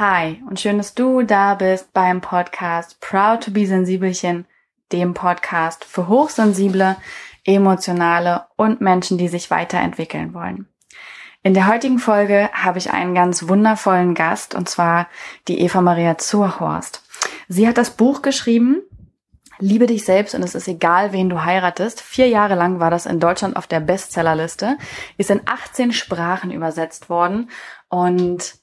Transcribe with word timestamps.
Hi 0.00 0.42
und 0.48 0.58
schön, 0.58 0.78
dass 0.78 0.94
du 0.94 1.20
da 1.20 1.54
bist 1.54 1.92
beim 1.92 2.22
Podcast 2.22 2.98
Proud 3.02 3.42
to 3.42 3.50
be 3.50 3.66
Sensibelchen, 3.66 4.46
dem 4.92 5.12
Podcast 5.12 5.84
für 5.84 6.08
hochsensible, 6.08 6.96
emotionale 7.44 8.46
und 8.56 8.80
Menschen, 8.80 9.18
die 9.18 9.28
sich 9.28 9.50
weiterentwickeln 9.50 10.32
wollen. 10.32 10.66
In 11.42 11.52
der 11.52 11.66
heutigen 11.66 11.98
Folge 11.98 12.48
habe 12.54 12.78
ich 12.78 12.90
einen 12.90 13.14
ganz 13.14 13.46
wundervollen 13.46 14.14
Gast 14.14 14.54
und 14.54 14.70
zwar 14.70 15.06
die 15.48 15.60
Eva 15.60 15.82
Maria 15.82 16.16
Zurhorst. 16.16 17.02
Sie 17.48 17.68
hat 17.68 17.76
das 17.76 17.90
Buch 17.90 18.22
geschrieben, 18.22 18.80
Liebe 19.62 19.86
dich 19.86 20.06
selbst 20.06 20.34
und 20.34 20.42
es 20.42 20.54
ist 20.54 20.68
egal, 20.68 21.12
wen 21.12 21.28
du 21.28 21.44
heiratest. 21.44 22.00
Vier 22.00 22.28
Jahre 22.28 22.54
lang 22.54 22.80
war 22.80 22.90
das 22.90 23.04
in 23.04 23.20
Deutschland 23.20 23.56
auf 23.56 23.66
der 23.66 23.80
Bestsellerliste, 23.80 24.78
ist 25.18 25.28
in 25.28 25.42
18 25.44 25.92
Sprachen 25.92 26.50
übersetzt 26.50 27.10
worden 27.10 27.50
und 27.90 28.59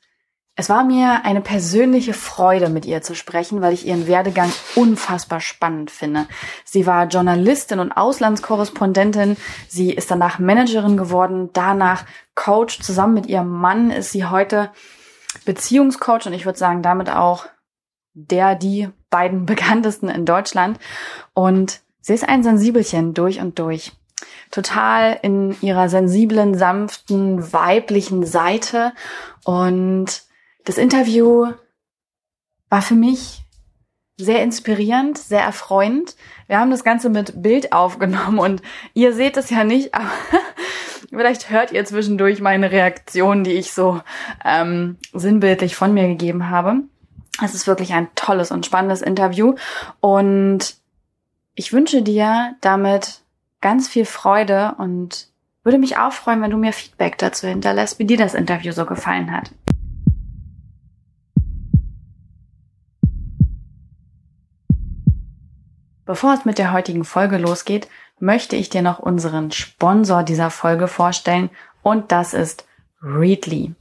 es 0.60 0.70
war 0.70 0.84
mir 0.84 1.24
eine 1.24 1.42
persönliche 1.42 2.14
Freude, 2.14 2.70
mit 2.70 2.88
ihr 2.88 3.04
zu 3.04 3.14
sprechen, 3.14 3.62
weil 3.62 3.74
ich 3.74 3.86
ihren 3.86 4.08
Werdegang 4.08 4.52
unfassbar 4.74 5.40
spannend 5.40 5.92
finde. 5.92 6.26
Sie 6.66 6.88
war 6.88 7.06
Journalistin 7.06 7.80
und 7.80 7.92
Auslandskorrespondentin. 7.92 9.38
Sie 9.68 9.94
ist 9.94 10.10
danach 10.10 10.40
Managerin 10.40 10.98
geworden, 10.98 11.52
danach 11.54 12.06
Coach. 12.34 12.80
Zusammen 12.80 13.14
mit 13.14 13.28
ihrem 13.28 13.50
Mann 13.50 13.92
ist 13.92 14.12
sie 14.12 14.26
heute 14.26 14.72
Beziehungscoach 15.46 16.26
und 16.26 16.34
ich 16.34 16.48
würde 16.48 16.58
sagen, 16.58 16.82
damit 16.82 17.12
auch 17.12 17.46
der, 18.16 18.56
die 18.56 18.90
beiden 19.12 19.46
bekanntesten 19.46 20.10
in 20.10 20.26
Deutschland. 20.26 20.80
Und 21.36 21.82
sie 22.02 22.16
ist 22.16 22.28
ein 22.28 22.42
Sensibelchen 22.42 23.14
durch 23.14 23.40
und 23.40 23.60
durch. 23.60 23.92
Total 24.50 25.20
in 25.22 25.56
ihrer 25.62 25.88
sensiblen, 25.88 26.58
sanften, 26.58 27.54
weiblichen 27.54 28.26
Seite 28.26 28.94
und 29.44 30.26
das 30.68 30.78
Interview 30.78 31.54
war 32.70 32.82
für 32.82 32.96
mich 32.96 33.42
sehr 34.18 34.44
inspirierend, 34.44 35.18
sehr 35.18 35.42
erfreuend. 35.42 36.18
Wir 36.48 36.60
haben 36.60 36.72
das 36.72 36.84
Ganze 36.84 37.10
mit 37.10 37.42
Bild 37.42 37.72
aufgenommen 37.72 38.38
und 38.38 38.62
ihr 38.94 39.14
seht 39.14 39.38
es 39.38 39.50
ja 39.50 39.64
nicht, 39.64 39.94
aber 39.94 40.12
vielleicht 41.10 41.50
hört 41.50 41.72
ihr 41.72 41.86
zwischendurch 41.86 42.42
meine 42.42 42.72
Reaktion, 42.72 43.46
die 43.46 43.54
ich 43.54 43.72
so 43.72 44.02
ähm, 44.44 44.98
sinnbildlich 45.14 45.78
von 45.78 45.94
mir 45.94 46.08
gegeben 46.08 46.50
habe. 46.50 46.82
Es 47.42 47.54
ist 47.54 47.68
wirklich 47.68 47.94
ein 47.94 48.10
tolles 48.16 48.52
und 48.52 48.66
spannendes 48.66 49.02
Interview 49.02 49.56
und 50.02 50.76
ich 51.56 51.72
wünsche 51.72 52.02
dir 52.02 52.56
damit 52.60 53.22
ganz 53.62 53.88
viel 53.88 54.06
Freude 54.06 54.76
und 54.80 55.30
würde 55.64 55.78
mich 55.78 55.98
auch 55.98 56.12
freuen, 56.12 56.42
wenn 56.42 56.52
du 56.52 56.58
mir 56.58 56.74
Feedback 56.74 57.18
dazu 57.20 57.48
hinterlässt, 57.48 58.00
wie 58.00 58.06
dir 58.06 58.18
das 58.18 58.34
Interview 58.34 58.74
so 58.74 58.86
gefallen 58.86 59.32
hat. 59.32 59.52
Bevor 66.08 66.34
es 66.34 66.46
mit 66.46 66.58
der 66.58 66.72
heutigen 66.72 67.04
Folge 67.04 67.38
losgeht, 67.38 67.90
möchte 68.18 68.56
ich 68.56 68.70
dir 68.70 68.82
noch 68.82 69.00
unseren 69.00 69.52
Sponsor 69.52 70.24
dieser 70.24 70.50
Folge 70.50 70.88
vorstellen 70.88 71.50
und 71.84 72.14
das 72.14 72.34
ist 72.34 72.66
Readly. 73.02 73.76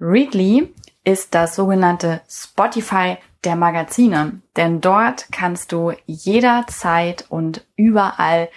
Readly 0.00 0.72
ist 1.04 1.34
das 1.34 1.54
sogenannte 1.54 2.22
Spotify 2.26 3.18
der 3.44 3.54
Magazine, 3.54 4.40
denn 4.56 4.80
dort 4.80 5.30
kannst 5.30 5.70
du 5.72 5.92
jederzeit 6.06 7.26
und 7.28 7.66
überall 7.76 8.48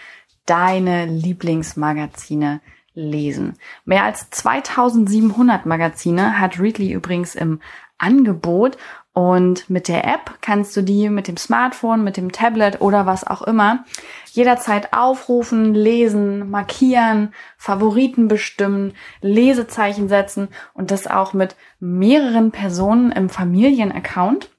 deine 0.46 1.06
Lieblingsmagazine 1.06 2.62
lesen. 2.94 3.58
Mehr 3.84 4.06
als 4.06 4.30
2700 4.30 5.66
Magazine 5.66 6.40
hat 6.40 6.60
Readly 6.60 6.94
übrigens 6.94 7.36
im 7.36 7.60
Angebot 7.98 8.78
und 9.14 9.70
mit 9.70 9.90
der 9.90 10.06
App 10.06 10.38
kannst 10.40 10.76
du 10.78 10.82
die 10.82 11.10
mit 11.10 11.28
dem 11.28 11.36
Smartphone, 11.36 12.04
mit 12.04 12.16
dem 12.16 12.32
Tablet 12.32 12.80
oder 12.80 13.06
was 13.06 13.28
auch 13.28 13.42
immer 13.42 13.84
jederzeit 14.32 14.94
aufrufen, 14.94 15.74
lesen, 15.74 16.50
markieren, 16.50 17.34
Favoriten 17.58 18.30
bestimmen, 18.30 18.94
Lesezeichen 19.22 20.08
setzen 20.08 20.48
und 20.74 20.92
das 20.92 21.08
auch 21.08 21.34
mit 21.34 21.58
mehreren 21.82 22.52
Personen 22.52 23.12
im 23.12 23.28
Familienaccount. 23.30 24.50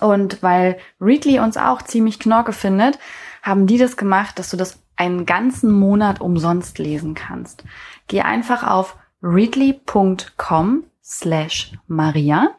Und 0.00 0.42
weil 0.42 0.78
Readly 1.00 1.38
uns 1.38 1.56
auch 1.56 1.80
ziemlich 1.80 2.18
knorke 2.18 2.52
findet, 2.52 2.98
haben 3.42 3.68
die 3.68 3.78
das 3.78 3.96
gemacht, 3.96 4.40
dass 4.40 4.50
du 4.50 4.56
das 4.56 4.80
einen 4.96 5.24
ganzen 5.24 5.70
Monat 5.70 6.20
umsonst 6.20 6.80
lesen 6.80 7.14
kannst. 7.14 7.62
Geh 8.08 8.22
einfach 8.22 8.66
auf 8.68 8.96
readly.com 9.22 10.84
slash 11.02 11.72
Maria 11.86 12.50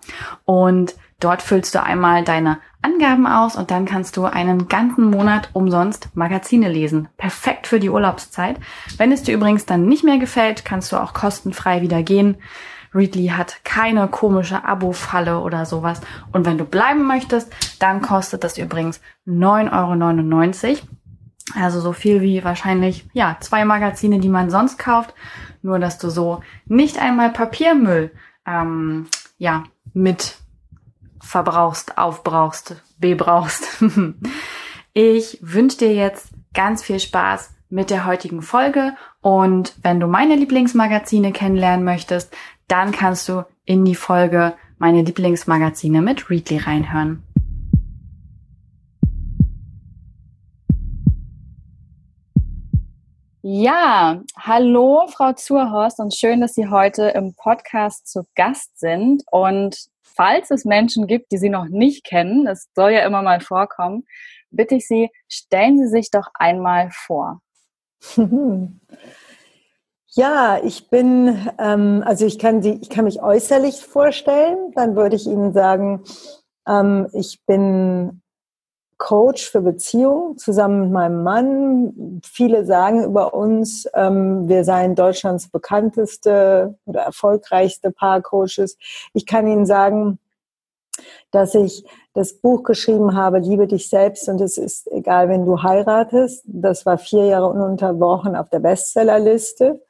und 0.46 0.96
Dort 1.20 1.42
füllst 1.42 1.74
du 1.76 1.82
einmal 1.82 2.24
deine 2.24 2.60
Angaben 2.82 3.26
aus 3.26 3.56
und 3.56 3.72
dann 3.72 3.86
kannst 3.86 4.18
du 4.18 4.26
einen 4.26 4.68
ganzen 4.68 5.10
Monat 5.10 5.50
umsonst 5.54 6.10
Magazine 6.16 6.70
lesen. 6.70 7.08
Perfekt 7.18 7.68
für 7.68 7.80
die 7.80 7.90
Urlaubszeit. 7.90 8.60
Wenn 8.98 9.12
es 9.12 9.24
dir 9.24 9.34
übrigens 9.34 9.66
dann 9.66 9.86
nicht 9.86 10.04
mehr 10.04 10.18
gefällt, 10.18 10.66
kannst 10.66 10.92
du 10.92 10.98
auch 10.98 11.14
kostenfrei 11.14 11.82
wieder 11.82 12.04
gehen. 12.04 12.38
Readly 12.94 13.28
hat 13.28 13.64
keine 13.64 14.08
komische 14.08 14.64
Abo-Falle 14.64 15.40
oder 15.40 15.66
sowas. 15.66 16.00
Und 16.32 16.46
wenn 16.46 16.58
du 16.58 16.66
bleiben 16.66 17.04
möchtest, 17.04 17.52
dann 17.80 18.02
kostet 18.02 18.44
das 18.44 18.58
übrigens 18.58 19.02
9,99 19.28 20.70
Euro. 20.70 20.80
Also 21.54 21.80
so 21.80 21.94
viel 21.94 22.22
wie 22.22 22.44
wahrscheinlich, 22.44 23.06
ja, 23.14 23.38
zwei 23.40 23.66
Magazine, 23.66 24.20
die 24.20 24.30
man 24.30 24.50
sonst 24.50 24.80
kauft. 24.80 25.14
Nur, 25.62 25.80
dass 25.80 25.98
du 25.98 26.10
so 26.10 26.42
nicht 26.66 27.00
einmal 27.00 27.32
Papiermüll, 27.32 28.12
ähm, 28.46 29.08
ja, 29.38 29.64
mit 29.94 30.38
verbrauchst, 31.26 31.98
aufbrauchst, 31.98 32.76
bebrauchst. 33.00 33.68
ich 34.94 35.40
wünsche 35.42 35.80
dir 35.80 35.94
jetzt 35.94 36.30
ganz 36.54 36.84
viel 36.84 37.00
Spaß 37.00 37.54
mit 37.70 37.90
der 37.90 38.06
heutigen 38.06 38.42
Folge 38.42 38.96
und 39.22 39.76
wenn 39.82 40.00
du 40.00 40.08
meine 40.08 40.36
Lieblingsmagazine 40.36 41.32
kennenlernen 41.32 41.84
möchtest, 41.84 42.34
dann 42.68 42.92
kannst 42.92 43.28
du 43.28 43.44
in 43.66 43.84
die 43.84 43.96
Folge 43.96 44.54
meine 44.78 45.02
Lieblingsmagazine 45.02 46.02
mit 46.02 46.30
Readly 46.30 46.58
reinhören. 46.58 47.24
Ja, 53.48 54.24
hallo 54.40 55.06
Frau 55.08 55.34
Zurhorst 55.34 56.00
und 56.00 56.16
schön, 56.16 56.42
dass 56.42 56.56
Sie 56.56 56.68
heute 56.68 57.10
im 57.10 57.36
Podcast 57.36 58.08
zu 58.08 58.26
Gast 58.36 58.80
sind. 58.80 59.24
Und 59.32 59.86
falls 60.16 60.52
es 60.52 60.66
Menschen 60.66 61.08
gibt, 61.08 61.32
die 61.32 61.38
Sie 61.38 61.50
noch 61.50 61.66
nicht 61.66 62.04
kennen, 62.06 62.46
das 62.46 62.70
soll 62.76 62.92
ja 62.92 63.06
immer 63.06 63.22
mal 63.22 63.42
vorkommen, 63.42 64.06
bitte 64.50 64.76
ich 64.76 64.88
Sie, 64.88 65.10
stellen 65.28 65.78
Sie 65.78 65.88
sich 65.88 66.12
doch 66.12 66.30
einmal 66.34 66.90
vor. 66.92 67.42
Ja, 70.18 70.62
ich 70.64 70.90
bin, 70.90 71.46
ähm, 71.60 72.02
also 72.06 72.26
ich 72.26 72.40
kann, 72.40 72.62
die, 72.62 72.80
ich 72.82 72.90
kann 72.90 73.04
mich 73.04 73.22
äußerlich 73.22 73.86
vorstellen, 73.86 74.72
dann 74.74 74.96
würde 74.96 75.18
ich 75.18 75.28
Ihnen 75.28 75.52
sagen, 75.52 76.06
ähm, 76.66 77.10
ich 77.12 77.42
bin 77.46 78.22
Coach 78.98 79.50
für 79.50 79.62
Beziehungen 79.62 80.38
zusammen 80.38 80.84
mit 80.84 80.92
meinem 80.92 81.24
Mann. 81.24 82.22
Viele 82.24 82.66
sagen 82.66 83.04
über 83.04 83.34
uns, 83.34 83.88
ähm, 83.94 84.48
wir 84.48 84.64
seien 84.64 84.96
Deutschlands 84.96 85.50
bekannteste 85.50 86.78
oder 86.86 87.02
erfolgreichste 87.02 87.92
Paarcoaches. 87.92 88.78
Ich 89.14 89.26
kann 89.26 89.48
Ihnen 89.48 89.66
sagen, 89.66 90.20
dass 91.32 91.56
ich 91.56 91.84
das 92.14 92.34
Buch 92.34 92.64
geschrieben 92.64 93.16
habe, 93.16 93.40
Liebe 93.40 93.68
dich 93.68 93.90
selbst 93.90 94.30
und 94.30 94.40
es 94.40 94.58
ist 94.58 94.90
egal, 94.92 95.28
wenn 95.28 95.46
du 95.46 95.62
heiratest. 95.62 96.44
Das 96.46 96.86
war 96.86 96.98
vier 96.98 97.26
Jahre 97.26 97.48
ununterbrochen 97.48 98.38
auf 98.38 98.50
der 98.50 98.60
Bestsellerliste. 98.60 99.82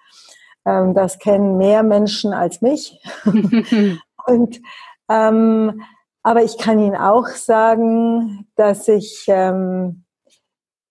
Ähm, 0.65 0.95
das 0.95 1.19
kennen 1.19 1.57
mehr 1.57 1.83
Menschen 1.83 2.33
als 2.33 2.61
mich. 2.61 2.99
und 4.25 4.61
ähm, 5.09 5.81
aber 6.25 6.43
ich 6.43 6.57
kann 6.57 6.79
Ihnen 6.79 6.95
auch 6.95 7.27
sagen, 7.27 8.47
dass 8.55 8.87
ich 8.87 9.25
ähm, 9.27 10.05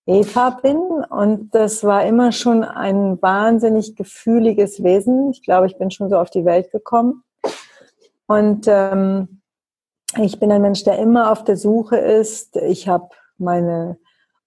Eva 0.06 0.50
bin 0.50 0.76
und 0.76 1.52
das 1.52 1.82
war 1.82 2.06
immer 2.06 2.30
schon 2.30 2.62
ein 2.62 3.20
wahnsinnig 3.20 3.96
gefühliges 3.96 4.84
Wesen. 4.84 5.30
Ich 5.30 5.42
glaube, 5.42 5.66
ich 5.66 5.76
bin 5.76 5.90
schon 5.90 6.08
so 6.08 6.18
auf 6.18 6.30
die 6.30 6.44
Welt 6.44 6.70
gekommen. 6.70 7.24
Und 8.28 8.66
ähm, 8.68 9.40
ich 10.22 10.38
bin 10.38 10.52
ein 10.52 10.62
Mensch, 10.62 10.84
der 10.84 11.00
immer 11.00 11.32
auf 11.32 11.42
der 11.42 11.56
Suche 11.56 11.96
ist. 11.96 12.54
Ich 12.54 12.86
habe 12.86 13.08
meine 13.36 13.98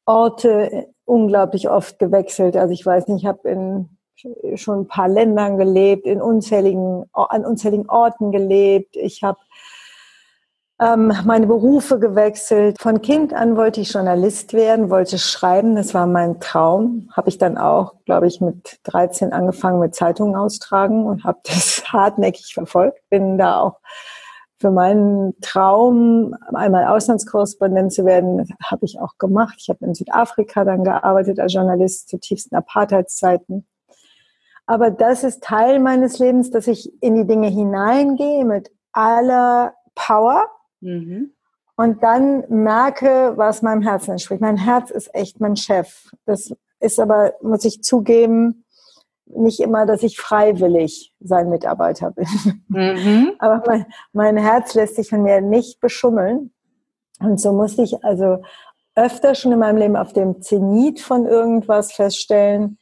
Orte 0.05 0.87
unglaublich 1.03 1.69
oft 1.69 1.99
gewechselt. 1.99 2.55
Also 2.55 2.71
ich 2.71 2.85
weiß 2.85 3.09
nicht, 3.09 3.23
ich 3.23 3.27
habe 3.27 3.49
in 3.49 3.89
schon 4.55 4.79
ein 4.79 4.87
paar 4.87 5.09
Ländern 5.09 5.57
gelebt, 5.57 6.05
in 6.05 6.21
unzähligen, 6.21 7.03
an 7.11 7.45
unzähligen 7.45 7.89
Orten 7.89 8.31
gelebt. 8.31 8.95
Ich 8.95 9.21
habe 9.21 9.37
ähm, 10.79 11.11
meine 11.25 11.47
Berufe 11.47 11.99
gewechselt. 11.99 12.77
Von 12.79 13.01
Kind 13.01 13.33
an 13.33 13.57
wollte 13.57 13.81
ich 13.81 13.93
Journalist 13.93 14.53
werden, 14.53 14.89
wollte 14.89 15.17
schreiben. 15.17 15.75
Das 15.75 15.93
war 15.93 16.05
mein 16.05 16.39
Traum. 16.39 17.09
Habe 17.13 17.29
ich 17.29 17.37
dann 17.37 17.57
auch, 17.57 17.95
glaube 18.05 18.27
ich, 18.27 18.41
mit 18.41 18.79
13 18.83 19.33
angefangen 19.33 19.79
mit 19.79 19.95
Zeitungen 19.95 20.35
austragen 20.35 21.05
und 21.05 21.23
habe 21.23 21.39
das 21.43 21.83
hartnäckig 21.91 22.53
verfolgt. 22.53 22.99
Bin 23.09 23.37
da 23.37 23.59
auch 23.61 23.79
für 24.59 24.71
meinen 24.71 25.39
Traum, 25.41 26.35
einmal 26.53 26.87
Auslandskorrespondent 26.87 27.93
zu 27.93 28.05
werden, 28.05 28.47
habe 28.63 28.85
ich 28.85 28.99
auch 28.99 29.17
gemacht. 29.19 29.55
Ich 29.59 29.69
habe 29.69 29.85
in 29.85 29.93
Südafrika 29.93 30.63
dann 30.63 30.83
gearbeitet 30.83 31.39
als 31.39 31.53
Journalist 31.53 32.09
zu 32.09 32.19
tiefsten 32.19 32.55
Apartheidszeiten. 32.55 33.67
Aber 34.65 34.89
das 34.89 35.23
ist 35.23 35.43
Teil 35.43 35.79
meines 35.79 36.17
Lebens, 36.17 36.49
dass 36.49 36.67
ich 36.67 36.91
in 37.01 37.15
die 37.15 37.27
Dinge 37.27 37.49
hineingehe 37.49 38.45
mit 38.45 38.71
aller 38.93 39.73
Power 39.93 40.47
mhm. 40.81 41.31
und 41.75 42.03
dann 42.03 42.43
merke, 42.49 43.33
was 43.35 43.61
meinem 43.61 43.81
Herzen 43.81 44.11
entspricht. 44.11 44.41
Mein 44.41 44.57
Herz 44.57 44.91
ist 44.91 45.13
echt 45.13 45.39
mein 45.39 45.55
Chef. 45.55 46.11
Das 46.25 46.53
ist 46.79 46.99
aber, 46.99 47.33
muss 47.41 47.65
ich 47.65 47.83
zugeben, 47.83 48.63
nicht 49.25 49.59
immer, 49.59 49.85
dass 49.85 50.03
ich 50.03 50.19
freiwillig 50.19 51.13
sein 51.19 51.49
Mitarbeiter 51.49 52.11
bin. 52.11 52.27
Mhm. 52.69 53.33
Aber 53.39 53.61
mein, 53.67 53.85
mein 54.13 54.37
Herz 54.37 54.73
lässt 54.73 54.95
sich 54.95 55.09
von 55.09 55.21
mir 55.21 55.41
nicht 55.41 55.79
beschummeln. 55.79 56.53
Und 57.19 57.39
so 57.39 57.51
musste 57.51 57.81
ich 57.81 58.03
also 58.03 58.41
öfter 58.95 59.35
schon 59.35 59.51
in 59.51 59.59
meinem 59.59 59.77
Leben 59.77 59.95
auf 59.95 60.13
dem 60.13 60.41
Zenit 60.41 61.01
von 61.01 61.25
irgendwas 61.25 61.91
feststellen, 61.91 62.77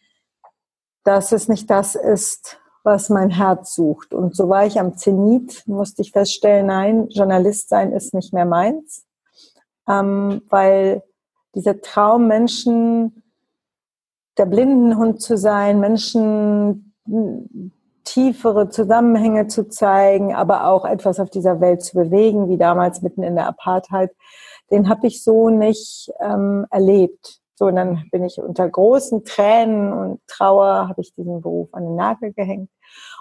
dass 1.03 1.31
es 1.31 1.47
nicht 1.47 1.69
das 1.69 1.95
ist, 1.95 2.59
was 2.85 3.09
mein 3.09 3.29
Herz 3.29 3.75
sucht. 3.75 4.13
Und 4.13 4.35
so 4.35 4.47
war 4.47 4.65
ich 4.65 4.79
am 4.79 4.95
Zenit, 4.95 5.63
musste 5.67 6.01
ich 6.01 6.11
feststellen, 6.11 6.67
nein, 6.67 7.07
Journalist 7.09 7.69
sein 7.69 7.91
ist 7.91 8.13
nicht 8.13 8.33
mehr 8.33 8.45
meins, 8.45 9.05
ähm, 9.87 10.41
weil 10.49 11.03
dieser 11.55 11.81
Traum, 11.81 12.27
Menschen 12.27 13.23
der 14.37 14.45
Blindenhund 14.45 15.21
zu 15.21 15.37
sein, 15.37 15.79
Menschen 15.79 16.93
tiefere 18.03 18.69
Zusammenhänge 18.69 19.47
zu 19.47 19.67
zeigen, 19.67 20.33
aber 20.33 20.67
auch 20.67 20.85
etwas 20.85 21.19
auf 21.19 21.29
dieser 21.29 21.59
Welt 21.61 21.83
zu 21.83 21.95
bewegen, 21.95 22.49
wie 22.49 22.57
damals 22.57 23.01
mitten 23.01 23.23
in 23.23 23.35
der 23.35 23.47
Apartheid, 23.47 24.11
den 24.71 24.89
habe 24.89 25.07
ich 25.07 25.23
so 25.23 25.49
nicht 25.49 26.11
ähm, 26.19 26.65
erlebt. 26.69 27.39
So, 27.55 27.65
und 27.65 27.75
dann 27.75 28.03
bin 28.11 28.23
ich 28.23 28.37
unter 28.37 28.67
großen 28.69 29.23
Tränen 29.23 29.93
und 29.93 30.21
Trauer, 30.27 30.89
habe 30.89 31.01
ich 31.01 31.13
diesen 31.15 31.41
Beruf 31.41 31.73
an 31.73 31.83
den 31.83 31.95
Nagel 31.95 32.33
gehängt. 32.33 32.69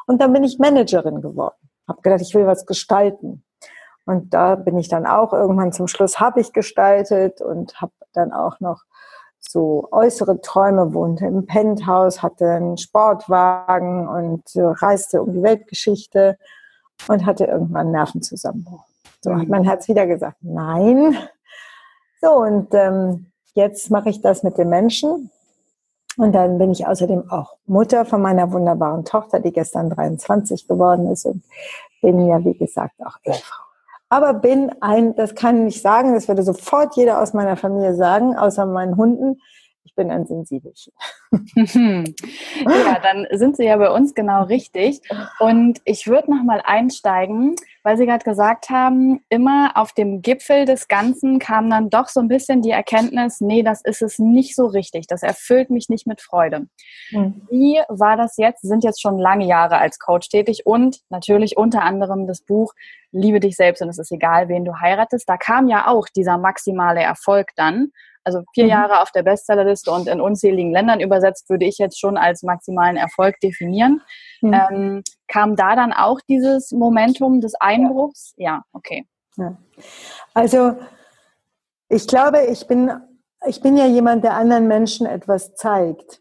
Und 0.06 0.20
dann 0.20 0.32
bin 0.32 0.44
ich 0.44 0.58
Managerin 0.58 1.20
geworden. 1.20 1.56
Habe 1.88 2.02
gedacht, 2.02 2.20
ich 2.20 2.34
will 2.34 2.46
was 2.46 2.66
gestalten. 2.66 3.44
Und 4.06 4.34
da 4.34 4.54
bin 4.54 4.76
ich 4.78 4.88
dann 4.88 5.06
auch 5.06 5.32
irgendwann 5.32 5.72
zum 5.72 5.88
Schluss 5.88 6.20
habe 6.20 6.40
ich 6.40 6.52
gestaltet 6.52 7.40
und 7.40 7.80
habe 7.80 7.92
dann 8.12 8.32
auch 8.32 8.60
noch 8.60 8.82
so 9.40 9.88
äußere 9.92 10.40
Träume, 10.40 10.94
wohnte 10.94 11.26
im 11.26 11.46
Penthouse, 11.46 12.22
hatte 12.22 12.50
einen 12.50 12.76
Sportwagen 12.76 14.08
und 14.08 14.42
reiste 14.54 15.22
um 15.22 15.32
die 15.32 15.42
Weltgeschichte 15.42 16.38
und 17.08 17.26
hatte 17.26 17.44
irgendwann 17.44 17.82
einen 17.82 17.92
Nervenzusammenbruch. 17.92 18.84
So 19.20 19.34
hat 19.34 19.48
mein 19.48 19.64
Herz 19.64 19.88
wieder 19.88 20.06
gesagt, 20.06 20.38
nein. 20.42 21.16
So, 22.20 22.32
und 22.32 22.72
ähm, 22.74 23.32
jetzt 23.54 23.90
mache 23.90 24.10
ich 24.10 24.20
das 24.20 24.42
mit 24.42 24.58
den 24.58 24.68
Menschen. 24.68 25.30
Und 26.16 26.32
dann 26.32 26.58
bin 26.58 26.70
ich 26.70 26.86
außerdem 26.86 27.30
auch 27.30 27.56
Mutter 27.66 28.04
von 28.04 28.22
meiner 28.22 28.52
wunderbaren 28.52 29.04
Tochter, 29.04 29.40
die 29.40 29.52
gestern 29.52 29.90
23 29.90 30.68
geworden 30.68 31.10
ist 31.10 31.24
und 31.26 31.42
bin 32.00 32.26
ja, 32.26 32.44
wie 32.44 32.56
gesagt, 32.56 32.94
auch 33.04 33.18
Ehefrau. 33.24 33.64
Aber 34.08 34.34
bin 34.34 34.70
ein, 34.80 35.16
das 35.16 35.34
kann 35.34 35.66
ich 35.66 35.82
sagen, 35.82 36.14
das 36.14 36.28
würde 36.28 36.42
sofort 36.42 36.94
jeder 36.96 37.20
aus 37.20 37.32
meiner 37.32 37.56
Familie 37.56 37.96
sagen, 37.96 38.36
außer 38.36 38.64
meinen 38.66 38.96
Hunden, 38.96 39.40
ich 39.84 39.94
bin 39.94 40.10
ein 40.10 40.26
Sensibelchen. 40.26 40.92
ja, 42.66 42.98
dann 43.00 43.26
sind 43.32 43.56
Sie 43.56 43.64
ja 43.64 43.76
bei 43.76 43.90
uns 43.90 44.14
genau 44.14 44.44
richtig. 44.44 45.00
Und 45.38 45.80
ich 45.84 46.06
würde 46.06 46.30
nochmal 46.30 46.62
einsteigen, 46.64 47.54
weil 47.82 47.96
Sie 47.96 48.06
gerade 48.06 48.24
gesagt 48.24 48.70
haben, 48.70 49.22
immer 49.28 49.72
auf 49.74 49.92
dem 49.92 50.22
Gipfel 50.22 50.64
des 50.64 50.88
Ganzen 50.88 51.38
kam 51.38 51.68
dann 51.70 51.90
doch 51.90 52.08
so 52.08 52.20
ein 52.20 52.28
bisschen 52.28 52.62
die 52.62 52.70
Erkenntnis, 52.70 53.40
nee, 53.40 53.62
das 53.62 53.82
ist 53.84 54.02
es 54.02 54.18
nicht 54.18 54.56
so 54.56 54.66
richtig. 54.66 55.06
Das 55.06 55.22
erfüllt 55.22 55.70
mich 55.70 55.88
nicht 55.88 56.06
mit 56.06 56.20
Freude. 56.20 56.66
Mhm. 57.10 57.42
Wie 57.50 57.80
war 57.88 58.16
das 58.16 58.36
jetzt? 58.36 58.62
Sie 58.62 58.68
sind 58.68 58.84
jetzt 58.84 59.02
schon 59.02 59.18
lange 59.18 59.46
Jahre 59.46 59.78
als 59.78 59.98
Coach 59.98 60.28
tätig 60.28 60.62
und 60.64 61.00
natürlich 61.10 61.56
unter 61.56 61.82
anderem 61.82 62.26
das 62.26 62.40
Buch 62.40 62.72
Liebe 63.16 63.38
dich 63.38 63.54
selbst 63.54 63.80
und 63.80 63.88
es 63.88 63.98
ist 63.98 64.10
egal, 64.10 64.48
wen 64.48 64.64
du 64.64 64.80
heiratest. 64.80 65.28
Da 65.28 65.36
kam 65.36 65.68
ja 65.68 65.86
auch 65.86 66.08
dieser 66.08 66.36
maximale 66.36 67.00
Erfolg 67.00 67.50
dann 67.54 67.92
also 68.24 68.42
vier 68.54 68.64
mhm. 68.64 68.70
Jahre 68.70 69.02
auf 69.02 69.10
der 69.12 69.22
Bestsellerliste 69.22 69.90
und 69.90 70.08
in 70.08 70.20
unzähligen 70.20 70.72
Ländern 70.72 71.00
übersetzt, 71.00 71.48
würde 71.50 71.66
ich 71.66 71.78
jetzt 71.78 72.00
schon 72.00 72.16
als 72.16 72.42
maximalen 72.42 72.96
Erfolg 72.96 73.38
definieren. 73.40 74.02
Mhm. 74.40 74.54
Ähm, 74.54 75.02
kam 75.28 75.56
da 75.56 75.76
dann 75.76 75.92
auch 75.92 76.20
dieses 76.28 76.72
Momentum 76.72 77.40
des 77.40 77.54
Einbruchs? 77.54 78.34
Ja, 78.36 78.50
ja 78.50 78.62
okay. 78.72 79.06
Ja. 79.36 79.56
Also 80.32 80.76
ich 81.88 82.06
glaube, 82.06 82.42
ich 82.46 82.66
bin, 82.66 82.90
ich 83.46 83.60
bin 83.60 83.76
ja 83.76 83.86
jemand, 83.86 84.24
der 84.24 84.34
anderen 84.34 84.68
Menschen 84.68 85.06
etwas 85.06 85.54
zeigt. 85.54 86.20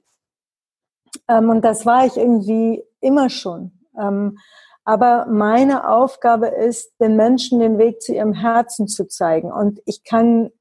Ähm, 1.27 1.49
und 1.49 1.63
das 1.63 1.85
war 1.85 2.05
ich 2.05 2.17
irgendwie 2.17 2.83
immer 2.99 3.29
schon. 3.29 3.79
Ähm, 3.99 4.37
aber 4.85 5.27
meine 5.27 5.89
Aufgabe 5.89 6.47
ist, 6.47 6.99
den 6.99 7.15
Menschen 7.15 7.59
den 7.59 7.77
Weg 7.77 8.01
zu 8.01 8.13
ihrem 8.13 8.33
Herzen 8.33 8.87
zu 8.87 9.07
zeigen. 9.07 9.51
Und 9.51 9.81
ich 9.85 10.03
kann 10.03 10.51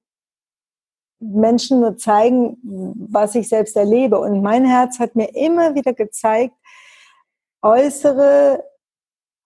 Menschen 1.23 1.81
nur 1.81 1.97
zeigen, 1.97 2.59
was 2.63 3.35
ich 3.35 3.49
selbst 3.49 3.77
erlebe. 3.77 4.19
Und 4.19 4.43
mein 4.43 4.65
Herz 4.65 4.99
hat 4.99 5.15
mir 5.17 5.35
immer 5.35 5.75
wieder 5.75 5.93
gezeigt, 5.93 6.55
äußere 7.63 8.65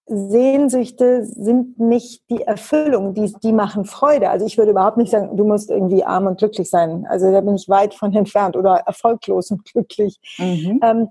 Sehnsüchte 0.09 1.25
sind 1.25 1.81
nicht 1.81 2.23
die 2.31 2.43
Erfüllung, 2.43 3.15
die, 3.15 3.35
die 3.43 3.53
machen 3.53 3.85
Freude. 3.85 4.31
Also 4.31 4.47
ich 4.47 4.57
würde 4.57 4.71
überhaupt 4.71 4.99
nicht 4.99 5.11
sagen, 5.11 5.37
du 5.37 5.45
musst 5.45 5.69
irgendwie 5.69 6.05
arm 6.05 6.27
und 6.29 6.39
glücklich 6.39 6.71
sein. 6.71 7.07
Also 7.09 7.33
da 7.33 7.41
bin 7.41 7.57
ich 7.57 7.69
weit 7.69 7.93
von 7.93 8.15
entfernt 8.15 8.57
oder 8.57 8.77
erfolglos 8.87 9.51
und 9.51 9.65
glücklich. 9.65 10.21
Mhm. 10.39 10.81
Ähm, 10.83 11.09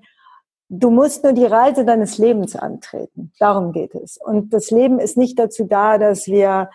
du 0.70 0.90
musst 0.92 1.26
nur 1.26 1.34
die 1.34 1.46
Reise 1.46 1.84
deines 1.84 2.18
Lebens 2.18 2.56
antreten. 2.56 3.34
Darum 3.38 3.74
geht 3.74 3.96
es. 3.96 4.18
Und 4.18 4.54
das 4.54 4.72
Leben 4.72 5.00
ist 5.00 5.18
nicht 5.18 5.38
dazu 5.38 5.66
da, 5.66 5.98
dass 5.98 6.28
wir 6.28 6.70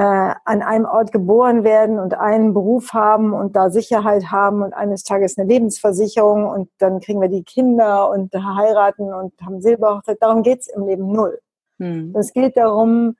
an 0.00 0.62
einem 0.62 0.84
Ort 0.84 1.12
geboren 1.12 1.64
werden 1.64 1.98
und 1.98 2.14
einen 2.14 2.54
Beruf 2.54 2.92
haben 2.92 3.32
und 3.32 3.56
da 3.56 3.70
Sicherheit 3.70 4.30
haben 4.30 4.62
und 4.62 4.72
eines 4.74 5.02
Tages 5.02 5.38
eine 5.38 5.48
Lebensversicherung 5.48 6.46
und 6.46 6.70
dann 6.78 7.00
kriegen 7.00 7.20
wir 7.20 7.28
die 7.28 7.44
Kinder 7.44 8.10
und 8.10 8.32
heiraten 8.34 9.12
und 9.12 9.32
haben 9.40 9.60
Silberhochzeit. 9.60 10.18
Darum 10.20 10.42
geht's 10.42 10.68
im 10.68 10.86
Leben 10.86 11.12
null. 11.12 11.40
Hm. 11.78 12.14
Es 12.16 12.32
geht 12.32 12.56
darum, 12.56 13.16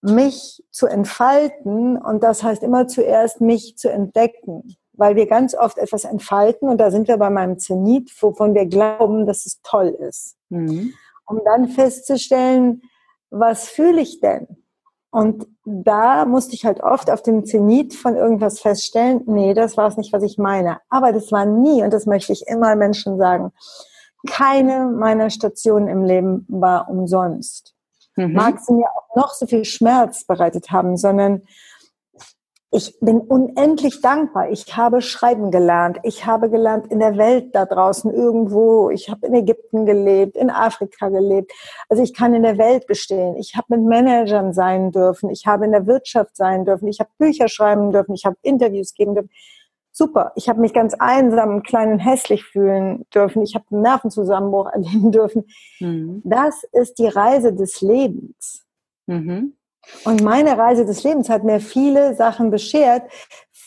mich 0.00 0.62
zu 0.70 0.86
entfalten 0.86 1.96
und 1.96 2.22
das 2.22 2.42
heißt 2.42 2.62
immer 2.62 2.86
zuerst 2.86 3.40
mich 3.40 3.76
zu 3.76 3.90
entdecken, 3.90 4.76
weil 4.92 5.16
wir 5.16 5.26
ganz 5.26 5.54
oft 5.54 5.78
etwas 5.78 6.04
entfalten 6.04 6.68
und 6.68 6.78
da 6.78 6.90
sind 6.90 7.08
wir 7.08 7.16
bei 7.16 7.30
meinem 7.30 7.58
Zenit, 7.58 8.10
wovon 8.20 8.54
wir 8.54 8.66
glauben, 8.66 9.26
dass 9.26 9.46
es 9.46 9.60
toll 9.62 9.88
ist. 9.88 10.36
Mhm. 10.50 10.92
Um 11.26 11.40
dann 11.44 11.68
festzustellen, 11.68 12.82
was 13.30 13.68
fühle 13.68 14.00
ich 14.00 14.20
denn? 14.20 14.46
Und 15.10 15.46
da 15.64 16.26
musste 16.26 16.54
ich 16.54 16.66
halt 16.66 16.80
oft 16.80 17.10
auf 17.10 17.22
dem 17.22 17.44
Zenit 17.44 17.94
von 17.94 18.14
irgendwas 18.14 18.60
feststellen, 18.60 19.22
nee, 19.26 19.54
das 19.54 19.76
war 19.76 19.88
es 19.88 19.96
nicht, 19.96 20.12
was 20.12 20.22
ich 20.22 20.36
meine. 20.36 20.78
Aber 20.90 21.12
das 21.12 21.32
war 21.32 21.46
nie, 21.46 21.82
und 21.82 21.92
das 21.92 22.06
möchte 22.06 22.32
ich 22.32 22.46
immer 22.46 22.76
Menschen 22.76 23.16
sagen, 23.16 23.52
keine 24.26 24.86
meiner 24.86 25.30
Stationen 25.30 25.88
im 25.88 26.04
Leben 26.04 26.44
war 26.48 26.90
umsonst. 26.90 27.74
Mhm. 28.16 28.32
Mag 28.34 28.60
sie 28.60 28.74
mir 28.74 28.88
auch 28.88 29.16
noch 29.16 29.32
so 29.32 29.46
viel 29.46 29.64
Schmerz 29.64 30.24
bereitet 30.24 30.70
haben, 30.70 30.96
sondern 30.96 31.42
ich 32.70 32.98
bin 33.00 33.20
unendlich 33.20 34.02
dankbar. 34.02 34.50
Ich 34.50 34.76
habe 34.76 35.00
schreiben 35.00 35.50
gelernt. 35.50 35.98
Ich 36.02 36.26
habe 36.26 36.50
gelernt 36.50 36.88
in 36.88 36.98
der 36.98 37.16
Welt 37.16 37.54
da 37.54 37.64
draußen 37.64 38.12
irgendwo. 38.12 38.90
Ich 38.90 39.08
habe 39.08 39.26
in 39.26 39.34
Ägypten 39.34 39.86
gelebt, 39.86 40.36
in 40.36 40.50
Afrika 40.50 41.08
gelebt. 41.08 41.50
Also 41.88 42.02
ich 42.02 42.12
kann 42.12 42.34
in 42.34 42.42
der 42.42 42.58
Welt 42.58 42.86
bestehen. 42.86 43.36
Ich 43.36 43.56
habe 43.56 43.76
mit 43.76 43.88
Managern 43.88 44.52
sein 44.52 44.92
dürfen. 44.92 45.30
Ich 45.30 45.46
habe 45.46 45.64
in 45.64 45.72
der 45.72 45.86
Wirtschaft 45.86 46.36
sein 46.36 46.66
dürfen. 46.66 46.88
Ich 46.88 47.00
habe 47.00 47.08
Bücher 47.16 47.48
schreiben 47.48 47.90
dürfen. 47.90 48.14
Ich 48.14 48.26
habe 48.26 48.36
Interviews 48.42 48.92
geben 48.92 49.14
dürfen. 49.14 49.30
Super. 49.90 50.32
Ich 50.36 50.50
habe 50.50 50.60
mich 50.60 50.74
ganz 50.74 50.92
einsam, 50.92 51.62
klein 51.62 51.92
und 51.92 51.98
hässlich 52.00 52.44
fühlen 52.44 53.06
dürfen. 53.14 53.42
Ich 53.42 53.54
habe 53.54 53.64
einen 53.70 53.80
Nervenzusammenbruch 53.80 54.66
erleben 54.72 55.10
dürfen. 55.10 55.46
Mhm. 55.80 56.20
Das 56.22 56.64
ist 56.72 56.98
die 56.98 57.08
Reise 57.08 57.54
des 57.54 57.80
Lebens. 57.80 58.66
Mhm. 59.06 59.54
Und 60.04 60.22
meine 60.22 60.58
Reise 60.58 60.84
des 60.84 61.02
Lebens 61.02 61.28
hat 61.28 61.44
mir 61.44 61.60
viele 61.60 62.14
Sachen 62.14 62.50
beschert, 62.50 63.10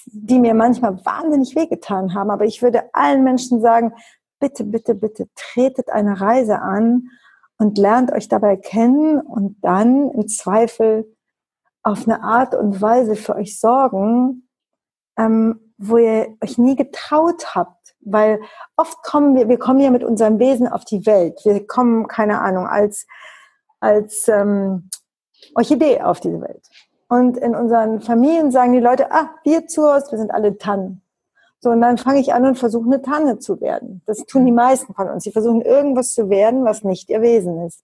die 0.05 0.39
mir 0.39 0.53
manchmal 0.53 1.03
wahnsinnig 1.05 1.55
wehgetan 1.55 2.13
haben. 2.13 2.29
Aber 2.31 2.45
ich 2.45 2.61
würde 2.61 2.83
allen 2.93 3.23
Menschen 3.23 3.61
sagen, 3.61 3.93
bitte, 4.39 4.63
bitte, 4.63 4.95
bitte 4.95 5.27
tretet 5.35 5.89
eine 5.89 6.19
Reise 6.19 6.59
an 6.59 7.09
und 7.57 7.77
lernt 7.77 8.11
euch 8.11 8.27
dabei 8.27 8.57
kennen 8.57 9.19
und 9.19 9.57
dann 9.61 10.09
im 10.11 10.27
Zweifel 10.27 11.15
auf 11.83 12.07
eine 12.07 12.23
Art 12.23 12.55
und 12.55 12.81
Weise 12.81 13.15
für 13.15 13.35
euch 13.35 13.59
sorgen, 13.59 14.47
ähm, 15.17 15.73
wo 15.77 15.97
ihr 15.97 16.35
euch 16.43 16.57
nie 16.57 16.75
getraut 16.75 17.55
habt. 17.55 17.95
Weil 18.01 18.39
oft 18.77 19.03
kommen 19.03 19.35
wir, 19.35 19.47
wir 19.47 19.59
kommen 19.59 19.79
ja 19.79 19.91
mit 19.91 20.03
unserem 20.03 20.39
Wesen 20.39 20.67
auf 20.67 20.85
die 20.85 21.05
Welt. 21.05 21.39
Wir 21.43 21.65
kommen, 21.65 22.07
keine 22.07 22.41
Ahnung, 22.41 22.67
als, 22.67 23.05
als 23.79 24.27
ähm, 24.27 24.89
Orchidee 25.55 26.01
auf 26.01 26.19
diese 26.19 26.41
Welt. 26.41 26.67
Und 27.09 27.37
in 27.37 27.55
unseren 27.55 28.01
Familien 28.01 28.51
sagen 28.51 28.73
die 28.73 28.79
Leute, 28.79 29.11
ah, 29.11 29.31
wir 29.43 29.67
zu 29.67 29.83
Hause, 29.83 30.11
wir 30.11 30.17
sind 30.17 30.31
alle 30.31 30.57
Tannen. 30.57 31.01
So, 31.59 31.69
und 31.69 31.81
dann 31.81 31.97
fange 31.97 32.19
ich 32.19 32.33
an 32.33 32.45
und 32.45 32.57
versuche 32.57 32.85
eine 32.85 33.01
Tanne 33.01 33.37
zu 33.37 33.61
werden. 33.61 34.01
Das 34.05 34.25
tun 34.25 34.45
die 34.45 34.51
meisten 34.51 34.93
von 34.93 35.09
uns. 35.09 35.23
Sie 35.23 35.31
versuchen 35.31 35.61
irgendwas 35.61 36.13
zu 36.13 36.29
werden, 36.29 36.65
was 36.65 36.83
nicht 36.83 37.09
ihr 37.09 37.21
Wesen 37.21 37.65
ist. 37.67 37.83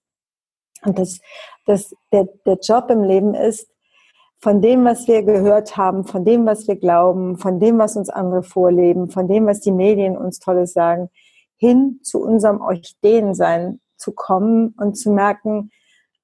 Und 0.83 0.97
das, 0.97 1.19
das, 1.65 1.93
der, 2.11 2.27
der 2.45 2.57
Job 2.61 2.89
im 2.89 3.03
Leben 3.03 3.35
ist, 3.35 3.69
von 4.39 4.61
dem, 4.61 4.85
was 4.85 5.07
wir 5.07 5.23
gehört 5.23 5.77
haben, 5.77 6.05
von 6.05 6.23
dem, 6.23 6.45
was 6.45 6.67
wir 6.67 6.75
glauben, 6.75 7.37
von 7.37 7.59
dem, 7.59 7.77
was 7.77 7.97
uns 7.97 8.09
andere 8.09 8.43
vorleben, 8.43 9.09
von 9.09 9.27
dem, 9.27 9.47
was 9.47 9.59
die 9.59 9.71
Medien 9.71 10.17
uns 10.17 10.39
Tolles 10.39 10.73
sagen, 10.73 11.09
hin 11.57 11.99
zu 12.03 12.21
unserem 12.21 12.61
Orchideensein 12.61 13.79
zu 13.95 14.11
kommen 14.11 14.75
und 14.77 14.95
zu 14.95 15.11
merken, 15.11 15.71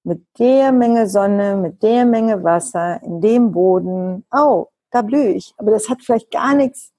mit 0.03 0.21
der 0.37 0.71
Menge 0.71 1.07
Sonne, 1.07 1.55
mit 1.55 1.81
der 1.81 2.05
Menge 2.05 2.43
Wasser, 2.43 3.01
in 3.03 3.21
dem 3.21 3.51
Boden, 3.51 4.25
oh, 4.31 4.67
da 4.91 5.01
blühe 5.01 5.33
ich. 5.33 5.53
Aber 5.57 5.71
das 5.71 5.89
hat 5.89 6.01
vielleicht 6.01 6.31
gar 6.31 6.53
nichts 6.55 6.91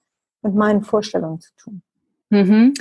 mit 0.42 0.54
meinen 0.54 0.82
Vorstellungen 0.82 1.40
zu 1.40 1.50
tun. 1.56 1.82
Mhm. 2.30 2.74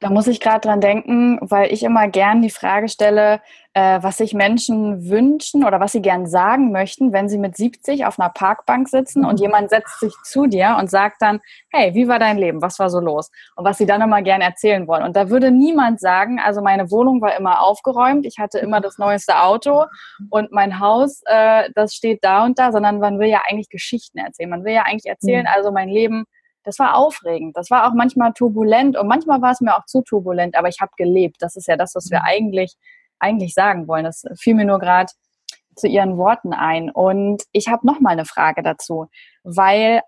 Da 0.00 0.10
muss 0.10 0.26
ich 0.26 0.40
gerade 0.40 0.60
dran 0.60 0.80
denken, 0.80 1.38
weil 1.42 1.72
ich 1.72 1.82
immer 1.82 2.08
gern 2.08 2.42
die 2.42 2.50
Frage 2.50 2.88
stelle, 2.88 3.40
äh, 3.76 4.02
was 4.02 4.16
sich 4.16 4.32
Menschen 4.32 5.10
wünschen 5.10 5.62
oder 5.62 5.80
was 5.80 5.92
sie 5.92 6.00
gern 6.00 6.26
sagen 6.26 6.72
möchten, 6.72 7.12
wenn 7.12 7.28
sie 7.28 7.36
mit 7.36 7.58
70 7.58 8.06
auf 8.06 8.18
einer 8.18 8.30
Parkbank 8.30 8.88
sitzen 8.88 9.20
mhm. 9.20 9.28
und 9.28 9.38
jemand 9.38 9.68
setzt 9.68 10.00
sich 10.00 10.14
zu 10.24 10.46
dir 10.46 10.78
und 10.80 10.88
sagt 10.88 11.20
dann, 11.20 11.40
hey, 11.68 11.92
wie 11.92 12.08
war 12.08 12.18
dein 12.18 12.38
Leben? 12.38 12.62
Was 12.62 12.78
war 12.78 12.88
so 12.88 13.00
los? 13.00 13.30
Und 13.54 13.66
was 13.66 13.76
sie 13.76 13.84
dann 13.84 14.00
immer 14.00 14.22
gern 14.22 14.40
erzählen 14.40 14.88
wollen. 14.88 15.02
Und 15.02 15.14
da 15.14 15.28
würde 15.28 15.50
niemand 15.50 16.00
sagen, 16.00 16.40
also 16.40 16.62
meine 16.62 16.90
Wohnung 16.90 17.20
war 17.20 17.36
immer 17.36 17.60
aufgeräumt, 17.60 18.24
ich 18.24 18.38
hatte 18.38 18.58
immer 18.60 18.80
das 18.80 18.96
neueste 18.96 19.42
Auto 19.42 19.84
und 20.30 20.52
mein 20.52 20.80
Haus, 20.80 21.20
äh, 21.26 21.68
das 21.74 21.92
steht 21.92 22.24
da 22.24 22.46
und 22.46 22.58
da, 22.58 22.72
sondern 22.72 22.98
man 22.98 23.18
will 23.18 23.28
ja 23.28 23.42
eigentlich 23.46 23.68
Geschichten 23.68 24.16
erzählen. 24.16 24.48
Man 24.48 24.64
will 24.64 24.72
ja 24.72 24.84
eigentlich 24.84 25.04
erzählen, 25.04 25.42
mhm. 25.42 25.52
also 25.54 25.70
mein 25.70 25.90
Leben 25.90 26.24
das 26.64 26.80
war 26.80 26.96
aufregend. 26.96 27.56
Das 27.56 27.70
war 27.70 27.86
auch 27.86 27.94
manchmal 27.94 28.32
turbulent 28.32 28.96
und 28.96 29.06
manchmal 29.06 29.40
war 29.40 29.52
es 29.52 29.60
mir 29.60 29.76
auch 29.76 29.84
zu 29.84 30.02
turbulent, 30.02 30.56
aber 30.56 30.66
ich 30.66 30.80
habe 30.80 30.90
gelebt. 30.96 31.36
Das 31.38 31.54
ist 31.54 31.68
ja 31.68 31.76
das, 31.76 31.94
was 31.94 32.10
wir 32.10 32.18
mhm. 32.18 32.24
eigentlich, 32.26 32.74
eigentlich 33.18 33.54
sagen 33.54 33.88
wollen. 33.88 34.04
Das 34.04 34.24
fiel 34.38 34.54
mir 34.54 34.64
nur 34.64 34.78
gerade 34.78 35.12
zu 35.74 35.88
Ihren 35.88 36.16
Worten 36.16 36.52
ein. 36.52 36.90
Und 36.90 37.42
ich 37.52 37.68
habe 37.68 37.86
noch 37.86 38.00
mal 38.00 38.10
eine 38.10 38.24
Frage 38.24 38.62
dazu, 38.62 39.06
weil 39.44 40.00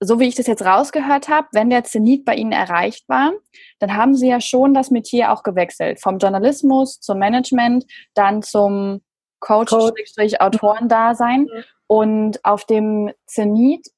so 0.00 0.20
wie 0.20 0.28
ich 0.28 0.36
das 0.36 0.46
jetzt 0.46 0.64
rausgehört 0.64 1.28
habe, 1.28 1.48
wenn 1.52 1.70
der 1.70 1.82
Zenit 1.82 2.24
bei 2.24 2.36
Ihnen 2.36 2.52
erreicht 2.52 3.08
war, 3.08 3.32
dann 3.80 3.96
haben 3.96 4.14
Sie 4.14 4.28
ja 4.28 4.40
schon 4.40 4.72
das 4.72 4.90
Metier 4.90 5.32
auch 5.32 5.42
gewechselt. 5.42 6.00
Vom 6.00 6.18
Journalismus 6.18 7.00
zum 7.00 7.18
Management, 7.18 7.84
dann 8.14 8.42
zum 8.42 9.00
Coach-Autorendasein. 9.40 11.40
Mhm. 11.40 11.64
Und 11.88 12.44
auf 12.44 12.64
dem 12.64 13.10
Zenit 13.26 13.88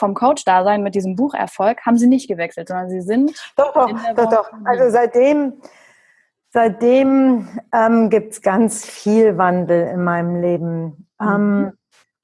vom 0.00 0.14
Coach-Dasein 0.14 0.82
mit 0.82 0.94
diesem 0.94 1.14
Bucherfolg 1.14 1.84
haben 1.84 1.98
sie 1.98 2.06
nicht 2.06 2.26
gewechselt, 2.26 2.68
sondern 2.68 2.88
sie 2.88 3.02
sind. 3.02 3.32
Doch, 3.56 3.74
doch, 3.74 3.90
doch, 4.16 4.30
doch. 4.30 4.50
Also 4.64 4.90
seitdem, 4.90 5.60
seitdem 6.50 7.48
ähm, 7.72 8.10
gibt 8.10 8.32
es 8.32 8.42
ganz 8.42 8.84
viel 8.84 9.38
Wandel 9.38 9.88
in 9.88 10.04
meinem 10.04 10.40
Leben. 10.40 11.08
Mhm. 11.20 11.28
Ähm, 11.28 11.72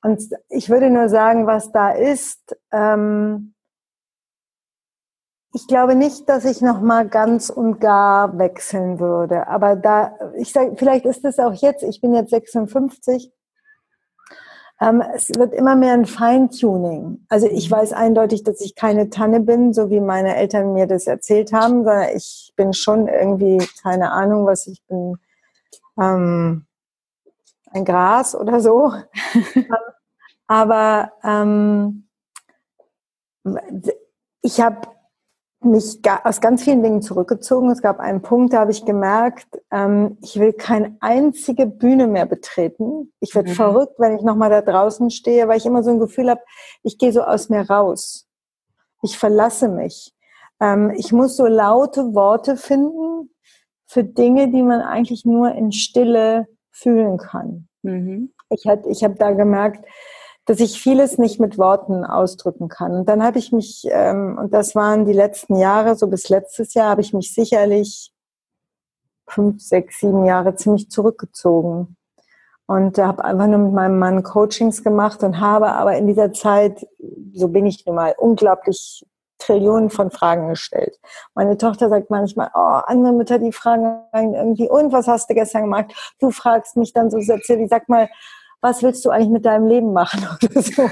und 0.03 0.23
ich 0.49 0.69
würde 0.69 0.91
nur 0.91 1.09
sagen, 1.09 1.47
was 1.47 1.73
da 1.73 1.91
ist. 1.91 2.57
Ähm, 2.73 3.55
ich 5.53 5.67
glaube 5.69 5.95
nicht, 5.95 6.29
dass 6.29 6.45
ich 6.45 6.61
noch 6.61 6.81
mal 6.81 7.09
ganz 7.09 7.49
und 7.49 7.81
gar 7.81 8.37
wechseln 8.39 9.01
würde. 9.01 9.49
Aber 9.49 9.75
da, 9.75 10.17
ich 10.37 10.53
sage, 10.53 10.75
vielleicht 10.77 11.07
ist 11.07 11.25
es 11.25 11.39
auch 11.39 11.55
jetzt. 11.55 11.83
Ich 11.83 12.01
bin 12.01 12.13
jetzt 12.13 12.31
56 12.31 13.33
ähm, 14.81 15.03
es 15.15 15.31
wird 15.31 15.55
immer 15.55 15.75
mehr 15.75 15.95
ein 15.95 16.07
Feintuning. 16.07 17.25
Also 17.29 17.47
ich 17.47 17.71
mhm. 17.71 17.75
weiß 17.77 17.93
eindeutig, 17.93 18.45
dass 18.45 18.61
ich 18.61 18.75
keine 18.75 19.11
Tanne 19.11 19.41
bin, 19.41 19.73
so 19.73 19.91
wie 19.91 20.01
meine 20.01 20.37
Eltern 20.37 20.75
mir 20.75 20.87
das 20.87 21.07
erzählt 21.07 21.53
haben, 21.53 21.85
sondern 21.85 22.15
ich 22.15 22.53
bin 22.57 22.73
schon 22.73 23.09
irgendwie, 23.09 23.59
keine 23.83 24.13
Ahnung, 24.13 24.47
was 24.47 24.67
ich 24.67 24.83
bin, 24.87 25.17
ähm, 25.99 26.67
ein 27.71 27.85
Gras 27.85 28.35
oder 28.35 28.61
so. 28.61 28.93
Aber 30.47 31.13
ähm, 31.25 32.09
ich 34.43 34.61
habe 34.61 34.89
mich 35.67 36.01
aus 36.25 36.41
ganz 36.41 36.65
vielen 36.65 36.83
Dingen 36.83 37.03
zurückgezogen. 37.03 37.71
Es 37.71 37.83
gab 37.83 38.01
einen 38.01 38.23
Punkt, 38.23 38.53
da 38.53 38.61
habe 38.61 38.71
ich 38.71 38.85
gemerkt, 38.85 39.47
ähm, 39.71 40.19
ich 40.23 40.39
will 40.39 40.53
keine 40.53 40.97
einzige 41.01 41.67
Bühne 41.67 42.07
mehr 42.07 42.27
betreten. 42.27 43.13
Ich 43.21 43.35
werde 43.35 43.51
mhm. 43.51 43.55
verrückt, 43.55 43.95
wenn 43.99 44.17
ich 44.17 44.23
nochmal 44.23 44.51
da 44.51 44.63
draußen 44.63 45.11
stehe, 45.11 45.49
weil 45.49 45.59
ich 45.59 45.67
immer 45.67 45.83
so 45.83 45.91
ein 45.91 45.99
Gefühl 45.99 46.31
habe, 46.31 46.41
ich 46.83 46.99
gehe 46.99 47.13
so 47.13 47.23
aus 47.23 47.49
mir 47.49 47.69
raus. 47.69 48.27
Ich 49.03 49.19
verlasse 49.19 49.69
mich. 49.69 50.15
Ähm, 50.61 50.93
ich 50.97 51.13
muss 51.13 51.37
so 51.37 51.47
laute 51.47 52.15
Worte 52.15 52.57
finden 52.57 53.31
für 53.87 54.05
Dinge, 54.05 54.51
die 54.51 54.63
man 54.63 54.81
eigentlich 54.81 55.25
nur 55.25 55.53
in 55.53 55.73
Stille 55.73 56.47
fühlen 56.71 57.19
kann. 57.19 57.69
Mhm. 57.83 58.33
Ich, 58.49 58.65
ich 58.65 59.05
habe 59.05 59.15
da 59.15 59.33
gemerkt, 59.33 59.85
dass 60.47 60.61
ich 60.61 60.81
vieles 60.81 61.19
nicht 61.19 61.41
mit 61.41 61.59
Worten 61.59 62.05
ausdrücken 62.05 62.69
kann. 62.69 62.93
Und 62.93 63.09
dann 63.09 63.23
habe 63.23 63.39
ich 63.39 63.53
mich, 63.53 63.87
ähm, 63.91 64.39
und 64.41 64.55
das 64.55 64.75
waren 64.75 65.05
die 65.05 65.13
letzten 65.13 65.57
Jahre, 65.57 65.97
so 65.97 66.07
bis 66.07 66.29
letztes 66.29 66.75
Jahr, 66.75 66.91
habe 66.91 67.01
ich 67.01 67.13
mich 67.13 67.35
sicherlich 67.35 68.13
fünf, 69.29 69.61
sechs, 69.61 70.01
sieben 70.01 70.25
Jahre 70.25 70.55
ziemlich 70.55 70.89
zurückgezogen. 70.89 71.97
Und 72.69 72.99
habe 72.99 73.25
einfach 73.25 73.47
nur 73.47 73.59
mit 73.59 73.73
meinem 73.75 73.99
Mann 73.99 74.25
Coachings 74.25 74.83
gemacht 74.83 75.23
und 75.23 75.39
habe 75.39 75.73
aber 75.73 75.97
in 75.97 76.09
dieser 76.09 76.33
Zeit, 76.33 76.85
so 77.33 77.49
bin 77.49 77.65
ich 77.67 77.87
nun 77.87 77.95
mal, 77.95 78.15
unglaublich 78.19 79.07
Trillionen 79.39 79.91
von 79.91 80.11
Fragen 80.11 80.49
gestellt. 80.49 80.99
Meine 81.35 81.59
Tochter 81.59 81.89
sagt 81.89 82.11
manchmal, 82.11 82.51
oh, 82.55 82.81
andere 82.87 83.13
Mütter, 83.13 83.39
die 83.39 83.53
fragen 83.53 84.01
irgendwie, 84.13 84.69
und 84.69 84.93
was 84.93 85.07
hast 85.07 85.29
du 85.31 85.35
gestern 85.35 85.63
gemacht? 85.63 85.95
Du 86.19 86.31
fragst 86.31 86.77
mich 86.77 86.93
dann 86.93 87.11
so 87.11 87.21
Sätze 87.21 87.59
wie, 87.59 87.69
sag 87.69 87.89
mal, 87.89 88.09
was 88.67 88.83
willst 88.83 89.05
du 89.05 89.11
eigentlich 89.11 89.31
mit 89.31 89.47
deinem 89.47 89.69
Leben 89.69 89.93
machen 89.93 90.27
oder 90.43 90.61
so. 90.61 90.83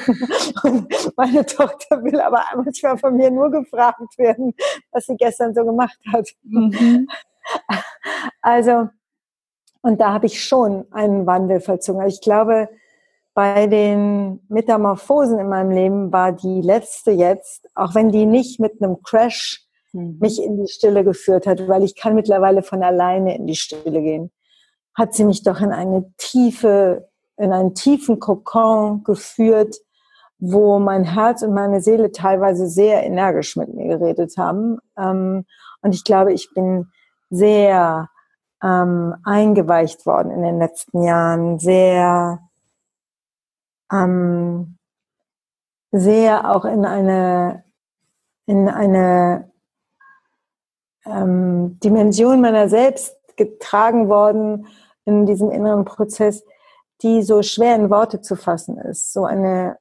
Und 0.62 1.16
meine 1.16 1.44
Tochter 1.44 2.04
will 2.04 2.20
aber 2.20 2.44
manchmal 2.54 2.96
von 2.98 3.16
mir 3.16 3.32
nur 3.32 3.50
gefragt 3.50 4.16
werden, 4.16 4.54
was 4.92 5.06
sie 5.06 5.16
gestern 5.16 5.54
so 5.54 5.64
gemacht 5.64 5.98
hat. 6.12 6.28
Mhm. 6.42 7.08
Also, 8.40 8.88
und 9.82 10.00
da 10.00 10.14
habe 10.14 10.24
ich 10.26 10.42
schon 10.42 10.86
einen 10.92 11.26
Wandel 11.26 11.60
vollzogen. 11.60 12.00
Also 12.00 12.14
ich 12.14 12.22
glaube, 12.22 12.70
bei 13.34 13.66
den 13.66 14.40
Metamorphosen 14.48 15.38
in 15.38 15.48
meinem 15.50 15.70
Leben 15.70 16.12
war 16.12 16.32
die 16.32 16.62
letzte 16.62 17.10
jetzt, 17.10 17.68
auch 17.74 17.94
wenn 17.94 18.10
die 18.10 18.24
nicht 18.24 18.60
mit 18.60 18.80
einem 18.80 19.02
Crash 19.02 19.66
mhm. 19.92 20.16
mich 20.20 20.42
in 20.42 20.56
die 20.56 20.72
Stille 20.72 21.04
geführt 21.04 21.46
hat, 21.46 21.68
weil 21.68 21.84
ich 21.84 21.96
kann 21.96 22.14
mittlerweile 22.14 22.62
von 22.62 22.82
alleine 22.82 23.36
in 23.36 23.46
die 23.46 23.56
Stille 23.56 24.00
gehen, 24.00 24.32
hat 24.94 25.12
sie 25.12 25.24
mich 25.24 25.42
doch 25.42 25.60
in 25.60 25.72
eine 25.72 26.10
tiefe 26.16 27.08
in 27.36 27.52
einen 27.52 27.74
tiefen 27.74 28.20
Kokon 28.20 29.04
geführt, 29.04 29.76
wo 30.38 30.78
mein 30.78 31.04
Herz 31.04 31.42
und 31.42 31.54
meine 31.54 31.80
Seele 31.80 32.12
teilweise 32.12 32.66
sehr 32.68 33.02
energisch 33.04 33.56
mit 33.56 33.72
mir 33.74 33.98
geredet 33.98 34.36
haben. 34.36 34.78
Ähm, 34.98 35.46
und 35.82 35.94
ich 35.94 36.04
glaube, 36.04 36.32
ich 36.32 36.50
bin 36.54 36.90
sehr 37.30 38.08
ähm, 38.62 39.14
eingeweicht 39.24 40.06
worden 40.06 40.32
in 40.32 40.42
den 40.42 40.58
letzten 40.58 41.02
Jahren, 41.02 41.58
sehr, 41.58 42.40
ähm, 43.92 44.78
sehr 45.92 46.50
auch 46.54 46.64
in 46.64 46.84
eine, 46.84 47.64
in 48.46 48.68
eine 48.68 49.50
ähm, 51.06 51.78
Dimension 51.80 52.40
meiner 52.40 52.68
selbst 52.68 53.16
getragen 53.36 54.08
worden 54.08 54.66
in 55.04 55.26
diesem 55.26 55.50
inneren 55.50 55.84
Prozess, 55.84 56.44
die 57.04 57.22
so 57.22 57.42
schwer 57.42 57.76
in 57.76 57.90
Worte 57.90 58.20
zu 58.20 58.34
fassen 58.34 58.78
ist. 58.78 59.12
So 59.12 59.24
eine, 59.24 59.78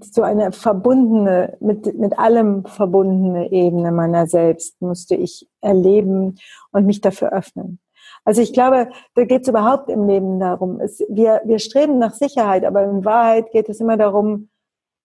so 0.00 0.22
eine 0.22 0.50
verbundene, 0.52 1.56
mit, 1.60 1.96
mit 1.98 2.18
allem 2.18 2.64
verbundene 2.64 3.52
Ebene 3.52 3.92
meiner 3.92 4.26
selbst 4.26 4.80
musste 4.80 5.14
ich 5.14 5.48
erleben 5.60 6.36
und 6.72 6.86
mich 6.86 7.00
dafür 7.00 7.32
öffnen. 7.32 7.78
Also 8.24 8.40
ich 8.40 8.54
glaube, 8.54 8.88
da 9.14 9.24
geht 9.24 9.42
es 9.42 9.48
überhaupt 9.48 9.90
im 9.90 10.08
Leben 10.08 10.40
darum. 10.40 10.80
Es, 10.80 11.04
wir, 11.08 11.42
wir 11.44 11.58
streben 11.58 11.98
nach 11.98 12.14
Sicherheit, 12.14 12.64
aber 12.64 12.82
in 12.84 13.04
Wahrheit 13.04 13.52
geht 13.52 13.68
es 13.68 13.80
immer 13.80 13.98
darum, 13.98 14.48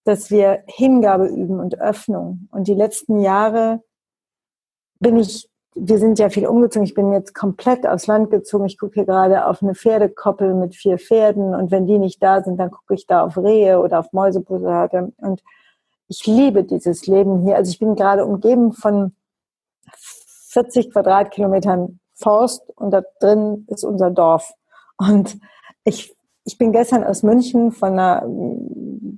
dass 0.05 0.31
wir 0.31 0.63
Hingabe 0.67 1.27
üben 1.27 1.59
und 1.59 1.79
Öffnung. 1.79 2.47
Und 2.51 2.67
die 2.69 2.73
letzten 2.73 3.19
Jahre 3.19 3.83
bin 4.99 5.17
ich 5.17 5.49
wir 5.75 5.97
sind 5.97 6.19
ja 6.19 6.29
viel 6.29 6.47
umgezogen. 6.47 6.85
Ich 6.85 6.93
bin 6.93 7.13
jetzt 7.13 7.33
komplett 7.33 7.85
aufs 7.87 8.07
Land 8.07 8.31
gezogen. 8.31 8.65
Ich 8.65 8.77
gucke 8.77 8.95
hier 8.95 9.05
gerade 9.05 9.45
auf 9.45 9.61
eine 9.61 9.75
Pferdekoppel 9.75 10.53
mit 10.53 10.75
vier 10.75 10.97
Pferden 10.97 11.53
und 11.53 11.71
wenn 11.71 11.85
die 11.85 11.99
nicht 11.99 12.21
da 12.21 12.43
sind, 12.43 12.57
dann 12.57 12.71
gucke 12.71 12.95
ich 12.95 13.05
da 13.05 13.23
auf 13.23 13.37
Rehe 13.37 13.79
oder 13.79 13.99
auf 13.99 14.11
Mäusebussarde. 14.11 15.13
Und 15.17 15.43
ich 16.07 16.25
liebe 16.25 16.63
dieses 16.63 17.05
Leben 17.07 17.43
hier. 17.43 17.55
Also 17.55 17.71
ich 17.71 17.79
bin 17.79 17.95
gerade 17.95 18.25
umgeben 18.25 18.73
von 18.73 19.13
40 20.49 20.91
Quadratkilometern 20.91 21.99
Forst 22.15 22.63
und 22.75 22.91
da 22.91 23.03
drin 23.19 23.65
ist 23.67 23.83
unser 23.83 24.09
Dorf. 24.09 24.53
Und 24.97 25.37
ich, 25.83 26.15
ich 26.43 26.57
bin 26.57 26.71
gestern 26.71 27.03
aus 27.03 27.23
München 27.23 27.71
von 27.71 27.93
einer 27.93 28.25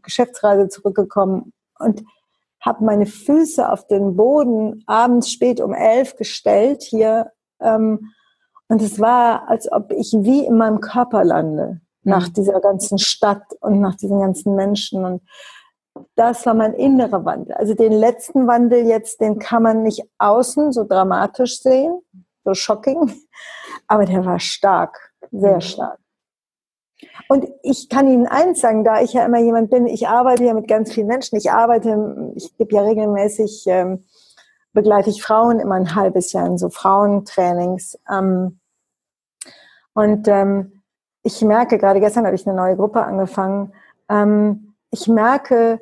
Geschäftsreise 0.04 0.68
zurückgekommen 0.68 1.54
und 1.80 2.04
habe 2.62 2.86
meine 2.86 3.06
Füße 3.06 3.70
auf 3.70 3.88
den 3.88 4.16
Boden 4.16 4.84
abends 4.86 5.32
spät 5.32 5.60
um 5.60 5.74
elf 5.74 6.16
gestellt 6.16 6.84
hier. 6.84 7.32
Ähm, 7.60 8.12
und 8.68 8.82
es 8.82 9.00
war, 9.00 9.50
als 9.50 9.72
ob 9.72 9.92
ich 9.92 10.16
wie 10.20 10.46
in 10.46 10.58
meinem 10.58 10.80
Körper 10.80 11.24
lande, 11.24 11.82
nach 12.04 12.30
mhm. 12.30 12.34
dieser 12.34 12.62
ganzen 12.62 12.98
Stadt 12.98 13.44
und 13.60 13.80
nach 13.80 13.96
diesen 13.96 14.20
ganzen 14.20 14.56
Menschen. 14.56 15.04
Und 15.04 15.22
das 16.16 16.46
war 16.46 16.54
mein 16.54 16.74
innerer 16.74 17.26
Wandel. 17.26 17.54
Also 17.56 17.74
den 17.74 17.92
letzten 17.92 18.48
Wandel 18.48 18.86
jetzt, 18.86 19.22
den 19.22 19.40
kann 19.40 19.64
man 19.64 19.84
nicht 19.84 20.04
außen 20.20 20.72
so 20.72 20.84
dramatisch 20.86 21.60
sehen, 21.62 22.00
so 22.46 22.54
shocking, 22.54 23.12
aber 23.88 24.06
der 24.06 24.26
war 24.26 24.40
stark, 24.40 25.14
sehr 25.32 25.56
mhm. 25.56 25.62
stark. 25.62 26.00
Und 27.28 27.48
ich 27.64 27.90
kann 27.90 28.08
Ihnen 28.08 28.28
eins 28.28 28.62
sagen, 28.62 28.84
da 28.84 29.02
ich 29.02 29.14
ja 29.14 29.26
immer 29.26 29.40
jemand 29.40 29.70
bin, 29.70 29.88
ich 29.88 30.08
arbeite 30.08 30.44
ja 30.44 30.54
mit 30.54 30.68
ganz 30.68 30.92
vielen 30.94 31.08
Menschen. 31.08 31.38
Ich 31.38 31.52
arbeite, 31.52 32.34
ich 32.36 32.56
gebe 32.58 32.76
ja 32.76 32.82
regelmäßig, 32.82 33.64
ähm, 33.68 34.04
begleite 34.74 35.10
ich 35.10 35.24
Frauen 35.24 35.60
immer 35.60 35.76
ein 35.76 35.96
halbes 35.96 36.34
Jahr 36.34 36.46
in 36.46 36.58
so 36.58 36.70
Frauentrainings. 36.70 37.98
Ähm, 38.10 38.60
und 39.94 40.28
ähm, 40.28 40.82
ich 41.24 41.42
merke, 41.42 41.78
gerade 41.78 42.00
gestern 42.00 42.26
habe 42.26 42.36
ich 42.36 42.48
eine 42.48 42.56
neue 42.56 42.76
Gruppe 42.76 43.04
angefangen, 43.04 43.74
ähm, 44.10 44.74
ich 44.92 45.08
merke, 45.08 45.80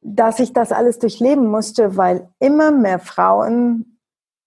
dass 0.00 0.38
ich 0.38 0.52
das 0.52 0.72
alles 0.72 0.98
durchleben 0.98 1.46
musste, 1.46 1.96
weil 1.96 2.28
immer 2.38 2.70
mehr 2.70 2.98
Frauen 2.98 3.98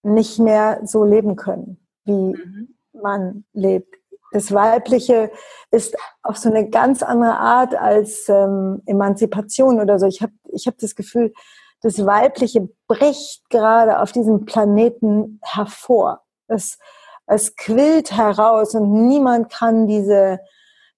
nicht 0.04 0.40
mehr 0.40 0.82
so 0.84 1.04
leben 1.04 1.36
können, 1.36 1.80
wie 2.06 2.34
mhm. 2.34 2.76
man 2.94 3.44
lebt 3.54 3.99
das 4.32 4.54
Weibliche 4.54 5.32
ist 5.72 5.96
auf 6.24 6.38
so 6.38 6.50
eine 6.50 6.70
ganz 6.70 7.04
andere 7.04 7.38
Art 7.38 7.76
als 7.76 8.30
ähm, 8.30 8.82
Emanzipation 8.86 9.80
oder 9.80 10.00
so. 10.00 10.08
Ich 10.08 10.22
habe 10.22 10.34
ich 10.52 10.68
hab 10.68 10.78
das 10.78 10.96
Gefühl, 10.96 11.34
das 11.82 12.06
Weibliche 12.06 12.70
bricht 12.88 13.50
gerade 13.50 14.00
auf 14.00 14.12
diesem 14.12 14.46
Planeten 14.46 15.40
hervor. 15.44 16.24
Es, 16.48 16.78
es 17.26 17.56
quillt 17.56 18.12
heraus 18.12 18.76
und 18.76 19.08
niemand 19.08 19.52
kann 19.52 19.88
diese, 19.88 20.40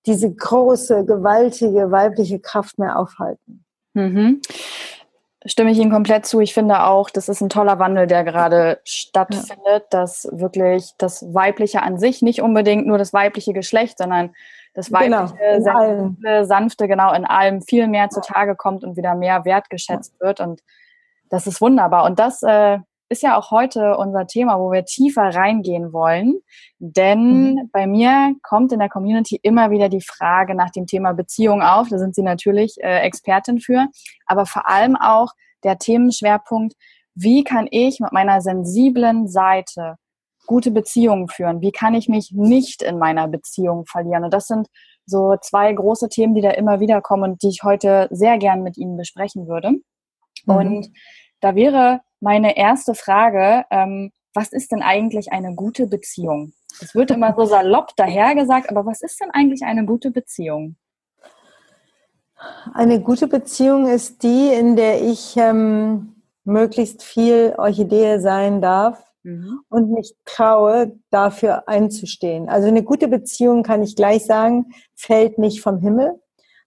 diese 0.06 0.34
große, 0.34 1.06
gewaltige 1.06 1.92
weibliche 1.92 2.40
Kraft 2.40 2.80
mehr 2.80 2.98
aufhalten. 2.98 3.66
Mhm 3.94 4.42
stimme 5.46 5.72
ich 5.72 5.80
Ihnen 5.80 5.92
komplett 5.92 6.26
zu. 6.26 6.40
Ich 6.40 6.54
finde 6.54 6.84
auch, 6.84 7.10
das 7.10 7.30
ist 7.30 7.42
ein 7.42 7.50
toller 7.50 7.80
Wandel, 7.80 8.08
der 8.08 8.24
gerade 8.24 8.80
stattfindet, 8.84 9.58
ja. 9.66 9.80
dass 9.90 10.28
wirklich 10.32 10.92
das 10.98 11.34
Weibliche 11.34 11.82
an 11.82 11.98
sich 11.98 12.22
nicht 12.22 12.42
unbedingt 12.42 12.86
nur 12.86 12.98
das 12.98 13.14
weibliche 13.14 13.54
Geschlecht, 13.54 13.98
sondern 13.98 14.34
das 14.74 14.88
genau, 14.88 15.00
weibliche, 15.00 15.36
genau, 15.38 15.80
sensible, 15.80 16.46
sanfte, 16.46 16.88
genau 16.88 17.14
in 17.14 17.26
allem 17.26 17.62
viel 17.62 17.88
mehr 17.88 18.10
zutage 18.10 18.56
kommt 18.56 18.84
und 18.84 18.96
wieder 18.98 19.16
mehr 19.16 19.44
wertgeschätzt 19.44 20.14
ja. 20.20 20.28
wird. 20.28 20.40
Und 20.40 20.62
das 21.30 21.48
ist 21.48 21.60
wunderbar. 21.60 22.06
Und 22.06 22.20
das 22.20 22.44
äh, 22.44 22.80
ist 23.12 23.22
ja 23.22 23.38
auch 23.38 23.52
heute 23.52 23.98
unser 23.98 24.26
Thema, 24.26 24.58
wo 24.58 24.72
wir 24.72 24.86
tiefer 24.86 25.36
reingehen 25.36 25.92
wollen. 25.92 26.40
Denn 26.80 27.56
mhm. 27.56 27.70
bei 27.72 27.86
mir 27.86 28.34
kommt 28.42 28.72
in 28.72 28.80
der 28.80 28.90
Community 28.90 29.38
immer 29.44 29.70
wieder 29.70 29.90
die 29.90 30.02
Frage 30.02 30.56
nach 30.56 30.72
dem 30.72 30.88
Thema 30.88 31.14
Beziehung 31.14 31.62
auf. 31.62 31.90
Da 31.90 31.98
sind 31.98 32.16
Sie 32.16 32.24
natürlich 32.24 32.78
äh, 32.82 33.00
Expertin 33.02 33.60
für. 33.60 33.88
Aber 34.26 34.46
vor 34.46 34.68
allem 34.68 34.96
auch 34.96 35.34
der 35.64 35.78
Themenschwerpunkt, 35.78 36.74
wie 37.14 37.44
kann 37.44 37.68
ich 37.70 38.00
mit 38.00 38.14
meiner 38.14 38.42
sensiblen 38.42 39.28
Seite 39.28 39.98
gute 40.48 40.72
Beziehungen 40.72 41.28
führen? 41.28 41.62
Wie 41.62 41.74
kann 41.74 41.94
ich 41.94 42.08
mich 42.08 42.32
nicht 42.32 42.82
in 42.82 42.98
meiner 42.98 43.28
Beziehung 43.28 43.86
verlieren? 43.86 44.24
Und 44.24 44.34
das 44.34 44.48
sind 44.48 44.68
so 45.06 45.36
zwei 45.42 45.74
große 45.74 46.08
Themen, 46.08 46.34
die 46.34 46.42
da 46.42 46.52
immer 46.52 46.80
wieder 46.80 47.02
kommen 47.02 47.32
und 47.32 47.44
die 47.44 47.50
ich 47.50 47.64
heute 47.64 48.08
sehr 48.10 48.38
gern 48.38 48.64
mit 48.64 48.78
Ihnen 48.78 48.96
besprechen 48.96 49.48
würde. 49.48 49.72
Mhm. 50.46 50.56
Und 50.56 50.92
da 51.42 51.56
wäre 51.56 52.00
meine 52.22 52.56
erste 52.56 52.94
Frage, 52.94 53.66
ähm, 53.70 54.12
was 54.34 54.54
ist 54.54 54.72
denn 54.72 54.82
eigentlich 54.82 55.34
eine 55.34 55.54
gute 55.56 55.88
Beziehung? 55.88 56.54
Es 56.82 56.96
wird 56.96 57.12
immer 57.12 57.36
so 57.36 57.46
salopp 57.46 57.96
dahergesagt, 57.98 58.70
aber 58.70 58.86
was 58.86 59.02
ist 59.02 59.20
denn 59.20 59.32
eigentlich 59.32 59.64
eine 59.64 59.86
gute 59.86 60.12
Beziehung? 60.12 60.78
Eine 62.74 63.02
gute 63.02 63.28
Beziehung 63.28 63.88
ist 63.88 64.24
die, 64.24 64.48
in 64.48 64.76
der 64.76 65.04
ich 65.04 65.36
ähm, 65.38 66.16
möglichst 66.44 67.04
viel 67.04 67.54
Orchidee 67.58 68.20
sein 68.20 68.62
darf 68.62 69.04
mhm. 69.24 69.60
und 69.70 69.92
mich 69.92 70.16
traue, 70.26 70.98
dafür 71.12 71.68
einzustehen. 71.68 72.50
Also 72.50 72.68
eine 72.68 72.84
gute 72.84 73.08
Beziehung, 73.08 73.64
kann 73.64 73.84
ich 73.84 73.96
gleich 73.96 74.26
sagen, 74.26 74.72
fällt 74.96 75.38
nicht 75.38 75.62
vom 75.62 75.80
Himmel 75.80 76.20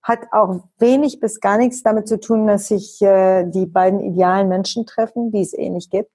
hat 0.05 0.21
auch 0.33 0.61
wenig 0.79 1.19
bis 1.19 1.41
gar 1.41 1.57
nichts 1.57 1.83
damit 1.83 2.07
zu 2.07 2.21
tun, 2.21 2.47
dass 2.47 2.69
sich 2.69 3.01
äh, 3.01 3.45
die 3.45 3.67
beiden 3.67 4.01
idealen 4.01 4.49
Menschen 4.49 4.85
treffen, 4.85 5.33
die 5.33 5.41
es 5.41 5.55
eh 5.55 5.71
nicht 5.71 5.91
gibt. 5.91 6.11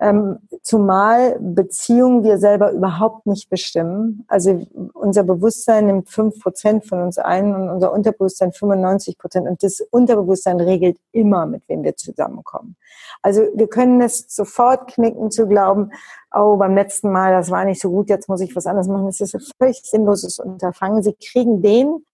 Ähm, 0.00 0.40
zumal 0.62 1.38
Beziehungen 1.40 2.24
wir 2.24 2.36
selber 2.36 2.72
überhaupt 2.72 3.26
nicht 3.26 3.48
bestimmen. 3.48 4.26
Also 4.28 4.66
unser 4.92 5.22
Bewusstsein 5.22 5.86
nimmt 5.86 6.10
fünf 6.10 6.40
Prozent 6.40 6.84
von 6.84 7.00
uns 7.00 7.16
ein 7.16 7.54
und 7.54 7.70
unser 7.70 7.90
Unterbewusstsein 7.90 8.52
95 8.52 9.16
Prozent. 9.16 9.48
Und 9.48 9.62
das 9.62 9.80
Unterbewusstsein 9.90 10.60
regelt 10.60 10.98
immer, 11.12 11.46
mit 11.46 11.66
wem 11.68 11.84
wir 11.84 11.96
zusammenkommen. 11.96 12.76
Also 13.22 13.46
wir 13.54 13.68
können 13.68 14.02
es 14.02 14.26
sofort 14.28 14.88
knicken 14.92 15.30
zu 15.30 15.46
glauben, 15.46 15.90
oh, 16.34 16.56
beim 16.56 16.74
letzten 16.74 17.10
Mal, 17.10 17.32
das 17.32 17.50
war 17.50 17.64
nicht 17.64 17.80
so 17.80 17.88
gut, 17.88 18.10
jetzt 18.10 18.28
muss 18.28 18.42
ich 18.42 18.54
was 18.54 18.66
anderes 18.66 18.88
machen. 18.88 19.06
Das 19.06 19.20
ist 19.20 19.34
ein 19.34 19.42
völlig 19.58 19.80
sinnloses 19.84 20.38
Unterfangen. 20.38 21.02
Sie 21.02 21.14
kriegen 21.14 21.62
den, 21.62 22.04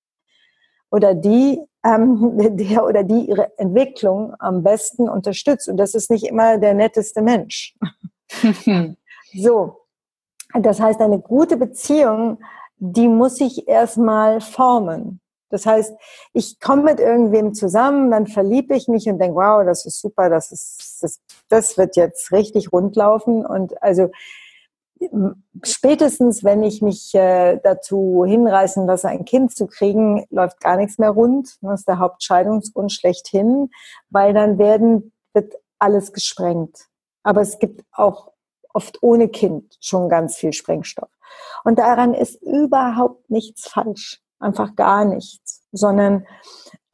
oder 0.90 1.14
die, 1.14 1.60
ähm, 1.84 2.32
der 2.56 2.84
oder 2.84 3.04
die 3.04 3.28
ihre 3.28 3.56
Entwicklung 3.58 4.34
am 4.38 4.62
besten 4.62 5.08
unterstützt. 5.08 5.68
Und 5.68 5.76
das 5.76 5.94
ist 5.94 6.10
nicht 6.10 6.26
immer 6.26 6.58
der 6.58 6.74
netteste 6.74 7.22
Mensch. 7.22 7.76
so. 9.32 9.76
Das 10.52 10.80
heißt, 10.80 11.00
eine 11.00 11.20
gute 11.20 11.56
Beziehung, 11.56 12.38
die 12.78 13.06
muss 13.06 13.40
ich 13.40 13.68
erstmal 13.68 14.40
formen. 14.40 15.20
Das 15.50 15.66
heißt, 15.66 15.94
ich 16.32 16.60
komme 16.60 16.82
mit 16.82 17.00
irgendwem 17.00 17.54
zusammen, 17.54 18.10
dann 18.10 18.26
verliebe 18.26 18.74
ich 18.74 18.88
mich 18.88 19.08
und 19.08 19.18
denke, 19.18 19.36
wow, 19.36 19.64
das 19.64 19.84
ist 19.84 20.00
super, 20.00 20.30
das 20.30 20.52
ist, 20.52 20.98
das, 21.02 21.20
das 21.48 21.76
wird 21.76 21.96
jetzt 21.96 22.32
richtig 22.32 22.72
rundlaufen. 22.72 23.44
Und 23.44 23.82
also 23.82 24.10
spätestens, 25.62 26.44
wenn 26.44 26.62
ich 26.62 26.82
mich 26.82 27.14
äh, 27.14 27.58
dazu 27.62 28.24
hinreißen 28.26 28.86
lasse, 28.86 29.08
ein 29.08 29.24
Kind 29.24 29.54
zu 29.56 29.66
kriegen, 29.66 30.26
läuft 30.30 30.60
gar 30.60 30.76
nichts 30.76 30.98
mehr 30.98 31.10
rund. 31.10 31.56
Das 31.62 31.80
ist 31.80 31.88
der 31.88 31.98
Hauptscheidungsgrund 31.98 32.92
schlechthin, 32.92 33.70
weil 34.10 34.34
dann 34.34 34.58
werden, 34.58 35.12
wird 35.32 35.54
alles 35.78 36.12
gesprengt. 36.12 36.86
Aber 37.22 37.40
es 37.40 37.58
gibt 37.58 37.82
auch 37.92 38.32
oft 38.72 39.02
ohne 39.02 39.28
Kind 39.28 39.76
schon 39.80 40.08
ganz 40.08 40.36
viel 40.36 40.52
Sprengstoff. 40.52 41.10
Und 41.64 41.78
daran 41.78 42.14
ist 42.14 42.40
überhaupt 42.42 43.30
nichts 43.30 43.68
falsch. 43.68 44.20
Einfach 44.38 44.74
gar 44.74 45.04
nichts. 45.04 45.62
Sondern 45.72 46.26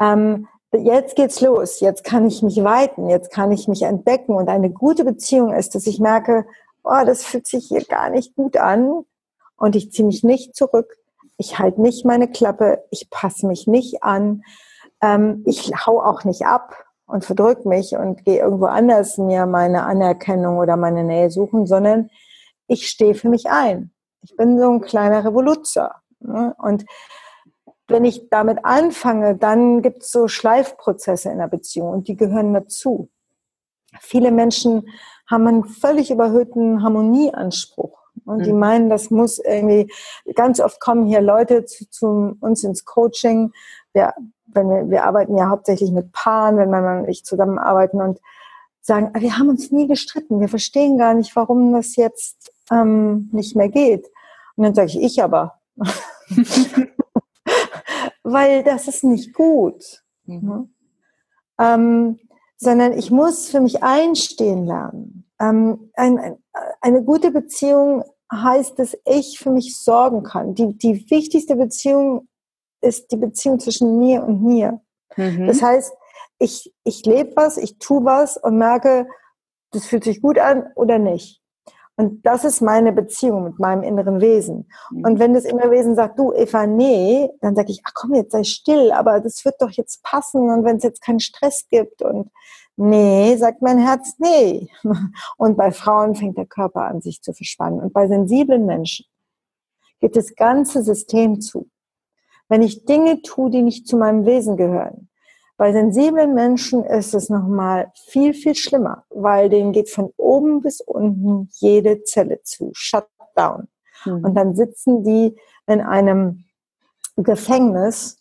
ähm, 0.01 0.49
jetzt 0.73 1.17
geht's 1.17 1.41
los. 1.41 1.81
Jetzt 1.81 2.05
kann 2.05 2.27
ich 2.27 2.43
mich 2.43 2.63
weiten. 2.63 3.09
Jetzt 3.09 3.31
kann 3.31 3.53
ich 3.53 3.69
mich 3.69 3.83
entdecken. 3.83 4.35
Und 4.35 4.49
eine 4.49 4.71
gute 4.71 5.05
Beziehung 5.05 5.53
ist, 5.53 5.75
dass 5.75 5.87
ich 5.87 6.01
merke, 6.01 6.47
oh, 6.87 7.05
das 7.05 7.25
fühlt 7.25 7.47
sich 7.47 7.67
hier 7.69 7.85
gar 7.85 8.11
nicht 8.11 8.35
gut 8.35 8.57
an 8.57 9.05
und 9.57 9.77
ich 9.77 9.93
ziehe 9.93 10.07
mich 10.07 10.23
nicht 10.23 10.55
zurück, 10.55 10.97
ich 11.39 11.59
halte 11.59 11.83
nicht 11.83 12.05
meine 12.05 12.31
Klappe, 12.31 12.85
ich 12.91 13.11
passe 13.11 13.47
mich 13.47 13.67
nicht 13.67 14.03
an, 14.03 14.43
ähm, 15.03 15.43
ich 15.47 15.73
hau 15.87 16.01
auch 16.01 16.25
nicht 16.25 16.47
ab 16.47 16.75
und 17.07 17.25
verdrück 17.25 17.67
mich 17.67 17.95
und 17.97 18.25
gehe 18.25 18.39
irgendwo 18.39 18.67
anders 18.67 19.19
mir 19.19 19.47
meine 19.47 19.85
Anerkennung 19.85 20.59
oder 20.59 20.77
meine 20.77 21.05
Nähe 21.05 21.31
suchen, 21.31 21.67
sondern 21.67 22.11
ich 22.67 22.89
stehe 22.89 23.15
für 23.15 23.29
mich 23.29 23.49
ein. 23.51 23.93
Ich 24.23 24.37
bin 24.37 24.59
so 24.59 24.69
ein 24.71 24.81
kleiner 24.81 25.25
Revoluzer. 25.25 25.97
Ne? 26.21 26.55
Und 26.59 26.85
wenn 27.87 28.05
ich 28.05 28.29
damit 28.31 28.65
anfange, 28.65 29.37
dann 29.37 29.83
gibt 29.83 30.03
es 30.03 30.11
so 30.11 30.27
Schleifprozesse 30.27 31.31
in 31.31 31.39
der 31.39 31.47
Beziehung 31.47 31.91
und 31.91 32.09
die 32.09 32.17
gehören 32.17 32.53
dazu. 32.53 33.09
Viele 34.01 34.33
Menschen 34.33 34.89
haben 35.31 35.47
einen 35.47 35.65
völlig 35.65 36.11
überhöhten 36.11 36.83
Harmonieanspruch. 36.83 37.99
Und 38.25 38.45
die 38.45 38.53
mhm. 38.53 38.59
meinen, 38.59 38.91
das 38.91 39.11
muss 39.11 39.39
irgendwie, 39.39 39.93
ganz 40.35 40.61
oft 40.61 40.81
kommen 40.81 41.07
hier 41.07 41.21
Leute 41.21 41.65
zu, 41.65 41.89
zu 41.91 42.37
uns 42.41 42.65
ins 42.65 42.85
Coaching. 42.85 43.53
Wir, 43.93 44.15
wenn 44.47 44.69
wir, 44.69 44.91
wir 44.91 45.05
arbeiten 45.05 45.37
ja 45.37 45.49
hauptsächlich 45.49 45.93
mit 45.93 46.13
Paaren, 46.13 46.57
wenn 46.59 46.71
man 46.71 47.01
und 47.01 47.09
ich 47.09 47.25
zusammenarbeiten 47.25 48.01
und 48.01 48.21
sagen, 48.81 49.11
ah, 49.15 49.21
wir 49.21 49.39
haben 49.39 49.49
uns 49.49 49.71
nie 49.71 49.87
gestritten, 49.87 50.41
wir 50.41 50.49
verstehen 50.49 50.97
gar 50.97 51.15
nicht, 51.15 51.37
warum 51.37 51.73
das 51.73 51.97
jetzt 51.97 52.53
ähm, 52.71 53.29
nicht 53.33 53.57
mehr 53.57 53.69
geht. 53.69 54.07
Und 54.57 54.65
dann 54.65 54.75
sage 54.75 54.89
ich, 54.89 55.03
ich 55.03 55.23
aber. 55.23 55.59
Weil 58.23 58.63
das 58.65 58.89
ist 58.89 59.05
nicht 59.05 59.35
gut. 59.35 60.03
Mhm. 60.25 60.75
Ähm, 61.59 62.19
sondern 62.57 62.93
ich 62.93 63.11
muss 63.11 63.49
für 63.49 63.61
mich 63.61 63.83
einstehen 63.83 64.67
lernen. 64.67 65.31
Ähm, 65.41 65.91
ein, 65.95 66.19
ein, 66.19 66.39
eine 66.81 67.03
gute 67.03 67.31
Beziehung 67.31 68.05
heißt, 68.33 68.79
dass 68.79 68.97
ich 69.05 69.39
für 69.39 69.51
mich 69.51 69.79
sorgen 69.79 70.23
kann. 70.23 70.55
Die, 70.55 70.77
die 70.77 71.09
wichtigste 71.11 71.57
Beziehung 71.57 72.29
ist 72.81 73.13
die 73.13 73.17
Beziehung 73.17 73.61
zwischen 73.61 73.99
mir 73.99 74.25
und 74.25 74.43
mir. 74.43 74.81
Mhm. 75.17 75.47
Das 75.47 75.63
heißt, 75.63 75.93
ich, 76.39 76.75
ich 76.85 77.05
lebe 77.05 77.33
was, 77.37 77.57
ich 77.57 77.79
tue 77.79 78.05
was 78.05 78.37
und 78.37 78.59
merke, 78.59 79.07
das 79.73 79.87
fühlt 79.87 80.05
sich 80.05 80.23
gut 80.23 80.39
an 80.39 80.67
oder 80.75 80.99
nicht. 80.99 81.41
Und 81.97 82.27
das 82.27 82.45
ist 82.45 82.61
meine 82.61 82.93
Beziehung 82.93 83.45
mit 83.45 83.59
meinem 83.59 83.83
inneren 83.83 84.21
Wesen. 84.21 84.69
Mhm. 84.91 85.05
Und 85.05 85.19
wenn 85.19 85.33
das 85.33 85.45
innere 85.45 85.71
Wesen 85.71 85.97
sagt, 85.97 86.19
du 86.19 86.33
Eva, 86.35 86.67
nee, 86.67 87.31
dann 87.41 87.57
sage 87.57 87.73
ich, 87.73 87.81
ach 87.85 87.93
komm, 87.95 88.15
jetzt 88.15 88.33
sei 88.33 88.45
still, 88.45 88.93
aber 88.93 89.21
das 89.21 89.45
wird 89.45 89.57
doch 89.61 89.71
jetzt 89.71 90.03
passen 90.03 90.51
und 90.51 90.65
wenn 90.65 90.77
es 90.77 90.83
jetzt 90.83 91.01
keinen 91.01 91.21
Stress 91.21 91.67
gibt 91.71 92.03
und 92.03 92.31
nee, 92.77 93.35
sagt 93.37 93.63
mein 93.63 93.79
Herz, 93.79 94.15
nee. 94.19 94.69
Und 95.39 95.57
bei 95.57 95.71
Frauen 95.73 96.15
fängt 96.15 96.37
der 96.37 96.45
Körper 96.45 96.83
an, 96.83 97.01
sich 97.01 97.23
zu 97.23 97.33
verspannen. 97.33 97.81
Und 97.81 97.95
bei 97.95 98.07
sensiblen 98.07 98.67
Menschen 98.67 99.07
geht 100.01 100.15
das 100.15 100.35
ganze 100.35 100.83
System 100.83 101.41
zu. 101.41 101.71
Wenn 102.49 102.63
ich 102.63 102.85
Dinge 102.85 103.23
tue, 103.23 103.51
die 103.51 103.63
nicht 103.63 103.89
zu 103.89 103.97
meinem 103.97 104.27
Wesen 104.27 104.59
gehören, 104.59 105.09
bei 105.57 105.73
sensiblen 105.73 106.35
Menschen 106.35 106.85
ist 106.85 107.15
es 107.15 107.31
nochmal 107.31 107.91
viel, 108.09 108.35
viel 108.35 108.55
schlimmer, 108.55 109.05
weil 109.09 109.49
denen 109.49 109.73
geht 109.73 109.89
von 109.89 110.13
oben 110.17 110.61
bis 110.61 110.81
unten 110.81 111.49
jede 111.55 112.03
Zelle 112.05 112.43
zu, 112.43 112.71
shut 112.75 113.07
down. 113.35 113.69
Mhm. 114.05 114.25
Und 114.25 114.35
dann 114.35 114.55
sitzen 114.55 115.03
die 115.03 115.37
in 115.67 115.81
einem 115.81 116.45
Gefängnis 117.17 118.19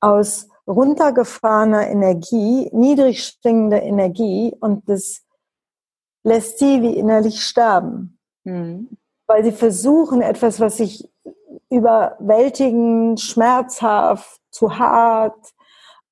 aus 0.00 0.48
runtergefahrener 0.66 1.88
Energie, 1.88 2.70
niedrig 2.72 3.22
schwingender 3.22 3.82
Energie 3.82 4.54
und 4.60 4.88
das 4.88 5.22
lässt 6.22 6.58
sie 6.58 6.80
wie 6.80 6.96
innerlich 6.96 7.42
sterben. 7.42 8.18
Mhm. 8.44 8.96
Weil 9.26 9.44
sie 9.44 9.52
versuchen, 9.52 10.22
etwas, 10.22 10.60
was 10.60 10.78
sich 10.78 11.10
überwältigend, 11.70 13.20
schmerzhaft, 13.20 14.40
zu 14.50 14.78
hart, 14.78 15.54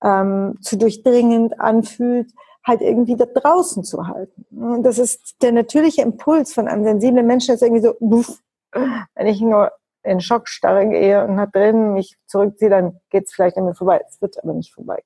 ähm, 0.02 0.58
zu 0.60 0.76
durchdringend 0.76 1.60
anfühlt, 1.60 2.32
halt 2.64 2.80
irgendwie 2.80 3.16
da 3.16 3.26
draußen 3.26 3.84
zu 3.84 4.06
halten. 4.06 4.46
Und 4.50 4.84
das 4.84 4.98
ist 4.98 5.42
der 5.42 5.52
natürliche 5.52 6.02
Impuls 6.02 6.52
von 6.52 6.68
einem 6.68 6.84
sensiblen 6.84 7.26
Menschen, 7.26 7.54
ist 7.54 7.62
irgendwie 7.62 7.82
so, 7.82 7.94
buff, 8.00 8.38
wenn 8.72 9.26
ich 9.26 9.40
nur 9.40 9.72
in 10.04 10.20
Schockstarre 10.20 10.88
gehe 10.88 11.24
und 11.24 11.36
nach 11.36 11.50
drin 11.50 11.92
mich 11.92 12.16
zurückziehe, 12.26 12.70
dann 12.70 13.00
geht 13.10 13.26
es 13.26 13.32
vielleicht 13.32 13.56
an 13.56 13.64
mir 13.64 13.74
vorbei. 13.74 14.00
Es 14.08 14.20
wird 14.20 14.42
aber 14.42 14.52
nicht 14.52 14.72
vorbei. 14.72 15.02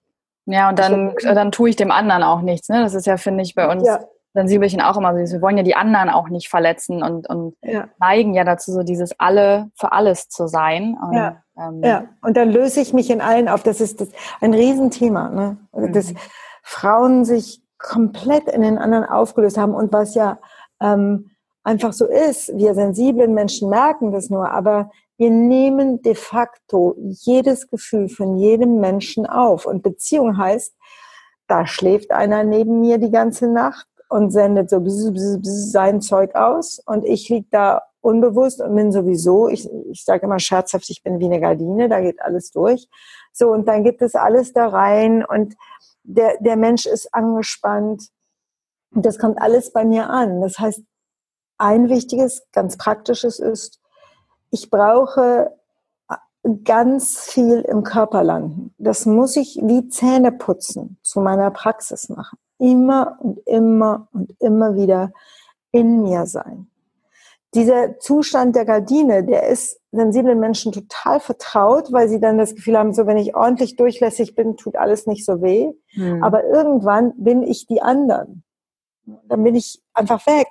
Ja, 0.47 0.69
und 0.69 0.79
dann, 0.79 1.15
dann 1.23 1.53
tue 1.53 1.71
ich 1.71 1.77
dem 1.77 1.91
anderen 1.91 2.23
auch 2.23 2.41
nichts. 2.41 2.69
Ne? 2.69 2.81
Das 2.81 2.95
ist 2.95 3.07
ja, 3.07 3.17
finde 3.17 3.43
ich, 3.43 3.55
bei 3.55 3.71
uns 3.71 3.87
ja. 3.87 4.01
Sensibelchen 4.37 4.83
auch 4.83 4.99
immer 4.99 5.15
so. 5.27 5.33
Wir 5.33 5.43
wollen 5.43 5.57
ja 5.57 5.63
die 5.63 5.75
anderen 5.75 6.11
auch 6.11 6.29
nicht 6.29 6.49
verletzen 6.51 7.03
und, 7.03 7.29
und 7.29 7.57
ja. 7.63 7.89
neigen 7.99 8.35
ja 8.35 8.45
dazu, 8.45 8.71
so 8.71 8.83
dieses 8.83 9.19
Alle 9.19 9.71
für 9.75 9.93
alles 9.93 10.29
zu 10.29 10.47
sein. 10.47 10.97
Und, 11.03 11.15
ja. 11.15 11.43
Ähm, 11.59 11.81
ja, 11.83 12.05
und 12.21 12.37
dann 12.37 12.51
löse 12.51 12.83
ich 12.83 12.93
mich 12.93 13.11
in 13.11 13.23
allen 13.23 13.49
auf. 13.49 13.63
Das 13.63 13.81
ist 13.81 14.03
das, 14.03 14.11
ein 14.43 14.53
Riesenthema, 14.53 15.31
ne? 15.31 15.57
Also, 15.73 15.89
dass 15.89 16.13
mhm. 16.13 16.19
Frauen 16.63 17.25
sich 17.25 17.63
komplett 17.79 18.49
in 18.49 18.61
den 18.61 18.77
anderen 18.77 19.05
aufgelöst 19.05 19.57
haben 19.57 19.75
und 19.75 19.93
was 19.93 20.15
ja 20.15 20.39
ähm, 20.83 21.31
einfach 21.65 21.95
so 21.95 22.05
ist. 22.07 22.55
Wir 22.57 22.75
sensiblen 22.75 23.33
Menschen 23.33 23.71
merken 23.71 24.13
das 24.13 24.29
nur, 24.29 24.51
aber 24.51 24.91
wir 25.17 25.31
nehmen 25.31 26.03
de 26.03 26.15
facto 26.15 26.95
jedes 26.99 27.69
Gefühl 27.69 28.11
von 28.11 28.37
jedem 28.37 28.81
Menschen 28.81 29.25
auf. 29.27 29.65
Und 29.65 29.83
Beziehung 29.83 30.37
heißt, 30.37 30.75
da 31.47 31.67
schläft 31.67 32.11
einer 32.11 32.45
neben 32.45 32.81
mir 32.81 32.99
die 32.99 33.11
ganze 33.11 33.49
Nacht 33.49 33.87
und 34.09 34.31
sendet 34.31 34.71
so 34.71 34.81
bzz, 34.81 35.13
bzz, 35.13 35.39
bzz 35.41 35.73
sein 35.73 36.01
Zeug 36.01 36.35
aus 36.35 36.81
und 36.85 37.05
ich 37.05 37.29
lieg 37.29 37.51
da 37.51 37.83
unbewusst 38.01 38.61
und 38.61 38.75
bin 38.75 38.93
sowieso, 38.93 39.49
ich, 39.49 39.69
ich 39.91 40.05
sage 40.05 40.27
immer 40.27 40.39
scherzhaft, 40.39 40.89
ich 40.91 41.03
bin 41.03 41.19
wie 41.19 41.25
eine 41.27 41.41
Gardine, 41.41 41.89
da 41.89 42.01
geht 42.01 42.23
alles 42.23 42.53
durch. 42.53 42.89
So, 43.33 43.49
und 43.49 43.67
dann 43.67 43.83
gibt 43.83 44.01
es 44.01 44.15
alles 44.15 44.53
da 44.53 44.69
rein 44.69 45.25
und 45.25 45.55
der, 46.05 46.37
der 46.41 46.57
Mensch 46.57 46.87
ist 46.87 47.13
angespannt. 47.13 48.09
Und 48.95 49.05
das 49.05 49.19
kommt 49.19 49.43
alles 49.43 49.73
bei 49.73 49.85
mir 49.85 50.09
an. 50.09 50.41
Das 50.41 50.59
heißt, 50.59 50.83
ein 51.59 51.89
wichtiges, 51.89 52.47
ganz 52.53 52.77
praktisches 52.77 53.41
ist, 53.41 53.81
ich 54.51 54.71
brauche 54.71 55.53
ganz 56.63 57.19
viel 57.19 57.63
im 57.63 57.83
Körper 57.83 58.23
landen. 58.23 58.73
Das 58.79 59.05
muss 59.05 59.35
ich 59.35 59.59
wie 59.65 59.89
Zähne 59.89 60.31
putzen 60.31 60.99
zu 61.03 61.21
meiner 61.21 61.51
Praxis 61.51 62.09
machen 62.09 62.39
immer 62.59 63.19
und 63.21 63.39
immer 63.47 64.09
und 64.13 64.35
immer 64.41 64.77
wieder 64.77 65.13
in 65.73 66.03
mir 66.03 66.27
sein. 66.27 66.69
Dieser 67.55 67.99
Zustand 67.99 68.55
der 68.55 68.65
Gardine, 68.65 69.25
der 69.25 69.47
ist 69.49 69.81
sensiblen 69.91 70.39
Menschen 70.39 70.73
total 70.73 71.21
vertraut, 71.21 71.91
weil 71.91 72.09
sie 72.09 72.21
dann 72.21 72.39
das 72.39 72.55
Gefühl 72.55 72.77
haben, 72.77 72.93
so 72.93 73.07
wenn 73.07 73.17
ich 73.17 73.35
ordentlich 73.35 73.77
durchlässig 73.77 74.35
bin, 74.35 74.57
tut 74.57 74.77
alles 74.77 75.07
nicht 75.07 75.25
so 75.25 75.41
weh. 75.41 75.73
Hm. 75.93 76.23
Aber 76.23 76.45
irgendwann 76.45 77.15
bin 77.17 77.43
ich 77.43 77.67
die 77.67 77.81
anderen. 77.81 78.43
Dann 79.05 79.43
bin 79.43 79.55
ich 79.55 79.83
einfach 79.95 80.27
weg. 80.27 80.49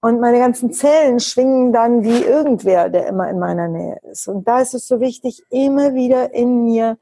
Und 0.00 0.20
meine 0.20 0.38
ganzen 0.38 0.72
Zellen 0.72 1.20
schwingen 1.20 1.72
dann 1.72 2.04
wie 2.04 2.22
irgendwer, 2.22 2.88
der 2.88 3.06
immer 3.08 3.28
in 3.28 3.38
meiner 3.38 3.68
Nähe 3.68 3.98
ist. 4.10 4.28
Und 4.28 4.46
da 4.46 4.60
ist 4.60 4.72
es 4.72 4.86
so 4.86 5.00
wichtig, 5.00 5.42
immer 5.50 5.94
wieder 5.94 6.32
in 6.32 6.64
mir 6.64 6.96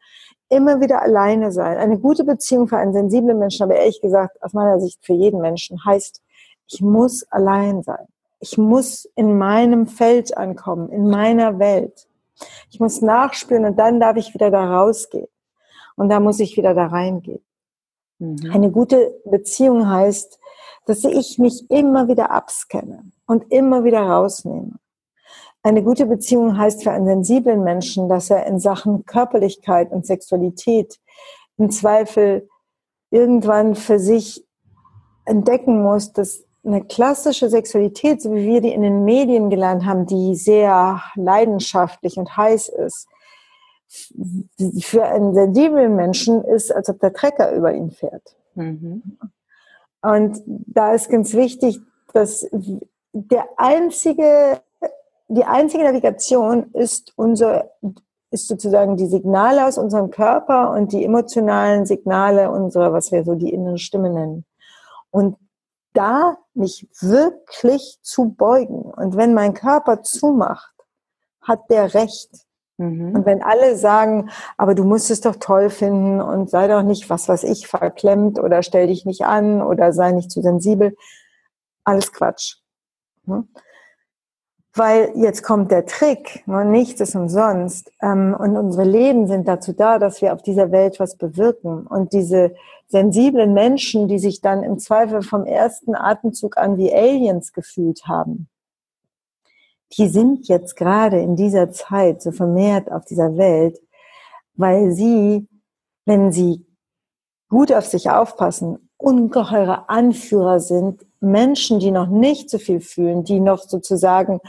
immer 0.49 0.81
wieder 0.81 1.03
alleine 1.03 1.53
sein. 1.53 1.77
Eine 1.77 1.99
gute 1.99 2.25
Beziehung 2.25 2.69
für 2.69 2.77
einen 2.77 2.93
sensiblen 2.93 3.39
Menschen, 3.39 3.65
aber 3.65 3.77
ehrlich 3.77 4.01
gesagt, 4.01 4.43
aus 4.43 4.53
meiner 4.53 4.81
Sicht 4.81 5.05
für 5.05 5.15
jeden 5.15 5.41
Menschen, 5.41 5.85
heißt, 5.85 6.23
ich 6.69 6.81
muss 6.81 7.25
allein 7.31 7.83
sein. 7.83 8.07
Ich 8.41 8.59
muss 8.59 9.07
in 9.17 9.39
meinem 9.39 9.87
Feld 9.87 10.37
ankommen, 10.37 10.91
in 10.91 11.09
meiner 11.09 11.59
Welt. 11.59 12.07
Ich 12.71 12.81
muss 12.81 13.01
nachspüren 13.01 13.65
und 13.65 13.79
dann 13.79 14.01
darf 14.01 14.17
ich 14.17 14.35
wieder 14.35 14.51
da 14.51 14.79
rausgehen. 14.79 15.29
Und 15.97 16.09
da 16.09 16.21
muss 16.21 16.41
ich 16.41 16.57
wieder 16.57 16.75
da 16.75 16.87
reingehen. 16.87 17.45
Mhm. 18.19 18.51
Eine 18.53 18.71
gute 18.71 19.15
Beziehung 19.25 19.89
heißt, 19.89 20.39
dass 20.87 21.05
ich 21.05 21.39
mich 21.39 21.71
immer 21.71 22.09
wieder 22.09 22.31
abscanne 22.31 23.05
und 23.27 23.51
immer 23.51 23.85
wieder 23.85 24.03
rausnehme. 24.03 24.73
Eine 25.65 25.83
gute 25.83 26.05
Beziehung 26.05 26.59
heißt 26.59 26.85
für 26.85 26.91
einen 26.91 27.07
sensiblen 27.07 27.65
Menschen, 27.65 28.11
dass 28.11 28.29
er 28.29 28.47
in 28.47 28.61
Sachen 28.61 29.07
Körperlichkeit 29.07 29.91
und 29.93 30.05
Sexualität 30.05 31.01
im 31.57 31.71
Zweifel 31.71 32.49
irgendwann 33.11 33.75
für 33.75 33.99
sich 33.99 34.47
entdecken 35.25 35.83
muss, 35.83 36.13
dass 36.13 36.45
eine 36.65 36.85
klassische 36.85 37.49
Sexualität, 37.49 38.21
so 38.21 38.35
wie 38.35 38.47
wir 38.47 38.61
die 38.61 38.75
in 38.75 38.83
den 38.83 39.05
Medien 39.05 39.49
gelernt 39.49 39.87
haben, 39.87 40.05
die 40.05 40.35
sehr 40.35 41.03
leidenschaftlich 41.15 42.19
und 42.19 42.37
heiß 42.37 42.69
ist, 42.69 43.09
für 44.81 45.05
einen 45.05 45.35
sensiblen 45.35 45.97
Menschen 45.97 46.45
ist, 46.45 46.75
als 46.75 46.91
ob 46.91 47.01
der 47.01 47.15
Trecker 47.15 47.53
über 47.53 47.73
ihn 47.73 47.91
fährt. 47.91 48.37
Mhm. 48.55 49.19
Und 50.03 50.43
da 50.47 50.93
ist 50.93 51.09
ganz 51.09 51.33
wichtig, 51.33 51.81
dass 52.13 52.47
der 53.13 53.47
einzige 53.57 54.61
die 55.29 55.45
einzige 55.45 55.85
Navigation 55.85 56.71
ist 56.73 57.13
unser, 57.17 57.71
ist 58.31 58.49
sozusagen 58.49 58.97
die 58.97 59.07
Signale 59.07 59.67
aus 59.67 59.79
unserem 59.79 60.11
Körper 60.11 60.71
und 60.71 60.93
die 60.93 61.05
emotionalen 61.05 61.87
Signale 61.87 62.51
unserer, 62.51 62.93
was 62.93 63.13
wir 63.13 63.25
so 63.25 63.35
die 63.35 63.53
innere 63.53 63.79
Stimme 63.79 64.11
nennen. 64.11 64.45
Und 65.11 65.37
da 65.95 66.39
mich 66.55 66.89
wirklich 67.01 67.99
zu 68.03 68.31
beugen. 68.31 68.83
Und 68.83 69.17
wenn 69.17 69.33
mein 69.33 69.55
Körper 69.55 70.03
zumacht, 70.03 70.75
hat 71.41 71.71
der 71.71 71.95
Recht. 71.95 72.31
Mhm. 72.77 73.15
Und 73.15 73.27
wenn 73.27 73.43
alle 73.43 73.77
sagen, 73.77 74.31
aber 74.57 74.75
du 74.75 74.85
musst 74.85 75.11
es 75.11 75.21
doch 75.21 75.37
toll 75.37 75.71
finden 75.71 76.21
und 76.21 76.51
sei 76.51 76.67
doch 76.67 76.83
nicht, 76.83 77.09
was 77.11 77.29
weiß 77.29 77.45
ich, 77.45 77.69
verklemmt 77.69 78.39
oder 78.41 78.63
stell 78.63 78.89
dich 78.89 79.05
nicht 79.05 79.25
an 79.25 79.63
oder 79.63 79.93
sei 79.93 80.13
nicht 80.13 80.31
zu 80.31 80.43
sensibel, 80.43 80.97
alles 81.85 82.13
Quatsch. 82.13 82.57
Weil 84.77 85.13
jetzt 85.15 85.45
kommt 85.45 85.71
der 85.71 85.87
Trick, 85.87 86.43
ne? 86.49 86.65
nichts 86.65 87.01
ist 87.01 87.15
umsonst. 87.15 87.93
Ähm, 88.03 88.37
und 88.37 88.57
unsere 88.57 88.85
Leben 88.85 89.29
sind 89.29 89.47
dazu 89.47 89.73
da, 89.73 89.99
dass 90.01 90.21
wir 90.21 90.33
auf 90.33 90.43
dieser 90.43 90.73
Welt 90.73 90.99
was 90.99 91.17
bewirken. 91.17 91.87
Und 91.87 92.13
diese 92.13 92.55
sensiblen 92.89 93.55
Menschen, 93.55 94.09
die 94.09 94.19
sich 94.19 94.41
dann 94.41 94.65
im 94.65 94.79
Zweifel 94.79 95.23
vom 95.23 95.47
ersten 95.47 95.95
Atemzug 95.95 96.57
an 96.57 96.77
wie 96.77 96.93
Aliens 96.93 97.53
gefühlt 97.53 98.07
haben, 98.07 98.49
die 99.97 100.09
sind 100.09 100.49
jetzt 100.49 100.75
gerade 100.77 101.21
in 101.21 101.37
dieser 101.37 101.71
Zeit 101.71 102.21
so 102.21 102.33
vermehrt 102.33 102.91
auf 102.91 103.05
dieser 103.05 103.37
Welt, 103.37 103.79
weil 104.55 104.91
sie, 104.91 105.47
wenn 106.05 106.33
sie 106.33 106.67
gut 107.49 107.73
auf 107.73 107.87
sich 107.87 108.11
aufpassen, 108.11 108.91
ungeheure 108.97 109.89
Anführer 109.89 110.59
sind 110.59 111.07
Menschen, 111.25 111.79
die 111.79 111.91
noch 111.91 112.07
nicht 112.07 112.51
so 112.51 112.59
viel 112.59 112.81
fühlen, 112.81 113.25
die 113.25 113.41
noch 113.41 113.63
sozusagen 113.63 114.41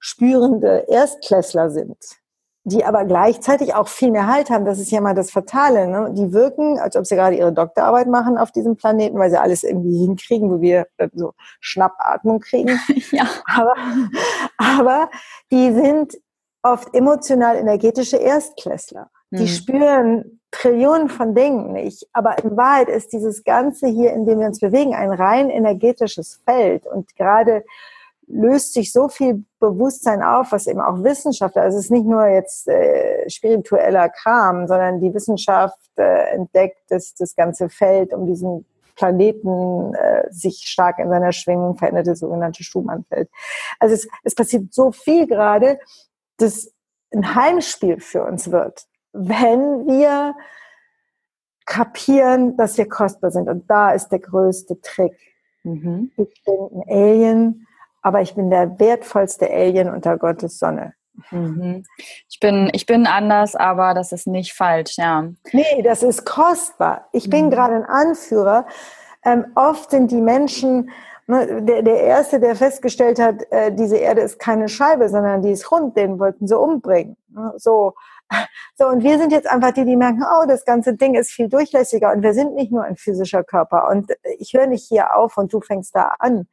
spürende 0.00 0.86
Erstklässler 0.88 1.70
sind, 1.70 1.96
die 2.64 2.84
aber 2.84 3.04
gleichzeitig 3.04 3.74
auch 3.74 3.88
viel 3.88 4.10
mehr 4.10 4.26
Halt 4.26 4.50
haben. 4.50 4.64
Das 4.64 4.78
ist 4.78 4.90
ja 4.90 5.00
mal 5.00 5.14
das 5.14 5.30
Fatale. 5.30 5.88
Ne? 5.88 6.12
Die 6.14 6.32
wirken, 6.32 6.78
als 6.78 6.96
ob 6.96 7.06
sie 7.06 7.16
gerade 7.16 7.36
ihre 7.36 7.52
Doktorarbeit 7.52 8.08
machen 8.08 8.38
auf 8.38 8.52
diesem 8.52 8.76
Planeten, 8.76 9.18
weil 9.18 9.30
sie 9.30 9.40
alles 9.40 9.62
irgendwie 9.62 9.98
hinkriegen, 9.98 10.50
wo 10.50 10.60
wir 10.60 10.86
so 11.14 11.32
Schnappatmung 11.60 12.40
kriegen. 12.40 12.78
ja. 13.10 13.26
Aber, 13.46 13.74
aber 14.56 15.10
die 15.50 15.72
sind 15.72 16.18
oft 16.62 16.94
emotional 16.94 17.56
energetische 17.56 18.16
Erstklässler. 18.16 19.10
Die 19.30 19.40
hm. 19.40 19.46
spüren 19.46 20.40
Trillionen 20.50 21.08
von 21.08 21.34
Dingen 21.34 21.72
nicht. 21.72 22.08
Aber 22.12 22.42
in 22.42 22.56
Wahrheit 22.56 22.88
ist 22.88 23.12
dieses 23.12 23.44
Ganze 23.44 23.86
hier, 23.86 24.12
in 24.12 24.24
dem 24.24 24.40
wir 24.40 24.46
uns 24.46 24.60
bewegen, 24.60 24.94
ein 24.94 25.12
rein 25.12 25.50
energetisches 25.50 26.40
Feld. 26.44 26.86
Und 26.86 27.14
gerade 27.16 27.64
löst 28.26 28.74
sich 28.74 28.92
so 28.92 29.08
viel 29.08 29.44
Bewusstsein 29.58 30.22
auf, 30.22 30.52
was 30.52 30.66
eben 30.66 30.80
auch 30.80 31.02
Wissenschaftler, 31.02 31.62
also 31.62 31.78
es 31.78 31.84
ist 31.86 31.90
nicht 31.90 32.04
nur 32.04 32.26
jetzt 32.26 32.68
äh, 32.68 33.28
spiritueller 33.28 34.10
Kram, 34.10 34.66
sondern 34.66 35.00
die 35.00 35.12
Wissenschaft 35.14 35.78
äh, 35.96 36.34
entdeckt 36.34 36.78
das, 36.90 37.14
das 37.14 37.34
ganze 37.34 37.70
Feld 37.70 38.12
um 38.12 38.26
diesen 38.26 38.66
Planeten 38.96 39.94
äh, 39.94 40.24
sich 40.30 40.64
stark 40.66 40.98
in 40.98 41.08
seiner 41.08 41.32
Schwingung 41.32 41.76
verändert, 41.76 42.06
das 42.06 42.18
sogenannte 42.18 42.62
Schumann-Feld. 42.64 43.30
Also 43.78 43.94
es, 43.94 44.08
es 44.24 44.34
passiert 44.34 44.74
so 44.74 44.92
viel 44.92 45.26
gerade, 45.26 45.78
dass 46.36 46.70
ein 47.14 47.34
Heimspiel 47.34 48.00
für 48.00 48.24
uns 48.24 48.50
wird, 48.50 48.86
wenn 49.18 49.86
wir 49.86 50.34
kapieren, 51.66 52.56
dass 52.56 52.78
wir 52.78 52.88
kostbar 52.88 53.30
sind. 53.30 53.48
Und 53.48 53.68
da 53.70 53.90
ist 53.90 54.08
der 54.08 54.20
größte 54.20 54.80
Trick. 54.80 55.16
Mhm. 55.64 56.10
Ich 56.16 56.42
bin 56.44 56.54
ein 56.72 56.84
Alien, 56.88 57.66
aber 58.00 58.22
ich 58.22 58.34
bin 58.34 58.48
der 58.50 58.78
wertvollste 58.78 59.50
Alien 59.50 59.90
unter 59.90 60.16
Gottes 60.16 60.58
Sonne. 60.58 60.94
Mhm. 61.30 61.84
Ich 62.28 62.40
bin, 62.40 62.70
ich 62.72 62.86
bin 62.86 63.06
anders, 63.06 63.54
aber 63.54 63.92
das 63.92 64.12
ist 64.12 64.26
nicht 64.26 64.54
falsch, 64.54 64.96
ja. 64.98 65.28
Nee, 65.52 65.82
das 65.82 66.02
ist 66.02 66.24
kostbar. 66.24 67.08
Ich 67.12 67.28
bin 67.28 67.46
mhm. 67.46 67.50
gerade 67.50 67.74
ein 67.74 67.84
Anführer. 67.84 68.66
Ähm, 69.24 69.46
oft 69.56 69.90
sind 69.90 70.10
die 70.10 70.20
Menschen, 70.20 70.90
ne, 71.26 71.60
der, 71.62 71.82
der 71.82 72.00
Erste, 72.02 72.38
der 72.40 72.54
festgestellt 72.54 73.18
hat, 73.18 73.42
äh, 73.50 73.72
diese 73.72 73.96
Erde 73.96 74.20
ist 74.20 74.38
keine 74.38 74.68
Scheibe, 74.68 75.08
sondern 75.08 75.42
die 75.42 75.50
ist 75.50 75.70
rund, 75.70 75.96
den 75.96 76.18
wollten 76.18 76.46
sie 76.46 76.58
umbringen. 76.58 77.16
Ne, 77.28 77.52
so. 77.56 77.94
So, 78.76 78.86
und 78.86 79.02
wir 79.02 79.18
sind 79.18 79.32
jetzt 79.32 79.48
einfach 79.48 79.72
die, 79.72 79.84
die 79.84 79.96
merken, 79.96 80.22
oh, 80.22 80.46
das 80.46 80.64
ganze 80.64 80.94
Ding 80.94 81.14
ist 81.14 81.32
viel 81.32 81.48
durchlässiger 81.48 82.12
und 82.12 82.22
wir 82.22 82.32
sind 82.32 82.54
nicht 82.54 82.70
nur 82.70 82.84
ein 82.84 82.96
physischer 82.96 83.42
Körper 83.42 83.88
und 83.88 84.12
ich 84.38 84.52
höre 84.52 84.68
nicht 84.68 84.86
hier 84.86 85.16
auf 85.16 85.36
und 85.36 85.52
du 85.52 85.60
fängst 85.60 85.96
da 85.96 86.14
an. 86.18 86.46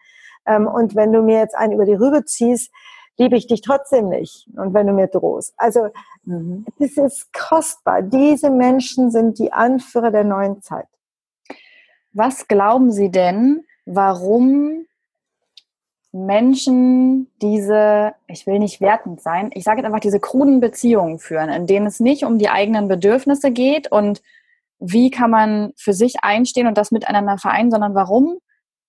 Ähm, 0.48 0.68
und 0.68 0.96
wenn 0.96 1.12
du 1.12 1.22
mir 1.22 1.40
jetzt 1.40 1.56
einen 1.56 1.74
über 1.74 1.86
die 1.86 1.94
Rübe 1.94 2.26
ziehst, 2.26 2.72
liebe 3.18 3.38
ich 3.38 3.48
dich 3.48 3.62
trotzdem 3.62 4.10
nicht. 4.10 4.48
Und 4.56 4.74
wenn 4.74 4.88
du 4.88 4.94
mir 4.94 5.08
drohst. 5.08 5.54
Also, 5.58 5.90
mhm. 6.24 6.66
es 6.80 6.98
ist 6.98 7.32
kostbar. 7.34 8.02
Diese 8.02 8.50
Menschen 8.50 9.12
sind 9.12 9.40
die 9.40 9.54
Anführer 9.54 10.12
der 10.12 10.24
neuen 10.24 10.62
Zeit. 10.62 10.88
Was 12.14 12.48
glauben 12.48 12.92
Sie 12.92 13.12
denn, 13.12 13.66
warum 13.86 14.86
Menschen 16.16 17.30
diese, 17.42 18.14
ich 18.28 18.48
will 18.48 18.60
nicht 18.60 18.80
wertend 18.80 19.22
sein, 19.22 19.50
ich 19.54 19.66
sage 19.66 19.80
jetzt 19.80 19.86
einfach 19.86 20.00
diese 20.00 20.22
kruden 20.22 20.62
Beziehungen 20.62 21.20
führen, 21.20 21.50
in 21.50 21.68
denen 21.68 21.88
es 21.88 22.00
nicht 22.00 22.24
um 22.24 22.38
die 22.38 22.48
eigenen 22.48 22.88
Bedürfnisse 22.88 23.52
geht 23.52 23.92
und 23.92 24.22
wie 24.80 25.10
kann 25.12 25.30
man 25.30 25.74
für 25.76 25.92
sich 25.92 26.24
einstehen 26.24 26.68
und 26.68 26.78
das 26.78 26.92
miteinander 26.92 27.38
vereinen, 27.38 27.70
sondern 27.70 27.96
warum 27.96 28.38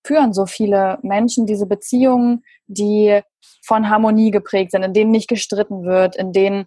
führen 0.05 0.31
so 0.31 0.45
viele 0.45 0.99
Menschen 1.01 1.45
diese 1.45 1.65
Beziehungen, 1.65 2.45
die 2.67 3.19
von 3.61 3.89
Harmonie 3.89 4.31
geprägt 4.31 4.71
sind, 4.71 4.83
in 4.83 4.93
denen 4.93 5.11
nicht 5.11 5.27
gestritten 5.27 5.83
wird, 5.83 6.15
in 6.15 6.31
denen 6.31 6.61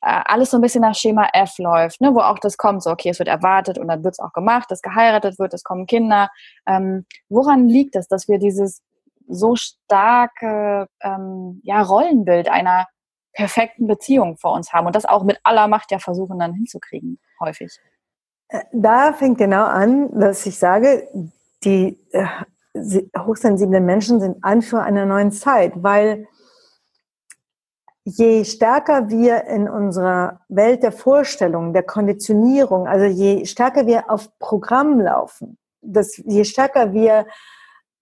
äh, 0.00 0.22
alles 0.24 0.50
so 0.50 0.56
ein 0.56 0.62
bisschen 0.62 0.80
nach 0.80 0.94
Schema 0.94 1.28
F 1.34 1.58
läuft, 1.58 2.00
ne, 2.00 2.14
wo 2.14 2.20
auch 2.20 2.38
das 2.38 2.56
kommt, 2.56 2.82
so 2.82 2.90
okay, 2.90 3.10
es 3.10 3.18
wird 3.18 3.28
erwartet 3.28 3.76
und 3.76 3.88
dann 3.88 4.02
wird 4.02 4.14
es 4.14 4.20
auch 4.20 4.32
gemacht, 4.32 4.70
dass 4.70 4.80
geheiratet 4.80 5.38
wird, 5.38 5.52
es 5.52 5.62
kommen 5.62 5.86
Kinder. 5.86 6.30
Ähm, 6.66 7.04
woran 7.28 7.68
liegt 7.68 7.96
es, 7.96 8.08
dass 8.08 8.28
wir 8.28 8.38
dieses 8.38 8.80
so 9.28 9.56
starke 9.56 10.88
ähm, 11.02 11.60
ja, 11.64 11.82
Rollenbild 11.82 12.48
einer 12.48 12.86
perfekten 13.32 13.86
Beziehung 13.86 14.36
vor 14.38 14.52
uns 14.52 14.72
haben 14.72 14.86
und 14.86 14.96
das 14.96 15.04
auch 15.04 15.22
mit 15.22 15.38
aller 15.44 15.68
Macht 15.68 15.90
ja 15.90 15.98
versuchen 15.98 16.38
dann 16.38 16.54
hinzukriegen, 16.54 17.18
häufig? 17.40 17.78
Äh, 18.48 18.62
da 18.72 19.12
fängt 19.12 19.38
genau 19.38 19.64
an, 19.64 20.18
dass 20.18 20.46
ich 20.46 20.58
sage, 20.58 21.08
die 21.64 21.98
äh, 22.12 22.26
hochsensible 23.18 23.80
Menschen 23.80 24.20
sind 24.20 24.42
Anführer 24.42 24.82
einer 24.82 25.06
neuen 25.06 25.32
Zeit, 25.32 25.72
weil 25.76 26.26
je 28.04 28.44
stärker 28.44 29.08
wir 29.08 29.44
in 29.44 29.68
unserer 29.68 30.40
Welt 30.48 30.82
der 30.82 30.92
Vorstellung, 30.92 31.72
der 31.72 31.82
Konditionierung, 31.82 32.86
also 32.86 33.04
je 33.04 33.44
stärker 33.46 33.86
wir 33.86 34.10
auf 34.10 34.30
Programm 34.38 35.00
laufen, 35.00 35.58
das, 35.82 36.16
je 36.24 36.44
stärker 36.44 36.92
wir 36.92 37.26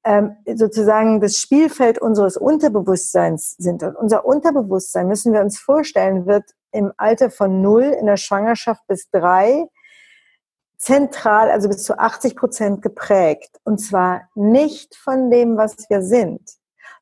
ähm, 0.05 0.37
sozusagen 0.55 1.21
das 1.21 1.39
Spielfeld 1.39 1.99
unseres 1.99 2.37
Unterbewusstseins 2.37 3.57
sind. 3.59 3.83
Und 3.83 3.97
unser 3.97 4.27
Unterbewusstsein, 4.27 5.09
müssen 5.09 5.33
wir 5.33 5.41
uns 5.41 5.59
vorstellen, 5.59 6.27
wird 6.27 6.45
im 6.73 6.93
Alter 6.97 7.31
von 7.31 7.63
null 7.63 7.85
in 7.85 8.07
der 8.07 8.17
Schwangerschaft 8.17 8.83
bis 8.87 9.09
drei 9.11 9.69
zentral, 10.77 11.51
also 11.51 11.69
bis 11.69 11.85
zu 11.85 11.99
80 11.99 12.37
Prozent 12.37 12.83
geprägt. 12.83 13.59
Und 13.65 13.79
zwar 13.79 14.29
nicht 14.35 14.95
von 14.97 15.31
dem, 15.31 15.57
was 15.57 15.77
wir 15.89 16.03
sind, 16.03 16.43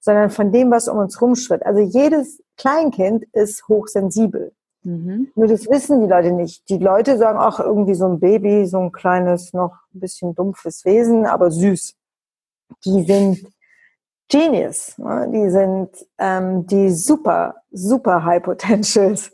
sondern 0.00 0.30
von 0.30 0.52
dem, 0.52 0.70
was 0.70 0.88
um 0.88 0.98
uns 0.98 1.20
rumschwirrt. 1.20 1.66
Also 1.66 1.80
jedes 1.80 2.42
Kleinkind 2.56 3.24
ist 3.32 3.66
hochsensibel. 3.66 4.52
Mhm. 4.84 5.32
Nur 5.34 5.48
das 5.48 5.68
wissen 5.68 6.00
die 6.00 6.06
Leute 6.06 6.32
nicht. 6.32 6.68
Die 6.68 6.78
Leute 6.78 7.16
sagen 7.18 7.38
auch 7.38 7.58
irgendwie 7.58 7.94
so 7.94 8.06
ein 8.06 8.20
Baby, 8.20 8.66
so 8.66 8.78
ein 8.78 8.92
kleines, 8.92 9.52
noch 9.52 9.72
ein 9.94 10.00
bisschen 10.00 10.34
dumpfes 10.34 10.84
Wesen, 10.84 11.26
aber 11.26 11.50
süß. 11.50 11.96
Die 12.85 13.02
sind 13.04 13.46
Genius. 14.28 14.96
Ne? 14.98 15.30
Die 15.32 15.50
sind 15.50 15.90
ähm, 16.18 16.66
die 16.66 16.90
super, 16.90 17.56
super 17.70 18.24
High 18.24 18.42
Potentials. 18.42 19.30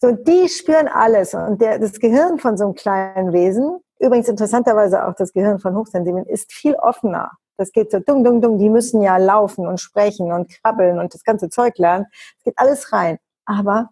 So, 0.00 0.12
die 0.12 0.48
spüren 0.48 0.88
alles. 0.88 1.34
Und 1.34 1.60
der, 1.60 1.78
das 1.78 1.98
Gehirn 1.98 2.38
von 2.38 2.56
so 2.56 2.64
einem 2.64 2.74
kleinen 2.74 3.32
Wesen, 3.32 3.80
übrigens 3.98 4.28
interessanterweise 4.28 5.06
auch 5.06 5.14
das 5.14 5.32
Gehirn 5.32 5.58
von 5.58 5.76
Hochsensiblen, 5.76 6.26
ist 6.26 6.52
viel 6.52 6.74
offener. 6.74 7.30
Das 7.56 7.70
geht 7.70 7.92
so 7.92 8.00
dung, 8.00 8.24
dung, 8.24 8.40
dung. 8.40 8.58
Die 8.58 8.68
müssen 8.68 9.00
ja 9.00 9.16
laufen 9.16 9.66
und 9.66 9.80
sprechen 9.80 10.32
und 10.32 10.50
krabbeln 10.50 10.98
und 10.98 11.14
das 11.14 11.22
ganze 11.22 11.48
Zeug 11.48 11.78
lernen. 11.78 12.06
Es 12.38 12.44
geht 12.44 12.58
alles 12.58 12.92
rein. 12.92 13.18
Aber 13.46 13.90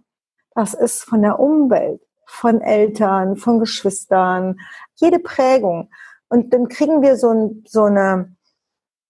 das 0.54 0.74
ist 0.74 1.04
von 1.04 1.22
der 1.22 1.38
Umwelt, 1.38 2.02
von 2.26 2.60
Eltern, 2.60 3.36
von 3.36 3.60
Geschwistern, 3.60 4.58
jede 4.96 5.18
Prägung. 5.18 5.90
Und 6.28 6.52
dann 6.52 6.68
kriegen 6.68 7.02
wir 7.02 7.16
so, 7.16 7.30
ein, 7.30 7.64
so, 7.66 7.84
eine, 7.84 8.34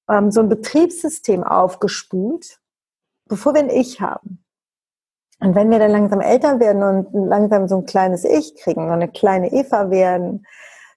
ähm, 0.09 0.31
so 0.31 0.41
ein 0.41 0.49
Betriebssystem 0.49 1.45
aufgespult, 1.45 2.61
bevor 3.27 3.55
wir 3.55 3.61
ein 3.61 3.71
Ich 3.71 4.01
haben. 4.01 4.45
Und 5.41 5.55
wenn 5.57 5.71
wir 5.71 5.81
dann 5.81 5.91
langsam 5.91 6.21
älter 6.21 6.61
werden 6.61 6.83
und 6.83 7.29
langsam 7.29 7.67
so 7.67 7.79
ein 7.79 7.85
kleines 7.85 8.25
Ich 8.25 8.55
kriegen 8.55 8.85
und 8.85 8.93
eine 8.93 9.09
kleine 9.09 9.53
Eva 9.53 9.91
werden, 9.91 10.47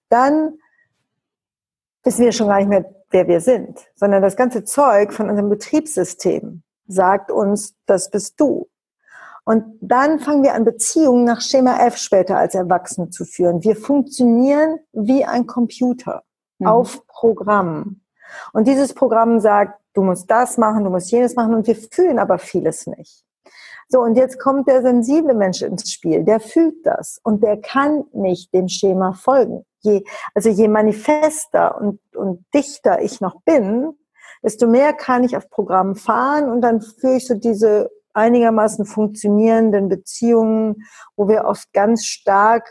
dann 0.09 0.59
wissen 2.03 2.23
wir 2.23 2.31
schon 2.31 2.47
gar 2.47 2.59
nicht 2.59 2.69
mehr, 2.69 2.85
wer 3.09 3.27
wir 3.27 3.41
sind, 3.41 3.79
sondern 3.95 4.21
das 4.21 4.35
ganze 4.35 4.63
Zeug 4.63 5.13
von 5.13 5.29
unserem 5.29 5.49
Betriebssystem 5.49 6.61
sagt 6.87 7.31
uns, 7.31 7.75
das 7.87 8.11
bist 8.11 8.39
du. 8.39 8.69
Und 9.45 9.77
dann 9.79 10.19
fangen 10.19 10.43
wir 10.43 10.53
an, 10.53 10.65
Beziehungen 10.65 11.23
nach 11.23 11.41
Schema 11.41 11.85
F 11.85 11.97
später 11.97 12.37
als 12.37 12.55
Erwachsene 12.55 13.09
zu 13.09 13.25
führen. 13.25 13.63
Wir 13.63 13.75
funktionieren 13.75 14.79
wie 14.91 15.23
ein 15.23 15.45
Computer 15.45 16.23
mhm. 16.59 16.67
auf 16.67 17.05
Programm. 17.07 18.01
Und 18.53 18.67
dieses 18.67 18.93
Programm 18.93 19.39
sagt, 19.39 19.79
du 19.93 20.03
musst 20.03 20.29
das 20.29 20.57
machen, 20.57 20.83
du 20.83 20.89
musst 20.89 21.11
jenes 21.11 21.35
machen 21.35 21.53
und 21.53 21.67
wir 21.67 21.75
fühlen 21.75 22.19
aber 22.19 22.38
vieles 22.38 22.88
nicht. 22.88 23.23
So, 23.88 24.01
und 24.01 24.15
jetzt 24.15 24.39
kommt 24.39 24.67
der 24.67 24.81
sensible 24.81 25.35
Mensch 25.35 25.61
ins 25.61 25.91
Spiel, 25.91 26.23
der 26.23 26.39
fühlt 26.39 26.85
das 26.85 27.19
und 27.23 27.43
der 27.43 27.57
kann 27.61 28.05
nicht 28.13 28.53
dem 28.53 28.67
Schema 28.67 29.13
folgen. 29.13 29.65
Je, 29.81 30.03
also 30.33 30.49
je 30.49 30.67
manifester 30.67 31.79
und, 31.79 31.99
und 32.15 32.43
dichter 32.53 33.01
ich 33.01 33.21
noch 33.21 33.41
bin, 33.41 33.93
desto 34.41 34.67
mehr 34.67 34.93
kann 34.93 35.23
ich 35.23 35.38
auf 35.38 35.49
Programm 35.49 35.95
fahren 35.95 36.49
und 36.49 36.61
dann 36.61 36.81
führe 36.81 37.17
ich 37.17 37.27
so 37.27 37.35
diese 37.35 37.91
einigermaßen 38.13 38.85
funktionierenden 38.85 39.89
Beziehungen, 39.89 40.88
wo 41.15 41.27
wir 41.27 41.45
oft 41.45 41.71
ganz 41.73 42.05
stark 42.05 42.67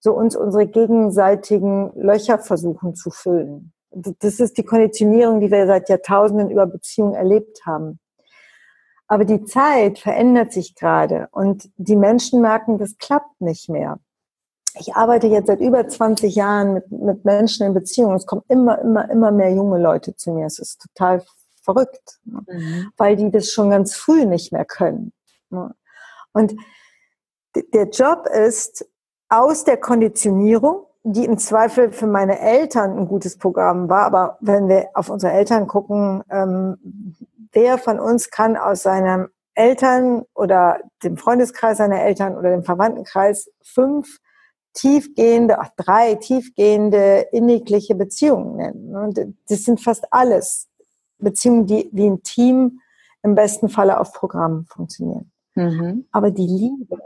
so 0.00 0.12
uns 0.12 0.34
unsere 0.34 0.66
gegenseitigen 0.66 1.92
Löcher 1.94 2.38
versuchen 2.38 2.96
zu 2.96 3.10
füllen. 3.10 3.72
Das 3.94 4.40
ist 4.40 4.56
die 4.58 4.64
Konditionierung, 4.64 5.40
die 5.40 5.50
wir 5.50 5.66
seit 5.66 5.88
Jahrtausenden 5.88 6.50
über 6.50 6.66
Beziehungen 6.66 7.14
erlebt 7.14 7.66
haben. 7.66 7.98
Aber 9.06 9.24
die 9.24 9.44
Zeit 9.44 9.98
verändert 9.98 10.52
sich 10.52 10.74
gerade 10.74 11.28
und 11.32 11.70
die 11.76 11.96
Menschen 11.96 12.40
merken, 12.40 12.78
das 12.78 12.96
klappt 12.96 13.40
nicht 13.40 13.68
mehr. 13.68 13.98
Ich 14.78 14.94
arbeite 14.94 15.26
jetzt 15.26 15.48
seit 15.48 15.60
über 15.60 15.86
20 15.86 16.34
Jahren 16.34 16.72
mit, 16.72 16.90
mit 16.90 17.24
Menschen 17.24 17.66
in 17.66 17.74
Beziehungen. 17.74 18.16
Es 18.16 18.24
kommen 18.24 18.42
immer, 18.48 18.78
immer, 18.78 19.10
immer 19.10 19.30
mehr 19.30 19.52
junge 19.52 19.78
Leute 19.78 20.16
zu 20.16 20.32
mir. 20.32 20.46
Es 20.46 20.58
ist 20.58 20.80
total 20.80 21.22
verrückt, 21.62 22.20
ne? 22.24 22.40
mhm. 22.46 22.92
weil 22.96 23.16
die 23.16 23.30
das 23.30 23.50
schon 23.50 23.70
ganz 23.70 23.94
früh 23.94 24.24
nicht 24.24 24.52
mehr 24.52 24.64
können. 24.64 25.12
Ne? 25.50 25.74
Und 26.32 26.54
der 27.74 27.88
Job 27.90 28.26
ist 28.26 28.86
aus 29.28 29.64
der 29.64 29.76
Konditionierung, 29.76 30.86
die 31.04 31.24
im 31.24 31.38
Zweifel 31.38 31.92
für 31.92 32.06
meine 32.06 32.38
Eltern 32.38 32.96
ein 32.96 33.08
gutes 33.08 33.36
Programm 33.36 33.88
war, 33.88 34.04
aber 34.04 34.38
wenn 34.40 34.68
wir 34.68 34.90
auf 34.94 35.10
unsere 35.10 35.32
Eltern 35.32 35.66
gucken, 35.66 36.22
ähm, 36.30 37.16
wer 37.52 37.78
von 37.78 37.98
uns 37.98 38.30
kann 38.30 38.56
aus 38.56 38.82
seinem 38.82 39.28
Eltern 39.54 40.22
oder 40.34 40.80
dem 41.02 41.16
Freundeskreis 41.16 41.78
seiner 41.78 42.00
Eltern 42.00 42.36
oder 42.36 42.50
dem 42.50 42.64
Verwandtenkreis 42.64 43.50
fünf 43.62 44.18
tiefgehende, 44.74 45.58
ach, 45.58 45.70
drei 45.76 46.14
tiefgehende 46.14 47.26
innigliche 47.32 47.94
Beziehungen 47.94 48.56
nennen. 48.56 48.96
Und 48.96 49.20
das 49.48 49.64
sind 49.64 49.82
fast 49.82 50.06
alles 50.12 50.68
Beziehungen, 51.18 51.66
die 51.66 51.90
wie 51.92 52.08
ein 52.08 52.22
Team 52.22 52.80
im 53.22 53.34
besten 53.34 53.68
Falle 53.68 54.00
auf 54.00 54.12
Programm 54.12 54.64
funktionieren. 54.66 55.30
Mhm. 55.54 56.06
Aber 56.10 56.30
die 56.30 56.46
Liebe, 56.46 56.98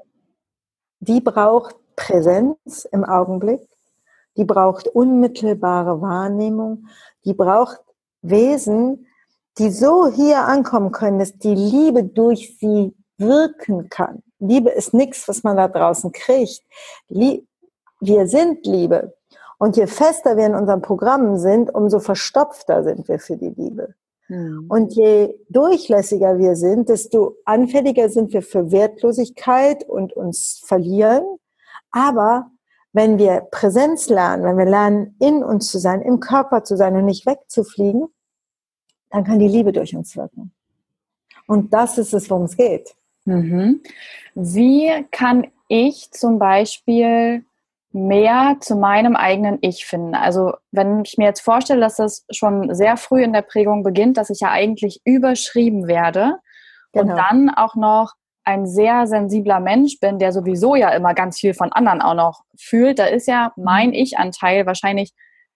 die 1.01 1.21
braucht 1.21 1.75
Präsenz 1.97 2.87
im 2.93 3.05
Augenblick, 3.05 3.61
die 4.37 4.45
braucht 4.45 4.89
unmittelbare 4.89 6.01
Wahrnehmung, 6.01 6.87
die 7.25 7.35
braucht 7.35 7.81
Wesen, 8.23 9.07
die 9.59 9.71
so 9.71 10.09
hier 10.09 10.45
ankommen 10.45 10.93
können, 10.93 11.19
dass 11.19 11.39
die 11.39 11.55
Liebe 11.55 12.05
durch 12.05 12.59
sie 12.59 12.95
wirken 13.19 13.89
kann. 13.89 14.23
Liebe 14.39 14.71
ist 14.71 14.93
nichts, 14.93 15.27
was 15.29 15.43
man 15.43 15.57
da 15.57 15.69
draußen 15.69 16.13
kriegt. 16.13 16.63
Wir 17.09 18.27
sind 18.27 18.67
Liebe. 18.67 19.15
Und 19.59 19.79
je 19.79 19.87
fester 19.87 20.37
wir 20.37 20.45
in 20.45 20.55
unserem 20.55 20.83
Programm 20.83 21.39
sind, 21.39 21.75
umso 21.75 21.99
verstopfter 21.99 22.85
sind 22.85 23.09
wir 23.09 23.19
für 23.19 23.39
die 23.39 23.49
Liebe. 23.49 23.95
Mhm. 24.29 24.67
Und 24.69 24.93
je 24.93 25.35
durchlässiger 25.49 26.37
wir 26.39 26.57
sind, 26.57 26.91
desto 26.91 27.37
anfälliger 27.47 28.11
sind 28.11 28.35
wir 28.35 28.43
für 28.43 28.71
Wertlosigkeit 28.71 29.89
und 29.89 30.13
uns 30.13 30.61
verlieren. 30.67 31.25
Aber 31.91 32.51
wenn 32.97 33.19
wir 33.19 33.43
Präsenz 33.51 34.09
lernen, 34.09 34.43
wenn 34.43 34.57
wir 34.57 34.65
lernen, 34.65 35.17
in 35.21 35.45
uns 35.45 35.71
zu 35.71 35.79
sein, 35.79 36.01
im 36.01 36.19
Körper 36.19 36.65
zu 36.65 36.79
sein 36.79 36.97
und 36.97 37.05
nicht 37.05 37.27
wegzufliegen, 37.27 38.09
dann 39.11 39.23
kann 39.23 39.39
die 39.39 39.49
Liebe 39.49 39.73
durch 39.73 39.95
uns 39.95 40.17
wirken. 40.17 40.53
Und 41.47 41.75
das 41.75 41.99
ist 41.99 42.15
es, 42.15 42.31
worum 42.31 42.45
es 42.45 42.57
geht. 42.57 42.95
Mhm. 43.27 43.83
Wie 44.35 45.07
kann 45.11 45.47
ich 45.69 46.11
zum 46.11 46.39
Beispiel 46.39 47.45
mehr 47.93 48.57
zu 48.61 48.77
meinem 48.77 49.15
eigenen 49.15 49.59
Ich 49.61 49.85
finden. 49.87 50.15
Also 50.15 50.55
wenn 50.71 51.03
ich 51.05 51.17
mir 51.19 51.25
jetzt 51.25 51.41
vorstelle, 51.41 51.81
dass 51.81 51.97
das 51.97 52.25
schon 52.31 52.75
sehr 52.75 52.97
früh 52.97 53.23
in 53.23 53.33
der 53.33 53.43
Prägung 53.43 53.83
beginnt, 53.83 54.17
dass 54.17 54.31
ich 54.31 54.41
ja 54.41 54.51
eigentlich 54.51 55.01
überschrieben 55.05 55.87
werde 55.87 56.39
genau. 56.93 57.13
und 57.13 57.17
dann 57.17 57.51
auch 57.51 57.75
noch 57.75 58.13
ein 58.47 58.67
sehr 58.67 59.07
sensibler 59.07 59.61
Mensch 59.61 59.99
bin, 60.01 60.19
der 60.19 60.33
sowieso 60.33 60.77
ja 60.77 60.91
immer 60.91 61.15
ganz 61.15 61.39
viel 61.39 61.53
von 61.53 61.73
anderen 61.73 62.01
auch 62.01 62.15
noch 62.15 62.45
fühlt, 62.57 62.99
da 62.99 63.07
ist 63.07 63.27
ja 63.27 63.53
mein 63.57 63.89
mhm. 63.89 63.95
Ich-Anteil 63.95 64.67
wahrscheinlich 64.67 65.13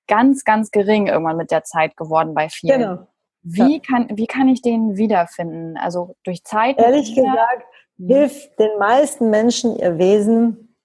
ganz, 0.08 0.44
ganz 0.44 0.72
gering 0.72 1.06
irgendwann 1.06 1.36
mit 1.36 1.50
der 1.52 1.62
Zeit 1.62 1.96
geworden 1.96 2.34
bei 2.34 2.48
vielen. 2.48 2.80
Genau. 2.80 3.06
Wie, 3.42 3.76
ja. 3.76 3.80
kann, 3.80 4.08
wie 4.12 4.26
kann 4.26 4.48
ich 4.48 4.60
den 4.60 4.96
wiederfinden? 4.96 5.76
Also 5.78 6.16
durch 6.24 6.44
Zeit? 6.44 6.78
Ehrlich 6.78 7.14
gesagt, 7.14 7.64
mhm. 7.96 8.08
hilft 8.08 8.58
den 8.58 8.76
meisten 8.78 9.30
Menschen 9.30 9.76
ihr 9.76 9.96
Wesen 9.96 10.76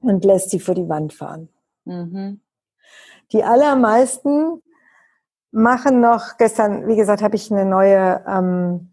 und 0.00 0.24
lässt 0.24 0.50
sie 0.50 0.60
vor 0.60 0.74
die 0.74 0.88
Wand 0.88 1.12
fahren. 1.12 1.48
Mhm. 1.84 2.40
Die 3.30 3.44
allermeisten 3.44 4.62
machen 5.52 6.00
noch, 6.00 6.36
gestern, 6.38 6.88
wie 6.88 6.96
gesagt, 6.96 7.22
habe 7.22 7.36
ich 7.36 7.52
eine 7.52 7.64
neue, 7.64 8.24
ähm, 8.26 8.91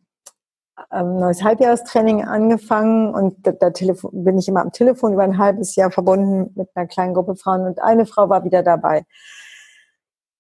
ein 0.90 1.20
neues 1.20 1.44
Halbjahrestraining 1.44 2.24
angefangen 2.24 3.14
und 3.14 3.46
da, 3.46 3.52
da 3.52 3.72
bin 4.12 4.38
ich 4.38 4.48
immer 4.48 4.62
am 4.62 4.72
Telefon 4.72 5.14
über 5.14 5.24
ein 5.24 5.38
halbes 5.38 5.76
Jahr 5.76 5.92
verbunden 5.92 6.52
mit 6.56 6.70
einer 6.76 6.88
kleinen 6.88 7.14
Gruppe 7.14 7.36
Frauen 7.36 7.66
und 7.66 7.82
eine 7.82 8.06
Frau 8.06 8.30
war 8.30 8.44
wieder 8.44 8.64
dabei. 8.64 9.06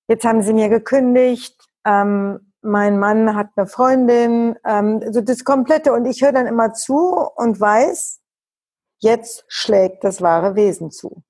Jetzt 0.07 0.25
haben 0.25 0.41
sie 0.41 0.53
mir 0.53 0.69
gekündigt, 0.69 1.55
ähm, 1.85 2.51
mein 2.61 2.99
Mann 2.99 3.35
hat 3.35 3.47
eine 3.55 3.67
Freundin, 3.67 4.55
ähm, 4.65 5.01
so 5.11 5.21
das 5.21 5.43
Komplette 5.43 5.93
und 5.93 6.05
ich 6.05 6.21
höre 6.21 6.33
dann 6.33 6.47
immer 6.47 6.73
zu 6.73 6.95
und 7.35 7.59
weiß, 7.59 8.19
Jetzt 8.99 9.45
schlägt 9.47 10.03
das 10.03 10.21
wahre 10.21 10.55
Wesen 10.55 10.91
zu 10.91 11.23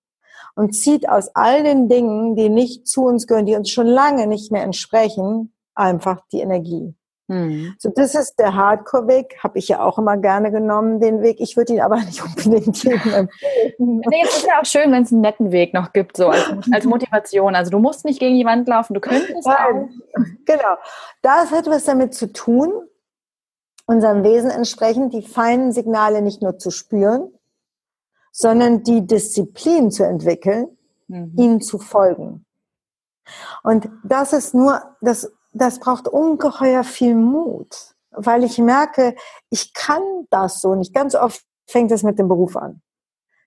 und 0.56 0.74
zieht 0.74 1.08
aus 1.08 1.30
all 1.36 1.64
den 1.64 1.88
Dingen, 1.88 2.36
die 2.36 2.50
nicht 2.50 2.88
zu 2.88 3.06
uns 3.06 3.28
gehören, 3.28 3.46
die 3.46 3.56
uns 3.56 3.70
schon 3.70 3.86
lange 3.86 4.26
nicht 4.26 4.52
mehr 4.52 4.64
entsprechen, 4.64 5.54
einfach 5.76 6.26
die 6.32 6.40
Energie. 6.40 6.96
Hm. 7.30 7.76
So, 7.78 7.90
das 7.90 8.16
ist 8.16 8.40
der 8.40 8.56
Hardcore-Weg, 8.56 9.38
habe 9.44 9.60
ich 9.60 9.68
ja 9.68 9.82
auch 9.84 10.00
immer 10.00 10.18
gerne 10.18 10.52
genommen, 10.52 11.00
den 11.00 11.22
Weg. 11.22 11.40
Ich 11.40 11.56
würde 11.56 11.74
ihn 11.74 11.80
aber 11.80 11.98
nicht 12.06 12.24
unbedingt 12.24 12.84
jedem 12.84 13.14
empfehlen. 13.14 13.30
Nee, 13.78 14.24
es 14.24 14.38
ist 14.38 14.48
ja 14.48 14.60
auch 14.60 14.66
schön, 14.66 14.92
wenn 14.92 15.04
es 15.04 15.12
einen 15.12 15.22
netten 15.22 15.52
Weg 15.52 15.76
noch 15.76 15.94
gibt, 15.94 16.18
so 16.18 16.30
als, 16.30 16.52
als, 16.72 16.86
Motivation. 16.86 17.56
Also 17.56 17.70
du 17.70 17.78
musst 17.78 18.04
nicht 18.04 18.20
gegen 18.20 18.36
die 18.36 18.46
Wand 18.46 18.68
laufen, 18.68 18.96
du 18.96 19.00
könntest 19.00 19.46
Nein. 19.46 19.56
auch. 19.56 20.24
Genau. 20.46 20.78
Das 21.22 21.52
hat 21.52 21.68
was 21.68 21.86
damit 21.86 22.16
zu 22.16 22.34
tun, 22.34 22.74
unserem 23.86 24.24
Wesen 24.24 24.50
entsprechend 24.50 25.14
die 25.14 25.22
feinen 25.22 25.72
Signale 25.72 26.24
nicht 26.24 26.42
nur 26.42 26.58
zu 26.58 26.72
spüren, 26.72 27.32
sondern 28.32 28.82
die 28.82 29.06
Disziplin 29.06 29.92
zu 29.92 30.04
entwickeln, 30.04 30.68
mhm. 31.08 31.34
ihnen 31.38 31.62
zu 31.62 31.78
folgen. 31.78 32.44
Und 33.62 33.88
das 34.04 34.34
ist 34.34 34.56
nur, 34.56 34.82
das, 35.02 35.32
das 35.52 35.80
braucht 35.80 36.08
ungeheuer 36.08 36.84
viel 36.84 37.16
Mut, 37.16 37.96
weil 38.12 38.44
ich 38.44 38.58
merke, 38.58 39.16
ich 39.50 39.74
kann 39.74 40.02
das 40.30 40.62
so 40.62 40.76
nicht. 40.76 40.94
Ganz 40.94 41.16
oft 41.16 41.44
fängt 41.68 41.92
es 41.92 42.04
mit 42.04 42.20
dem 42.20 42.28
Beruf 42.28 42.56
an, 42.56 42.82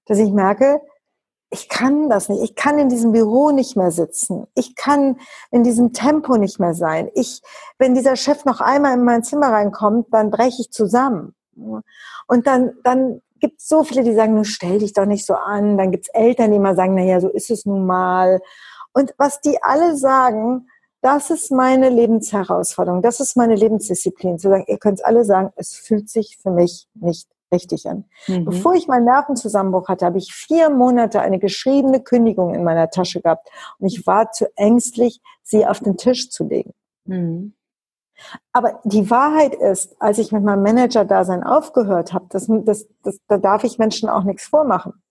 dass 0.07 0.19
ich 0.19 0.33
merke, 0.33 0.81
ich 1.53 1.69
kann 1.69 2.09
das 2.09 2.31
nicht. 2.31 2.43
Ich 2.43 2.55
kann 2.55 2.79
in 2.79 2.89
diesem 2.89 3.13
Büro 3.13 3.51
nicht 3.51 3.77
mehr 3.77 3.91
sitzen. 3.91 4.47
Ich 4.55 4.75
kann 4.75 5.19
in 5.51 5.63
diesem 5.63 5.93
Tempo 5.93 6.39
nicht 6.39 6.59
mehr 6.59 6.73
sein. 6.73 7.11
Ich, 7.15 7.43
wenn 7.79 7.95
dieser 7.95 8.17
Chef 8.17 8.47
noch 8.47 8.63
einmal 8.63 8.95
in 8.95 9.05
mein 9.05 9.23
Zimmer 9.23 9.49
reinkommt, 9.49 10.07
dann 10.13 10.31
breche 10.31 10.63
ich 10.63 10.71
zusammen. 10.71 11.35
Und 11.55 12.47
dann, 12.47 12.73
dann 12.85 13.21
gibt 13.39 13.61
es 13.61 13.69
so 13.69 13.85
viele, 13.85 14.03
die 14.03 14.15
sagen, 14.15 14.35
nur 14.35 14.47
stell 14.47 14.79
dich 14.79 14.95
doch 14.95 15.05
nicht 15.05 15.27
so 15.27 15.35
an. 15.35 15.77
Dann 15.77 15.91
gibt 15.91 16.07
es 16.07 16.15
Eltern, 16.15 16.53
die 16.53 16.57
immer 16.57 16.75
sagen, 16.75 16.95
naja, 16.95 17.21
so 17.21 17.29
ist 17.29 17.51
es 17.51 17.67
nun 17.67 17.85
mal. 17.85 18.41
Und 18.95 19.15
was 19.19 19.43
die 19.43 19.63
alle 19.63 19.95
sagen, 19.99 20.69
das 21.03 21.31
ist 21.31 21.51
meine 21.51 21.91
Lebensherausforderung, 21.91 23.03
das 23.03 23.21
ist 23.21 23.37
meine 23.37 23.57
Lebensdisziplin. 23.57 24.39
Zu 24.39 24.49
sagen, 24.49 24.65
ihr 24.69 24.79
könnt 24.79 25.01
es 25.01 25.05
alle 25.05 25.25
sagen, 25.25 25.53
es 25.57 25.75
fühlt 25.75 26.09
sich 26.09 26.39
für 26.41 26.51
mich 26.51 26.89
nicht 26.95 27.29
richtig 27.53 27.87
an. 27.89 28.05
Mhm. 28.29 28.47
Bevor 28.47 28.75
ich 28.75 28.87
meinen 28.87 29.05
Nervenzusammenbruch 29.05 29.89
hatte, 29.89 30.07
habe 30.07 30.19
ich 30.19 30.33
vier 30.33 30.71
Monate 30.71 31.21
eine 31.21 31.41
geschriebene 31.41 32.01
Kündigung 32.01 32.55
in 32.55 32.65
meiner 32.65 32.89
Tasche 32.89 33.21
gehabt. 33.21 33.49
Und 33.79 33.89
ich 33.89 34.07
war 34.07 34.31
zu 34.31 34.47
ängstlich, 34.57 35.21
sie 35.43 35.67
auf 35.67 35.81
den 35.81 35.97
Tisch 35.97 36.31
zu 36.31 36.45
legen. 36.45 36.73
Mhm. 37.05 37.55
Aber 38.53 38.81
die 38.85 39.11
Wahrheit 39.11 39.57
ist, 39.57 40.01
als 40.01 40.19
ich 40.19 40.31
mit 40.31 40.45
meinem 40.45 40.63
Manager-Dasein 40.63 41.43
aufgehört 41.43 42.13
habe, 42.13 42.27
das, 42.29 42.47
das, 42.49 42.87
das, 43.03 43.19
da 43.27 43.39
darf 43.39 43.65
ich 43.65 43.79
Menschen 43.79 44.09
auch 44.09 44.23
nichts 44.23 44.45
vormachen. 44.45 45.03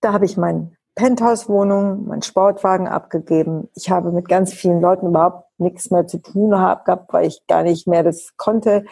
Da 0.00 0.12
habe 0.12 0.24
ich 0.24 0.36
meine 0.36 0.76
Penthouse-Wohnung, 0.94 2.06
meinen 2.06 2.22
Sportwagen 2.22 2.86
abgegeben. 2.86 3.68
Ich 3.74 3.90
habe 3.90 4.12
mit 4.12 4.28
ganz 4.28 4.52
vielen 4.52 4.80
Leuten 4.80 5.08
überhaupt 5.08 5.48
nichts 5.58 5.90
mehr 5.90 6.06
zu 6.06 6.18
tun 6.18 6.50
gehabt, 6.50 7.12
weil 7.12 7.26
ich 7.26 7.46
gar 7.46 7.62
nicht 7.62 7.86
mehr 7.88 8.02
das 8.02 8.36
konnte. 8.36 8.84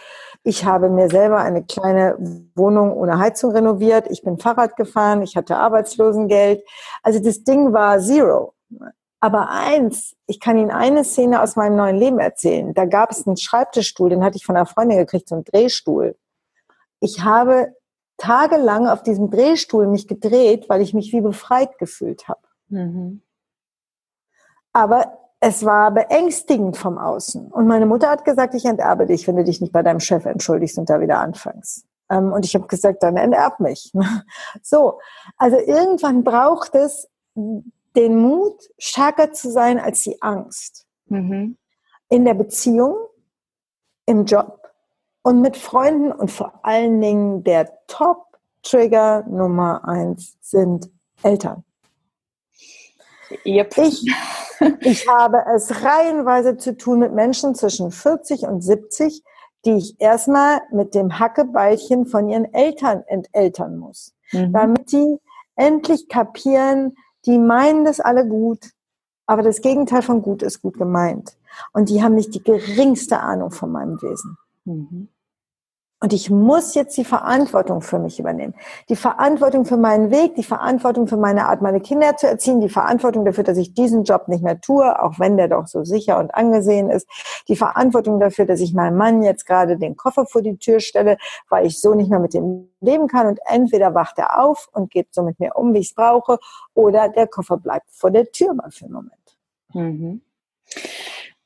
Ich 0.43 0.65
habe 0.65 0.91
mir 0.91 1.09
selber 1.09 1.39
eine 1.39 1.65
kleine 1.65 2.17
Wohnung 2.55 2.93
ohne 2.93 3.19
Heizung 3.19 3.53
renoviert. 3.53 4.07
Ich 4.11 4.23
bin 4.23 4.39
Fahrrad 4.39 4.77
gefahren. 4.77 5.23
Ich 5.23 5.37
hatte 5.37 5.57
Arbeitslosengeld. 5.57 6.65
Also 7.03 7.21
das 7.21 7.45
Ding 7.45 7.73
war 7.73 8.01
zero. 8.01 8.55
Aber 9.21 9.51
eins, 9.51 10.17
ich 10.27 10.41
kann 10.41 10.59
Ihnen 10.59 10.73
eine 10.73 11.05
Szene 11.05 11.43
aus 11.43 11.55
meinem 11.55 11.77
neuen 11.77 11.97
Leben 11.97 12.19
erzählen. 12.19 12.75
Da 12.75 12.87
gab 12.87 13.13
es 13.13 13.25
einen 13.25 13.37
Schreibtischstuhl, 13.37 14.11
den 14.11 14.25
hatte 14.25 14.37
ich 14.37 14.45
von 14.45 14.57
einer 14.57 14.67
Freundin 14.67 14.99
gekriegt, 14.99 15.29
so 15.29 15.37
einen 15.37 15.45
Drehstuhl. 15.45 16.17
Ich 16.99 17.23
habe 17.23 17.73
tagelang 18.23 18.87
auf 18.87 19.03
diesem 19.03 19.31
Drehstuhl 19.31 19.89
mich 19.89 20.07
gedreht, 20.07 20.69
weil 20.69 20.81
ich 20.81 20.95
mich 20.95 21.13
wie 21.13 21.21
befreit 21.21 21.77
gefühlt 21.79 22.29
habe. 22.29 22.41
Mhm. 22.69 23.23
Aber 24.73 25.19
es 25.41 25.65
war 25.65 25.91
beängstigend 25.91 26.77
vom 26.77 26.99
Außen. 26.99 27.51
Und 27.51 27.67
meine 27.67 27.85
Mutter 27.85 28.09
hat 28.09 28.25
gesagt, 28.25 28.55
ich 28.55 28.65
enterbe 28.65 29.07
dich, 29.07 29.27
wenn 29.27 29.35
du 29.35 29.43
dich 29.43 29.61
nicht 29.61 29.73
bei 29.73 29.83
deinem 29.83 29.99
Chef 29.99 30.25
entschuldigst 30.25 30.79
und 30.79 30.89
da 30.89 31.01
wieder 31.01 31.19
anfängst. 31.19 31.85
Ähm, 32.11 32.33
und 32.33 32.45
ich 32.45 32.55
habe 32.55 32.69
gesagt, 32.69 33.03
dann 33.03 33.17
enterb 33.17 33.59
mich. 33.59 33.93
So, 34.63 35.01
also 35.37 35.59
irgendwann 35.59 36.23
braucht 36.23 36.77
es 36.77 37.09
den 37.35 38.17
Mut, 38.19 38.63
stärker 38.79 39.33
zu 39.33 39.51
sein 39.51 39.81
als 39.81 40.03
die 40.05 40.23
Angst. 40.23 40.87
Mhm. 41.07 41.59
In 42.09 42.25
der 42.25 42.35
Beziehung, 42.35 42.95
im 44.07 44.27
Job 44.27 44.62
und 45.23 45.41
mit 45.41 45.57
Freunden 45.57 46.13
und 46.13 46.31
vor 46.31 46.61
allen 46.63 47.01
Dingen 47.01 47.45
der 47.45 47.71
Top-Trigger 47.87 49.25
Nummer 49.29 49.87
eins 49.87 50.37
sind 50.41 50.91
Eltern. 51.23 51.65
Yep. 53.47 53.79
Ich, 53.79 54.05
ich 54.81 55.09
habe 55.09 55.45
es 55.55 55.83
reihenweise 55.85 56.57
zu 56.57 56.77
tun 56.77 56.99
mit 56.99 57.13
Menschen 57.13 57.55
zwischen 57.55 57.91
40 57.91 58.43
und 58.43 58.63
70, 58.63 59.23
die 59.65 59.73
ich 59.73 60.01
erstmal 60.01 60.61
mit 60.71 60.95
dem 60.95 61.19
Hackebeilchen 61.19 62.07
von 62.07 62.29
ihren 62.29 62.53
Eltern 62.53 63.05
enteltern 63.07 63.79
muss. 63.79 64.13
Mhm. 64.33 64.53
Damit 64.53 64.93
die 64.93 65.19
endlich 65.57 66.09
kapieren, 66.09 66.97
die 67.27 67.39
meinen 67.39 67.85
das 67.85 68.01
alle 68.01 68.27
gut, 68.27 68.71
aber 69.27 69.43
das 69.43 69.61
Gegenteil 69.61 70.03
von 70.03 70.23
gut 70.23 70.43
ist 70.43 70.63
gut 70.63 70.77
gemeint. 70.77 71.37
Und 71.73 71.89
die 71.89 72.03
haben 72.03 72.15
nicht 72.15 72.35
die 72.35 72.43
geringste 72.43 73.21
Ahnung 73.21 73.51
von 73.51 73.71
meinem 73.71 74.01
Wesen. 74.03 74.37
Mhm. 74.65 75.09
Und 76.03 76.13
ich 76.13 76.31
muss 76.31 76.75
jetzt 76.75 76.97
die 76.97 77.05
Verantwortung 77.05 77.81
für 77.81 78.01
mich 78.01 78.19
übernehmen. 78.19 78.55
Die 78.89 78.97
Verantwortung 78.97 79.65
für 79.65 79.77
meinen 79.77 80.11
Weg, 80.11 80.35
die 80.35 80.43
Verantwortung 80.43 81.07
für 81.07 81.17
meine 81.17 81.47
Art, 81.47 81.63
meine 81.63 81.81
Kinder 81.81 82.17
zu 82.17 82.27
erziehen, 82.27 82.61
die 82.61 82.69
Verantwortung 82.69 83.25
dafür, 83.25 83.45
dass 83.45 83.57
ich 83.57 83.73
diesen 83.73 84.03
Job 84.03 84.27
nicht 84.27 84.43
mehr 84.43 84.61
tue, 84.61 85.01
auch 85.01 85.21
wenn 85.21 85.37
der 85.37 85.47
doch 85.47 85.69
so 85.69 85.85
sicher 85.85 86.19
und 86.19 86.35
angesehen 86.35 86.91
ist. 86.91 87.07
Die 87.47 87.55
Verantwortung 87.55 88.19
dafür, 88.19 88.47
dass 88.47 88.59
ich 88.59 88.75
meinem 88.75 88.97
Mann 88.97 89.23
jetzt 89.23 89.47
gerade 89.47 89.79
den 89.79 89.97
Koffer 89.97 90.27
vor 90.27 90.43
die 90.43 90.57
Tür 90.57 90.81
stelle, 90.81 91.19
weil 91.49 91.67
ich 91.67 91.81
so 91.81 91.95
nicht 91.95 92.11
mehr 92.11 92.19
mit 92.19 92.35
dem 92.35 92.69
leben 92.81 93.07
kann. 93.07 93.29
Und 93.29 93.39
entweder 93.47 93.95
wacht 93.95 94.19
er 94.19 94.43
auf 94.43 94.69
und 94.73 94.91
geht 94.91 95.15
so 95.15 95.23
mit 95.23 95.39
mir 95.39 95.55
um, 95.55 95.73
wie 95.73 95.79
ich 95.79 95.91
es 95.91 95.95
brauche, 95.95 96.41
oder 96.75 97.11
der 97.11 97.29
Koffer 97.29 97.59
bleibt 97.59 97.87
vor 97.93 98.11
der 98.11 98.29
Tür 98.33 98.55
mal 98.55 98.73
für 98.73 98.87
einen 98.87 98.95
Moment. 98.95 99.39
Mhm. 99.73 100.21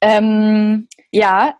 Ähm, 0.01 0.89
ja, 1.17 1.55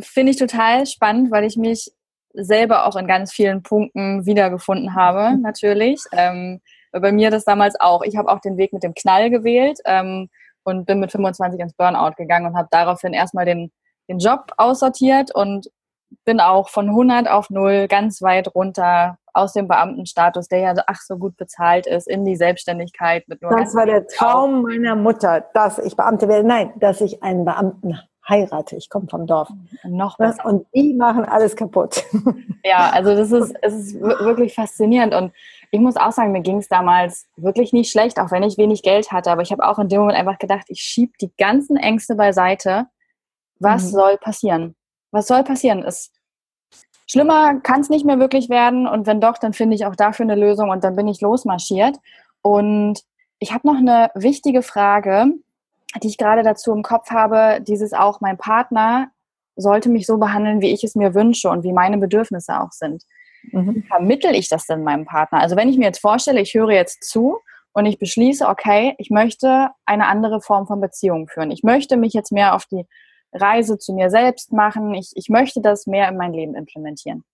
finde 0.00 0.30
ich 0.30 0.38
total 0.38 0.86
spannend, 0.86 1.30
weil 1.32 1.44
ich 1.44 1.56
mich 1.56 1.90
selber 2.32 2.86
auch 2.86 2.96
in 2.96 3.06
ganz 3.06 3.32
vielen 3.32 3.62
Punkten 3.62 4.24
wiedergefunden 4.24 4.94
habe, 4.94 5.36
mhm. 5.36 5.42
natürlich. 5.42 6.00
Ähm, 6.12 6.60
bei 6.92 7.10
mir 7.10 7.30
das 7.30 7.44
damals 7.44 7.78
auch. 7.80 8.02
Ich 8.02 8.16
habe 8.16 8.30
auch 8.30 8.38
den 8.38 8.56
Weg 8.56 8.72
mit 8.72 8.84
dem 8.84 8.94
Knall 8.94 9.30
gewählt 9.30 9.80
ähm, 9.84 10.28
und 10.62 10.86
bin 10.86 11.00
mit 11.00 11.10
25 11.10 11.60
ins 11.60 11.74
Burnout 11.74 12.12
gegangen 12.16 12.46
und 12.46 12.56
habe 12.56 12.68
daraufhin 12.70 13.12
erstmal 13.12 13.44
den, 13.44 13.72
den 14.08 14.18
Job 14.18 14.52
aussortiert 14.58 15.34
und 15.34 15.68
bin 16.24 16.38
auch 16.38 16.68
von 16.68 16.90
100 16.90 17.28
auf 17.28 17.50
0 17.50 17.88
ganz 17.88 18.22
weit 18.22 18.54
runter 18.54 19.18
aus 19.32 19.54
dem 19.54 19.66
Beamtenstatus, 19.66 20.46
der 20.46 20.60
ja 20.60 20.74
ach 20.86 21.00
so 21.00 21.16
gut 21.16 21.36
bezahlt 21.36 21.88
ist, 21.88 22.06
in 22.06 22.24
die 22.24 22.36
Selbstständigkeit 22.36 23.26
mit 23.26 23.42
nur 23.42 23.50
Das 23.50 23.74
war 23.74 23.86
der 23.86 24.06
Traum 24.06 24.62
meiner 24.62 24.94
Mutter, 24.94 25.44
dass 25.54 25.80
ich 25.80 25.96
Beamte 25.96 26.28
werde. 26.28 26.46
Nein, 26.46 26.72
dass 26.76 27.00
ich 27.00 27.24
einen 27.24 27.44
Beamten 27.44 27.98
heirate. 28.28 28.76
Ich 28.76 28.88
komme 28.88 29.06
vom 29.08 29.26
Dorf. 29.26 29.48
Noch 29.84 30.16
besser. 30.16 30.44
Und 30.46 30.66
die 30.74 30.94
machen 30.94 31.24
alles 31.24 31.56
kaputt. 31.56 32.04
Ja, 32.66 32.88
also 32.94 33.14
das 33.14 33.30
ist, 33.30 33.54
es 33.60 33.74
ist 33.74 34.00
wirklich 34.00 34.54
faszinierend. 34.54 35.12
Und 35.12 35.34
ich 35.70 35.80
muss 35.80 35.98
auch 35.98 36.12
sagen, 36.12 36.32
mir 36.32 36.40
ging 36.40 36.56
es 36.56 36.66
damals 36.68 37.26
wirklich 37.36 37.74
nicht 37.74 37.90
schlecht, 37.90 38.18
auch 38.18 38.30
wenn 38.30 38.42
ich 38.42 38.56
wenig 38.56 38.82
Geld 38.82 39.12
hatte. 39.12 39.30
Aber 39.30 39.42
ich 39.42 39.52
habe 39.52 39.68
auch 39.68 39.78
in 39.78 39.90
dem 39.90 40.00
Moment 40.00 40.18
einfach 40.18 40.38
gedacht, 40.38 40.64
ich 40.68 40.80
schiebe 40.80 41.12
die 41.20 41.30
ganzen 41.36 41.76
Ängste 41.76 42.14
beiseite. 42.14 42.86
Was 43.58 43.84
mhm. 43.84 43.88
soll 43.88 44.16
passieren? 44.16 44.76
Was 45.10 45.26
soll 45.26 45.44
passieren? 45.44 45.82
Es, 45.82 46.10
schlimmer 47.06 47.60
kann 47.60 47.82
es 47.82 47.90
nicht 47.90 48.06
mehr 48.06 48.18
wirklich 48.18 48.48
werden. 48.48 48.86
Und 48.86 49.06
wenn 49.06 49.20
doch, 49.20 49.36
dann 49.36 49.52
finde 49.52 49.76
ich 49.76 49.84
auch 49.84 49.94
dafür 49.94 50.24
eine 50.24 50.36
Lösung. 50.36 50.70
Und 50.70 50.84
dann 50.84 50.96
bin 50.96 51.06
ich 51.06 51.20
losmarschiert. 51.20 51.98
Und 52.40 53.02
ich 53.40 53.52
habe 53.52 53.66
noch 53.66 53.76
eine 53.76 54.10
wichtige 54.14 54.62
Frage 54.62 55.34
die 56.02 56.08
ich 56.08 56.18
gerade 56.18 56.42
dazu 56.42 56.72
im 56.72 56.82
Kopf 56.82 57.10
habe, 57.10 57.60
dieses 57.60 57.92
auch, 57.92 58.20
mein 58.20 58.36
Partner 58.36 59.10
sollte 59.56 59.88
mich 59.88 60.06
so 60.06 60.18
behandeln, 60.18 60.60
wie 60.60 60.72
ich 60.72 60.82
es 60.84 60.94
mir 60.94 61.14
wünsche 61.14 61.48
und 61.48 61.62
wie 61.62 61.72
meine 61.72 61.98
Bedürfnisse 61.98 62.60
auch 62.60 62.72
sind. 62.72 63.04
Mhm. 63.52 63.76
Wie 63.76 63.82
vermittel 63.82 64.34
ich 64.34 64.48
das 64.48 64.66
denn 64.66 64.82
meinem 64.82 65.04
Partner? 65.04 65.40
Also 65.40 65.56
wenn 65.56 65.68
ich 65.68 65.78
mir 65.78 65.84
jetzt 65.84 66.00
vorstelle, 66.00 66.40
ich 66.40 66.54
höre 66.54 66.70
jetzt 66.70 67.04
zu 67.04 67.38
und 67.72 67.86
ich 67.86 67.98
beschließe, 67.98 68.48
okay, 68.48 68.94
ich 68.98 69.10
möchte 69.10 69.70
eine 69.84 70.06
andere 70.06 70.40
Form 70.40 70.66
von 70.66 70.80
Beziehung 70.80 71.28
führen. 71.28 71.50
Ich 71.50 71.62
möchte 71.62 71.96
mich 71.96 72.12
jetzt 72.12 72.32
mehr 72.32 72.54
auf 72.54 72.66
die 72.66 72.86
Reise 73.32 73.78
zu 73.78 73.92
mir 73.92 74.10
selbst 74.10 74.52
machen. 74.52 74.94
Ich, 74.94 75.12
ich 75.14 75.28
möchte 75.28 75.60
das 75.60 75.86
mehr 75.86 76.08
in 76.08 76.16
mein 76.16 76.32
Leben 76.32 76.54
implementieren. 76.54 77.24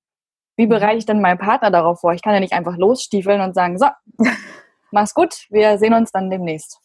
Wie 0.57 0.67
mhm. 0.67 0.71
bereite 0.71 0.99
ich 0.99 1.07
denn 1.07 1.21
meinen 1.21 1.39
Partner 1.39 1.71
darauf 1.71 2.01
vor? 2.01 2.13
Ich 2.13 2.23
kann 2.23 2.35
ja 2.35 2.41
nicht 2.41 2.53
einfach 2.53 2.77
losstiefeln 2.77 3.41
und 3.41 3.55
sagen, 3.55 3.79
so, 3.79 3.87
mach's 4.91 5.15
gut, 5.15 5.47
wir 5.51 5.79
sehen 5.79 5.95
uns 5.95 6.11
dann 6.13 6.31
demnächst. 6.31 6.81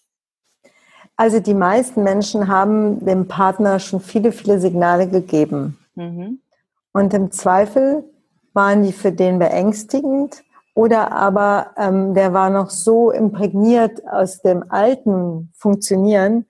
Also 1.18 1.40
die 1.40 1.54
meisten 1.54 2.04
Menschen 2.04 2.48
haben 2.48 3.06
dem 3.06 3.28
Partner 3.28 3.80
schon 3.80 4.02
viele, 4.02 4.32
viele 4.32 4.60
Signale 4.60 5.08
gegeben. 5.08 5.78
Mhm. 5.96 6.40
Und 6.92 7.14
im 7.14 7.32
Zweifel 7.32 8.04
waren 8.54 8.84
die 8.84 8.94
für 8.94 9.12
den 9.12 9.40
beängstigend 9.40 10.44
oder 10.74 11.14
aber 11.14 11.72
ähm, 11.78 12.14
der 12.14 12.34
war 12.34 12.50
noch 12.50 12.70
so 12.70 13.12
imprägniert 13.12 14.06
aus 14.08 14.42
dem 14.42 14.70
alten 14.70 15.52
Funktionieren, 15.56 16.46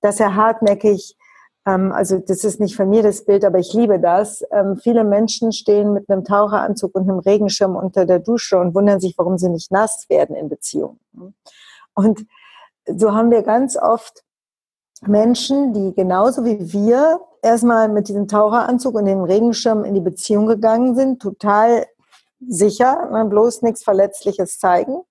dass 0.00 0.18
er 0.18 0.34
hartnäckig, 0.34 1.16
ähm, 1.64 1.92
also 1.92 2.18
das 2.18 2.42
ist 2.42 2.58
nicht 2.58 2.74
von 2.74 2.90
mir 2.90 3.04
das 3.04 3.24
Bild, 3.24 3.44
aber 3.44 3.58
ich 3.58 3.72
liebe 3.72 4.00
das. 4.00 4.42
Ähm, 4.50 4.76
viele 4.76 5.04
Menschen 5.04 5.52
stehen 5.52 5.92
mit 5.92 6.10
einem 6.10 6.24
Taucheranzug 6.24 6.94
und 6.94 7.08
einem 7.08 7.20
Regenschirm 7.20 7.76
unter 7.76 8.04
der 8.04 8.18
Dusche 8.18 8.58
und 8.58 8.74
wundern 8.74 8.98
sich, 8.98 9.14
warum 9.16 9.38
sie 9.38 9.48
nicht 9.48 9.70
nass 9.70 10.06
werden 10.08 10.34
in 10.34 10.48
Beziehungen. 10.48 10.98
Und 11.94 12.26
so 12.96 13.12
haben 13.12 13.30
wir 13.30 13.42
ganz 13.42 13.76
oft 13.76 14.24
Menschen, 15.06 15.72
die 15.72 15.94
genauso 15.94 16.44
wie 16.44 16.72
wir 16.72 17.20
erstmal 17.42 17.88
mit 17.88 18.08
diesem 18.08 18.28
Taucheranzug 18.28 18.94
und 18.94 19.04
dem 19.04 19.22
Regenschirm 19.22 19.84
in 19.84 19.94
die 19.94 20.00
Beziehung 20.00 20.46
gegangen 20.46 20.94
sind, 20.94 21.22
total 21.22 21.86
sicher, 22.46 23.08
ne, 23.10 23.24
bloß 23.24 23.62
nichts 23.62 23.84
Verletzliches 23.84 24.58
zeigen. 24.58 25.02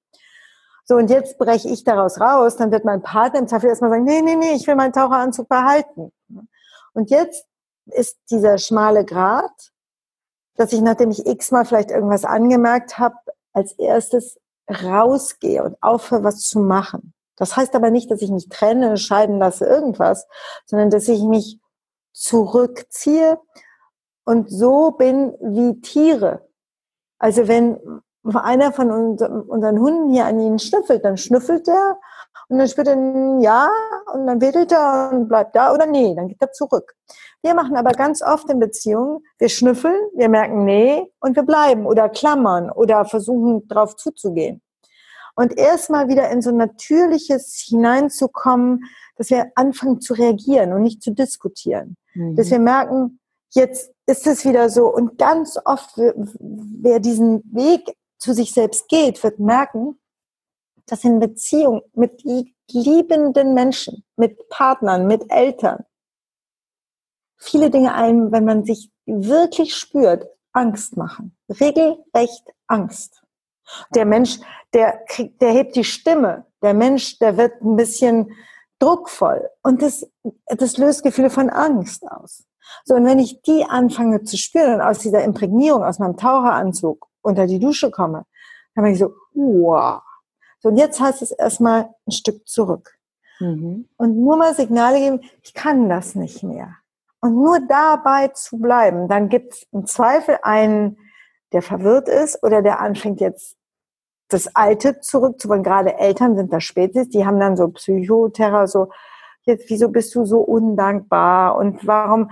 So, 0.86 0.96
und 0.96 1.10
jetzt 1.10 1.38
breche 1.38 1.68
ich 1.68 1.84
daraus 1.84 2.20
raus, 2.20 2.56
dann 2.56 2.72
wird 2.72 2.86
mein 2.86 3.02
Partner 3.02 3.42
im 3.42 3.48
Zweifel 3.48 3.70
erstmal 3.70 3.92
sagen, 3.92 4.06
nee, 4.06 4.22
nee, 4.22 4.36
nee, 4.36 4.54
ich 4.54 4.66
will 4.68 4.76
meinen 4.76 4.94
Taucheranzug 4.94 5.50
behalten. 5.50 6.14
Und 6.94 7.10
jetzt 7.10 7.46
ist 7.88 8.18
dieser 8.32 8.58
schmale 8.58 9.04
Grat, 9.04 9.72
dass 10.56 10.74
ich, 10.74 10.82
nachdem 10.82 11.12
ich 11.12 11.26
x-mal 11.26 11.66
vielleicht 11.66 11.92
irgendwas 11.92 12.26
angemerkt 12.26 12.98
habe, 12.98 13.16
als 13.54 13.74
erstes 13.74 14.40
rausgehe 14.70 15.64
und 15.64 15.82
aufhöre, 15.82 16.24
was 16.24 16.42
zu 16.42 16.60
machen. 16.60 17.14
Das 17.38 17.56
heißt 17.56 17.76
aber 17.76 17.92
nicht, 17.92 18.12
dass 18.12 18.22
ich 18.22 18.32
mich 18.32 18.50
trenne, 18.50 18.98
scheiden 18.98 19.40
lasse, 19.40 19.66
irgendwas, 19.66 20.28
sondern 20.66 20.90
dass 20.90 21.08
ich 21.08 21.22
mich 21.24 21.60
zurückziehe 22.12 23.40
und 24.26 24.50
so 24.50 24.92
bin 24.92 25.34
wie 25.40 25.80
Tiere. 25.80 26.50
Also 27.20 27.48
wenn 27.48 27.80
einer 28.24 28.74
von 28.74 28.92
unseren 28.92 29.80
Hunden 29.80 30.10
hier 30.10 30.26
an 30.26 30.40
ihnen 30.40 30.60
schnüffelt, 30.60 31.06
dann 31.06 31.18
schnüffelt 31.18 31.68
er 31.68 31.98
und 32.50 32.58
dann 32.58 32.68
spürt 32.68 32.88
er 32.88 32.96
ein 32.96 33.40
Ja 33.40 33.70
und 34.14 34.28
dann 34.28 34.42
wedelt 34.42 34.72
er 34.72 35.12
und 35.14 35.28
bleibt 35.28 35.56
da 35.56 35.74
oder 35.74 35.86
nee, 35.86 36.14
dann 36.16 36.28
geht 36.28 36.42
er 36.42 36.52
zurück. 36.52 36.96
Wir 37.42 37.54
machen 37.54 37.78
aber 37.78 37.92
ganz 37.92 38.22
oft 38.22 38.50
in 38.50 38.60
Beziehungen, 38.60 39.24
wir 39.38 39.50
schnüffeln, 39.50 39.98
wir 40.16 40.28
merken 40.28 40.66
nee 40.66 41.12
und 41.20 41.36
wir 41.36 41.44
bleiben 41.44 41.86
oder 41.86 42.10
klammern 42.10 42.70
oder 42.70 43.06
versuchen 43.06 43.68
drauf 43.68 43.96
zuzugehen 43.96 44.62
und 45.38 45.56
erstmal 45.56 46.08
wieder 46.08 46.32
in 46.32 46.42
so 46.42 46.50
natürliches 46.50 47.64
hineinzukommen, 47.64 48.86
dass 49.18 49.30
wir 49.30 49.52
anfangen 49.54 50.02
zu 50.02 50.16
reagieren 50.16 50.74
und 50.74 50.82
nicht 50.82 51.04
zu 51.04 51.12
diskutieren. 51.12 51.96
Mhm. 52.16 52.36
Dass 52.36 52.50
wir 52.50 52.58
merken, 52.58 53.20
jetzt 53.54 53.94
ist 54.08 54.26
es 54.26 54.46
wieder 54.46 54.70
so. 54.70 54.92
Und 54.92 55.20
ganz 55.20 55.60
oft, 55.64 55.96
wer 55.96 57.00
diesen 57.00 57.44
Weg 57.54 57.96
zu 58.18 58.34
sich 58.34 58.52
selbst 58.52 58.90
geht, 58.90 59.24
wird 59.24 59.38
merken, 59.38 60.00
dass 60.88 61.04
in 61.04 61.20
Beziehung 61.20 61.84
mit 61.94 62.24
liebenden 62.72 63.54
Menschen, 63.54 64.04
mit 64.16 64.50
Partnern, 64.50 65.06
mit 65.06 65.24
Eltern, 65.30 65.86
viele 67.38 67.70
Dinge 67.70 67.94
einem, 67.94 68.32
wenn 68.32 68.44
man 68.44 68.66
sich 68.66 68.92
wirklich 69.06 69.76
spürt, 69.76 70.28
Angst 70.52 70.98
machen. 70.98 71.38
Regelrecht 71.48 72.50
Angst. 72.66 73.22
Der 73.96 74.06
Mensch, 74.06 74.40
der 74.74 75.04
kriegt, 75.08 75.42
der 75.42 75.52
hebt 75.52 75.76
die 75.76 75.84
Stimme. 75.84 76.46
Der 76.62 76.74
Mensch, 76.74 77.20
der 77.20 77.38
wird 77.38 77.62
ein 77.62 77.76
bisschen 77.76 78.32
druckvoll. 78.80 79.50
Und 79.64 79.82
das, 79.82 80.10
das 80.46 80.78
löst 80.78 81.04
Gefühle 81.04 81.30
von 81.30 81.50
Angst 81.50 82.04
aus. 82.10 82.46
So, 82.84 82.96
und 82.96 83.06
wenn 83.06 83.20
ich 83.20 83.42
die 83.42 83.66
anfange 83.66 84.24
zu 84.24 84.38
spüren 84.38 84.76
und 84.76 84.82
aus 84.82 85.00
dieser 85.00 85.24
Imprägnierung, 85.24 85.84
aus 85.84 86.00
meinem 86.00 86.18
Taucheranzug 86.18 87.08
unter 87.22 87.48
die 87.48 87.60
Dusche 87.60 87.92
komme, 87.92 88.26
dann 88.76 88.84
bin 88.84 88.94
ich 88.94 89.00
so, 89.00 89.14
wow. 89.34 90.02
So, 90.60 90.70
und 90.70 90.78
jetzt 90.78 91.00
heißt 91.00 91.22
es 91.22 91.32
erstmal 91.32 91.90
ein 92.06 92.12
Stück 92.12 92.48
zurück. 92.48 92.98
Mhm. 93.40 93.88
Und 93.98 94.18
nur 94.18 94.38
mal 94.38 94.54
Signale 94.54 95.00
geben, 95.00 95.22
ich 95.44 95.54
kann 95.54 95.90
das 95.90 96.16
nicht 96.16 96.44
mehr. 96.44 96.76
Und 97.20 97.36
nur 97.36 97.60
dabei 97.68 98.30
zu 98.30 98.58
bleiben, 98.58 99.08
dann 99.08 99.30
gibt 99.30 99.54
es 99.54 99.68
im 99.72 99.86
Zweifel 99.86 100.38
einen, 100.44 100.98
der 101.54 101.62
verwirrt 101.62 102.10
ist 102.10 102.44
oder 102.44 102.62
der 102.62 102.80
anfängt 102.80 103.22
jetzt 103.22 103.56
das 104.30 104.56
Alte 104.56 105.00
zurückzuwollen. 105.00 105.64
Gerade 105.64 105.98
Eltern 105.98 106.36
sind 106.36 106.52
da 106.52 106.60
Spezies, 106.60 107.10
die 107.10 107.26
haben 107.26 107.40
dann 107.40 107.56
so 107.56 107.70
Psychoterror, 107.70 108.68
so, 108.68 108.90
jetzt, 109.44 109.70
wieso 109.70 109.90
bist 109.90 110.14
du 110.16 110.26
so 110.26 110.40
undankbar 110.40 111.56
und 111.56 111.88
warum, 111.88 112.32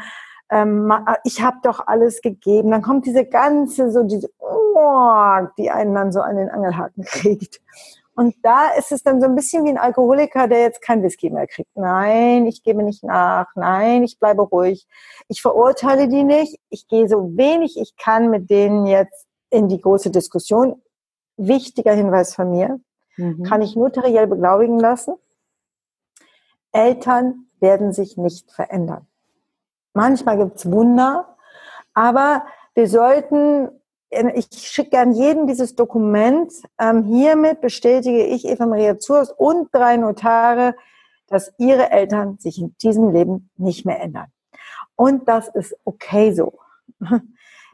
ähm, 0.49 0.93
ich 1.23 1.41
habe 1.41 1.57
doch 1.63 1.87
alles 1.87 2.21
gegeben. 2.21 2.71
Dann 2.71 2.81
kommt 2.81 3.05
diese 3.05 3.25
ganze, 3.25 3.91
so 3.91 4.03
diese, 4.03 4.29
oh, 4.39 5.47
die 5.57 5.71
einen 5.71 5.95
dann 5.95 6.11
so 6.11 6.21
an 6.21 6.35
den 6.35 6.49
Angelhaken 6.49 7.03
kriegt. 7.05 7.61
Und 8.15 8.35
da 8.43 8.69
ist 8.77 8.93
es 8.93 9.03
dann 9.03 9.19
so 9.19 9.27
ein 9.27 9.35
bisschen 9.35 9.65
wie 9.65 9.69
ein 9.69 9.77
Alkoholiker, 9.77 10.47
der 10.47 10.61
jetzt 10.61 10.81
kein 10.81 11.03
Whisky 11.03 11.29
mehr 11.29 11.47
kriegt. 11.47 11.75
Nein, 11.75 12.45
ich 12.45 12.63
gebe 12.63 12.81
nicht 12.81 13.03
nach. 13.03 13.47
Nein, 13.55 14.03
ich 14.03 14.19
bleibe 14.19 14.41
ruhig. 14.41 14.87
Ich 15.27 15.41
verurteile 15.41 16.07
die 16.07 16.23
nicht. 16.23 16.57
Ich 16.69 16.87
gehe 16.87 17.09
so 17.09 17.35
wenig 17.35 17.75
ich 17.77 17.97
kann 17.97 18.29
mit 18.29 18.49
denen 18.49 18.85
jetzt 18.85 19.27
in 19.49 19.67
die 19.67 19.81
große 19.81 20.11
Diskussion. 20.11 20.81
Wichtiger 21.35 21.93
Hinweis 21.93 22.33
von 22.33 22.51
mir. 22.51 22.79
Mhm. 23.17 23.43
Kann 23.43 23.61
ich 23.61 23.75
notariell 23.75 24.27
beglaubigen 24.27 24.79
lassen. 24.79 25.15
Eltern 26.71 27.47
werden 27.59 27.91
sich 27.91 28.15
nicht 28.17 28.51
verändern. 28.51 29.07
Manchmal 29.93 30.37
gibt's 30.37 30.69
Wunder, 30.69 31.37
aber 31.93 32.45
wir 32.73 32.87
sollten 32.89 33.69
ich 34.09 34.47
schicke 34.51 34.91
gern 34.91 35.11
jedem 35.11 35.47
dieses 35.47 35.75
Dokument. 35.75 36.51
Ähm, 36.79 37.03
hiermit 37.03 37.61
bestätige 37.61 38.25
ich 38.25 38.45
Eva 38.45 38.65
Maria 38.65 38.97
Zurs 38.97 39.31
und 39.31 39.73
drei 39.73 39.97
Notare, 39.97 40.75
dass 41.27 41.53
ihre 41.57 41.91
Eltern 41.91 42.37
sich 42.37 42.59
in 42.59 42.75
diesem 42.81 43.11
Leben 43.11 43.49
nicht 43.57 43.85
mehr 43.85 43.99
ändern. 43.99 44.27
Und 44.95 45.27
das 45.27 45.49
ist 45.49 45.75
okay 45.83 46.31
so. 46.31 46.59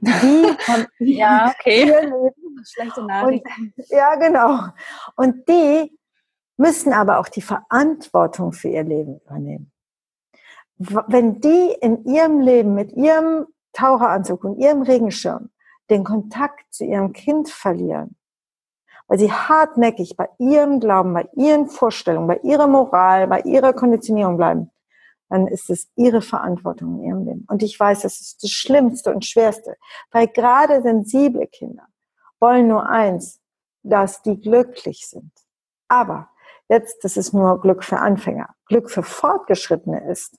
Die 0.01 0.57
haben 0.67 0.87
ja, 0.97 1.53
okay. 1.59 1.87
ihr 1.87 2.01
Leben. 2.01 2.63
Schlechte 2.65 3.03
Nachricht. 3.05 3.45
ja, 3.89 4.15
genau. 4.15 4.59
Und 5.15 5.47
die 5.47 5.95
müssen 6.57 6.91
aber 6.91 7.19
auch 7.19 7.27
die 7.27 7.41
Verantwortung 7.41 8.51
für 8.51 8.69
ihr 8.69 8.83
Leben 8.83 9.19
übernehmen. 9.19 9.71
Wenn 10.77 11.39
die 11.39 11.75
in 11.81 12.03
ihrem 12.05 12.39
Leben 12.39 12.73
mit 12.73 12.93
ihrem 12.93 13.45
Taucheranzug 13.73 14.43
und 14.43 14.57
ihrem 14.57 14.81
Regenschirm 14.81 15.51
den 15.91 16.03
Kontakt 16.03 16.73
zu 16.73 16.85
ihrem 16.85 17.13
Kind 17.13 17.49
verlieren, 17.49 18.15
weil 19.07 19.19
sie 19.19 19.31
hartnäckig 19.31 20.15
bei 20.15 20.29
ihrem 20.39 20.79
Glauben, 20.79 21.13
bei 21.13 21.27
ihren 21.35 21.67
Vorstellungen, 21.67 22.27
bei 22.27 22.39
ihrer 22.43 22.67
Moral, 22.67 23.27
bei 23.27 23.41
ihrer 23.41 23.73
Konditionierung 23.73 24.37
bleiben, 24.37 24.71
dann 25.29 25.47
ist 25.47 25.69
es 25.69 25.91
ihre 25.95 26.21
Verantwortung 26.21 26.99
in 26.99 27.03
ihrem 27.03 27.25
Leben. 27.25 27.45
Und 27.49 27.61
ich 27.61 27.79
weiß, 27.79 28.01
das 28.01 28.19
ist 28.19 28.43
das 28.43 28.51
Schlimmste 28.51 29.13
und 29.13 29.25
Schwerste, 29.25 29.77
weil 30.11 30.27
gerade 30.27 30.81
sensible 30.81 31.47
Kinder 31.47 31.87
wollen 32.39 32.67
nur 32.67 32.89
eins, 32.89 33.39
dass 33.83 34.21
die 34.21 34.39
glücklich 34.39 35.07
sind. 35.07 35.31
Aber 35.87 36.29
jetzt, 36.69 37.03
das 37.03 37.17
ist 37.17 37.33
nur 37.33 37.61
Glück 37.61 37.83
für 37.83 37.99
Anfänger. 37.99 38.49
Glück 38.65 38.89
für 38.89 39.03
Fortgeschrittene 39.03 40.09
ist, 40.09 40.37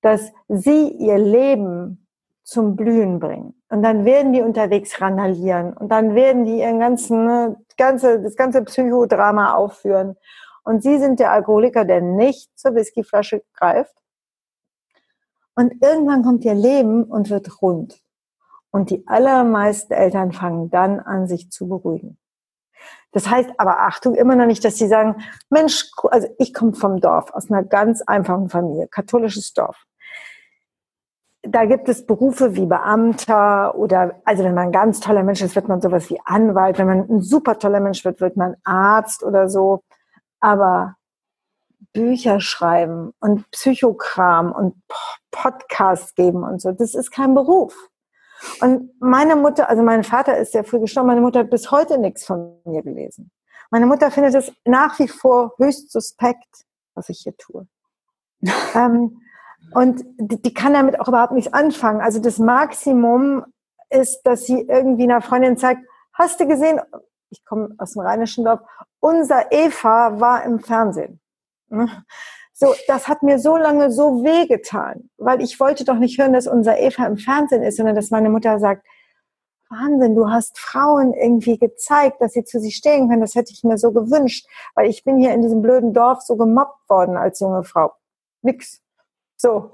dass 0.00 0.32
sie 0.48 0.88
ihr 0.88 1.18
Leben 1.18 2.01
zum 2.52 2.76
Blühen 2.76 3.18
bringen. 3.18 3.54
Und 3.70 3.82
dann 3.82 4.04
werden 4.04 4.32
die 4.32 4.42
unterwegs 4.42 5.00
randalieren 5.00 5.72
und 5.72 5.88
dann 5.88 6.14
werden 6.14 6.44
die 6.44 6.58
ihren 6.58 6.78
ganzen, 6.78 7.24
ne, 7.24 7.56
ganze, 7.78 8.20
das 8.20 8.36
ganze 8.36 8.62
Psychodrama 8.62 9.54
aufführen. 9.54 10.16
Und 10.62 10.82
sie 10.82 10.98
sind 10.98 11.18
der 11.18 11.32
Alkoholiker, 11.32 11.84
der 11.84 12.02
nicht 12.02 12.50
zur 12.56 12.74
Whiskyflasche 12.74 13.42
greift. 13.54 13.94
Und 15.56 15.82
irgendwann 15.82 16.22
kommt 16.22 16.44
ihr 16.44 16.54
Leben 16.54 17.04
und 17.04 17.30
wird 17.30 17.62
rund. 17.62 18.00
Und 18.70 18.90
die 18.90 19.06
allermeisten 19.06 19.92
Eltern 19.92 20.32
fangen 20.32 20.70
dann 20.70 21.00
an, 21.00 21.26
sich 21.26 21.50
zu 21.50 21.68
beruhigen. 21.68 22.18
Das 23.12 23.28
heißt 23.28 23.50
aber, 23.58 23.80
Achtung, 23.80 24.14
immer 24.14 24.36
noch 24.36 24.46
nicht, 24.46 24.64
dass 24.64 24.76
sie 24.76 24.88
sagen, 24.88 25.22
Mensch, 25.50 25.90
also 26.10 26.28
ich 26.38 26.54
komme 26.54 26.74
vom 26.74 27.00
Dorf, 27.00 27.32
aus 27.32 27.50
einer 27.50 27.62
ganz 27.62 28.02
einfachen 28.02 28.48
Familie, 28.48 28.88
katholisches 28.88 29.52
Dorf 29.52 29.86
da 31.42 31.64
gibt 31.64 31.88
es 31.88 32.06
Berufe 32.06 32.54
wie 32.54 32.66
Beamter 32.66 33.74
oder, 33.74 34.20
also 34.24 34.44
wenn 34.44 34.54
man 34.54 34.66
ein 34.66 34.72
ganz 34.72 35.00
toller 35.00 35.24
Mensch 35.24 35.42
ist, 35.42 35.56
wird 35.56 35.68
man 35.68 35.80
sowas 35.80 36.08
wie 36.08 36.20
Anwalt. 36.24 36.78
Wenn 36.78 36.86
man 36.86 37.10
ein 37.10 37.20
super 37.20 37.58
toller 37.58 37.80
Mensch 37.80 38.04
wird, 38.04 38.20
wird 38.20 38.36
man 38.36 38.56
Arzt 38.64 39.24
oder 39.24 39.48
so. 39.48 39.82
Aber 40.38 40.96
Bücher 41.92 42.40
schreiben 42.40 43.12
und 43.20 43.50
Psychokram 43.50 44.52
und 44.52 44.76
Podcasts 45.30 46.14
geben 46.14 46.44
und 46.44 46.60
so, 46.60 46.72
das 46.72 46.94
ist 46.94 47.10
kein 47.10 47.34
Beruf. 47.34 47.90
Und 48.60 49.00
meine 49.00 49.36
Mutter, 49.36 49.68
also 49.68 49.82
mein 49.82 50.04
Vater 50.04 50.36
ist 50.36 50.52
sehr 50.52 50.64
früh 50.64 50.80
gestorben, 50.80 51.08
meine 51.08 51.20
Mutter 51.20 51.40
hat 51.40 51.50
bis 51.50 51.70
heute 51.70 51.98
nichts 51.98 52.24
von 52.24 52.60
mir 52.64 52.82
gelesen. 52.82 53.30
Meine 53.70 53.86
Mutter 53.86 54.10
findet 54.10 54.34
es 54.34 54.52
nach 54.64 54.98
wie 54.98 55.08
vor 55.08 55.54
höchst 55.58 55.90
suspekt, 55.90 56.66
was 56.94 57.08
ich 57.08 57.20
hier 57.20 57.36
tue. 57.36 57.66
ähm, 58.74 59.21
und 59.74 60.04
die, 60.18 60.40
die 60.40 60.54
kann 60.54 60.74
damit 60.74 61.00
auch 61.00 61.08
überhaupt 61.08 61.32
nichts 61.32 61.52
anfangen. 61.52 62.00
Also 62.00 62.20
das 62.20 62.38
Maximum 62.38 63.44
ist, 63.90 64.22
dass 64.22 64.44
sie 64.44 64.62
irgendwie 64.62 65.04
einer 65.04 65.22
Freundin 65.22 65.56
zeigt, 65.56 65.82
hast 66.12 66.40
du 66.40 66.46
gesehen, 66.46 66.80
ich 67.30 67.44
komme 67.44 67.74
aus 67.78 67.92
dem 67.92 68.02
Rheinischen 68.02 68.44
Dorf, 68.44 68.60
unser 69.00 69.50
Eva 69.50 70.20
war 70.20 70.44
im 70.44 70.60
Fernsehen. 70.60 71.20
Ne? 71.68 71.88
So, 72.52 72.74
das 72.86 73.08
hat 73.08 73.22
mir 73.22 73.38
so 73.38 73.56
lange 73.56 73.90
so 73.90 74.22
wehgetan, 74.22 75.10
weil 75.16 75.40
ich 75.40 75.58
wollte 75.58 75.84
doch 75.84 75.98
nicht 75.98 76.18
hören, 76.18 76.34
dass 76.34 76.46
unser 76.46 76.78
Eva 76.78 77.06
im 77.06 77.16
Fernsehen 77.16 77.62
ist, 77.62 77.76
sondern 77.78 77.96
dass 77.96 78.10
meine 78.10 78.28
Mutter 78.28 78.58
sagt, 78.58 78.86
Wahnsinn, 79.72 80.14
du 80.14 80.28
hast 80.28 80.58
Frauen 80.58 81.14
irgendwie 81.14 81.58
gezeigt, 81.58 82.20
dass 82.20 82.34
sie 82.34 82.44
zu 82.44 82.60
sich 82.60 82.76
stehen 82.76 83.08
können. 83.08 83.22
Das 83.22 83.34
hätte 83.34 83.52
ich 83.52 83.64
mir 83.64 83.78
so 83.78 83.90
gewünscht, 83.90 84.46
weil 84.74 84.88
ich 84.88 85.02
bin 85.02 85.16
hier 85.16 85.32
in 85.32 85.40
diesem 85.40 85.62
blöden 85.62 85.94
Dorf 85.94 86.20
so 86.20 86.36
gemobbt 86.36 86.88
worden 86.90 87.16
als 87.16 87.40
junge 87.40 87.64
Frau. 87.64 87.92
Nix. 88.42 88.82
So. 89.42 89.72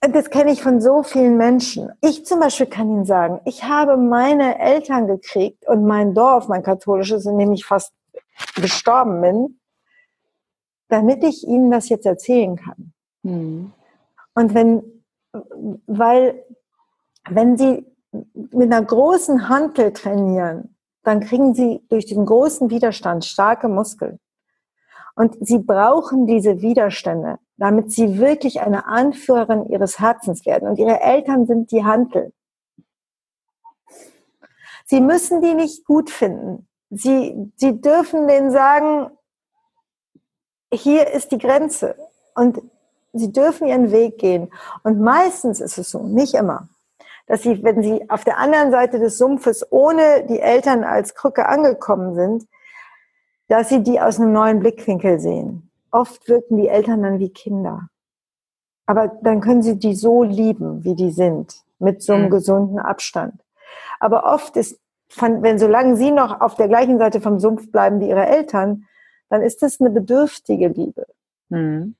Das 0.00 0.30
kenne 0.30 0.52
ich 0.52 0.62
von 0.62 0.80
so 0.80 1.02
vielen 1.02 1.36
Menschen. 1.36 1.92
Ich 2.00 2.24
zum 2.24 2.40
Beispiel 2.40 2.66
kann 2.66 2.88
Ihnen 2.88 3.04
sagen, 3.04 3.40
ich 3.44 3.64
habe 3.64 3.96
meine 3.96 4.58
Eltern 4.58 5.06
gekriegt 5.06 5.66
und 5.68 5.86
mein 5.86 6.14
Dorf, 6.14 6.48
mein 6.48 6.62
katholisches, 6.62 7.26
in 7.26 7.36
dem 7.36 7.52
ich 7.52 7.66
fast 7.66 7.92
gestorben 8.54 9.20
bin, 9.20 9.60
damit 10.88 11.24
ich 11.24 11.46
Ihnen 11.46 11.70
das 11.70 11.88
jetzt 11.88 12.06
erzählen 12.06 12.56
kann. 12.56 12.92
Hm. 13.24 13.72
Und 14.34 14.54
wenn, 14.54 15.02
weil, 15.86 16.44
wenn 17.28 17.58
Sie 17.58 17.84
mit 18.12 18.72
einer 18.72 18.84
großen 18.84 19.48
Hantel 19.48 19.92
trainieren, 19.92 20.76
dann 21.02 21.20
kriegen 21.20 21.54
Sie 21.54 21.84
durch 21.90 22.06
den 22.06 22.24
großen 22.24 22.70
Widerstand 22.70 23.24
starke 23.24 23.68
Muskeln. 23.68 24.20
Und 25.16 25.36
Sie 25.40 25.58
brauchen 25.58 26.26
diese 26.26 26.62
Widerstände 26.62 27.40
damit 27.58 27.90
sie 27.92 28.18
wirklich 28.18 28.60
eine 28.60 28.86
Anführerin 28.86 29.66
ihres 29.66 29.98
Herzens 29.98 30.46
werden. 30.46 30.68
Und 30.68 30.78
ihre 30.78 31.00
Eltern 31.00 31.46
sind 31.46 31.72
die 31.72 31.84
Hantel. 31.84 32.32
Sie 34.86 35.00
müssen 35.00 35.42
die 35.42 35.54
nicht 35.54 35.84
gut 35.84 36.08
finden. 36.08 36.68
Sie, 36.88 37.52
sie 37.56 37.80
dürfen 37.80 38.28
denen 38.28 38.52
sagen, 38.52 39.10
hier 40.72 41.08
ist 41.08 41.32
die 41.32 41.38
Grenze. 41.38 41.96
Und 42.34 42.62
sie 43.12 43.32
dürfen 43.32 43.66
ihren 43.66 43.90
Weg 43.90 44.18
gehen. 44.18 44.50
Und 44.84 45.00
meistens 45.00 45.60
ist 45.60 45.78
es 45.78 45.90
so, 45.90 46.04
nicht 46.04 46.34
immer, 46.34 46.68
dass 47.26 47.42
sie, 47.42 47.62
wenn 47.64 47.82
sie 47.82 48.08
auf 48.08 48.24
der 48.24 48.38
anderen 48.38 48.70
Seite 48.70 49.00
des 49.00 49.18
Sumpfes 49.18 49.66
ohne 49.70 50.24
die 50.26 50.40
Eltern 50.40 50.84
als 50.84 51.14
Krücke 51.16 51.46
angekommen 51.46 52.14
sind, 52.14 52.46
dass 53.48 53.68
sie 53.68 53.82
die 53.82 54.00
aus 54.00 54.20
einem 54.20 54.32
neuen 54.32 54.60
Blickwinkel 54.60 55.18
sehen 55.18 55.67
oft 55.90 56.28
wirken 56.28 56.56
die 56.56 56.68
Eltern 56.68 57.02
dann 57.02 57.18
wie 57.18 57.30
Kinder. 57.30 57.88
Aber 58.86 59.08
dann 59.22 59.40
können 59.40 59.62
sie 59.62 59.78
die 59.78 59.94
so 59.94 60.22
lieben, 60.22 60.84
wie 60.84 60.94
die 60.94 61.10
sind, 61.10 61.62
mit 61.78 62.02
so 62.02 62.14
einem 62.14 62.26
mhm. 62.26 62.30
gesunden 62.30 62.78
Abstand. 62.78 63.34
Aber 64.00 64.24
oft 64.24 64.56
ist, 64.56 64.80
wenn 65.16 65.58
solange 65.58 65.96
sie 65.96 66.10
noch 66.10 66.40
auf 66.40 66.54
der 66.54 66.68
gleichen 66.68 66.98
Seite 66.98 67.20
vom 67.20 67.38
Sumpf 67.38 67.70
bleiben 67.70 68.00
wie 68.00 68.08
ihre 68.08 68.26
Eltern, 68.26 68.86
dann 69.28 69.42
ist 69.42 69.62
das 69.62 69.80
eine 69.80 69.90
bedürftige 69.90 70.68
Liebe. 70.68 71.06
Mhm. 71.50 71.96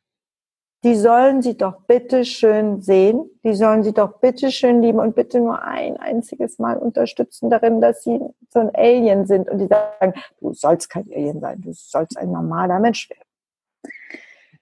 Die 0.84 0.94
sollen 0.94 1.42
sie 1.42 1.56
doch 1.56 1.80
bitte 1.88 2.24
schön 2.24 2.80
sehen, 2.80 3.28
die 3.42 3.54
sollen 3.54 3.82
sie 3.82 3.92
doch 3.92 4.20
bitte 4.20 4.52
schön 4.52 4.80
lieben 4.80 5.00
und 5.00 5.16
bitte 5.16 5.40
nur 5.40 5.60
ein 5.60 5.96
einziges 5.96 6.60
Mal 6.60 6.78
unterstützen 6.78 7.50
darin, 7.50 7.80
dass 7.80 8.04
sie 8.04 8.20
so 8.50 8.60
ein 8.60 8.70
Alien 8.74 9.26
sind 9.26 9.50
und 9.50 9.58
die 9.58 9.66
sagen, 9.66 10.14
du 10.40 10.54
sollst 10.54 10.88
kein 10.88 11.08
Alien 11.10 11.40
sein, 11.40 11.60
du 11.60 11.72
sollst 11.72 12.16
ein 12.16 12.30
normaler 12.30 12.78
Mensch 12.78 13.10
werden. 13.10 13.27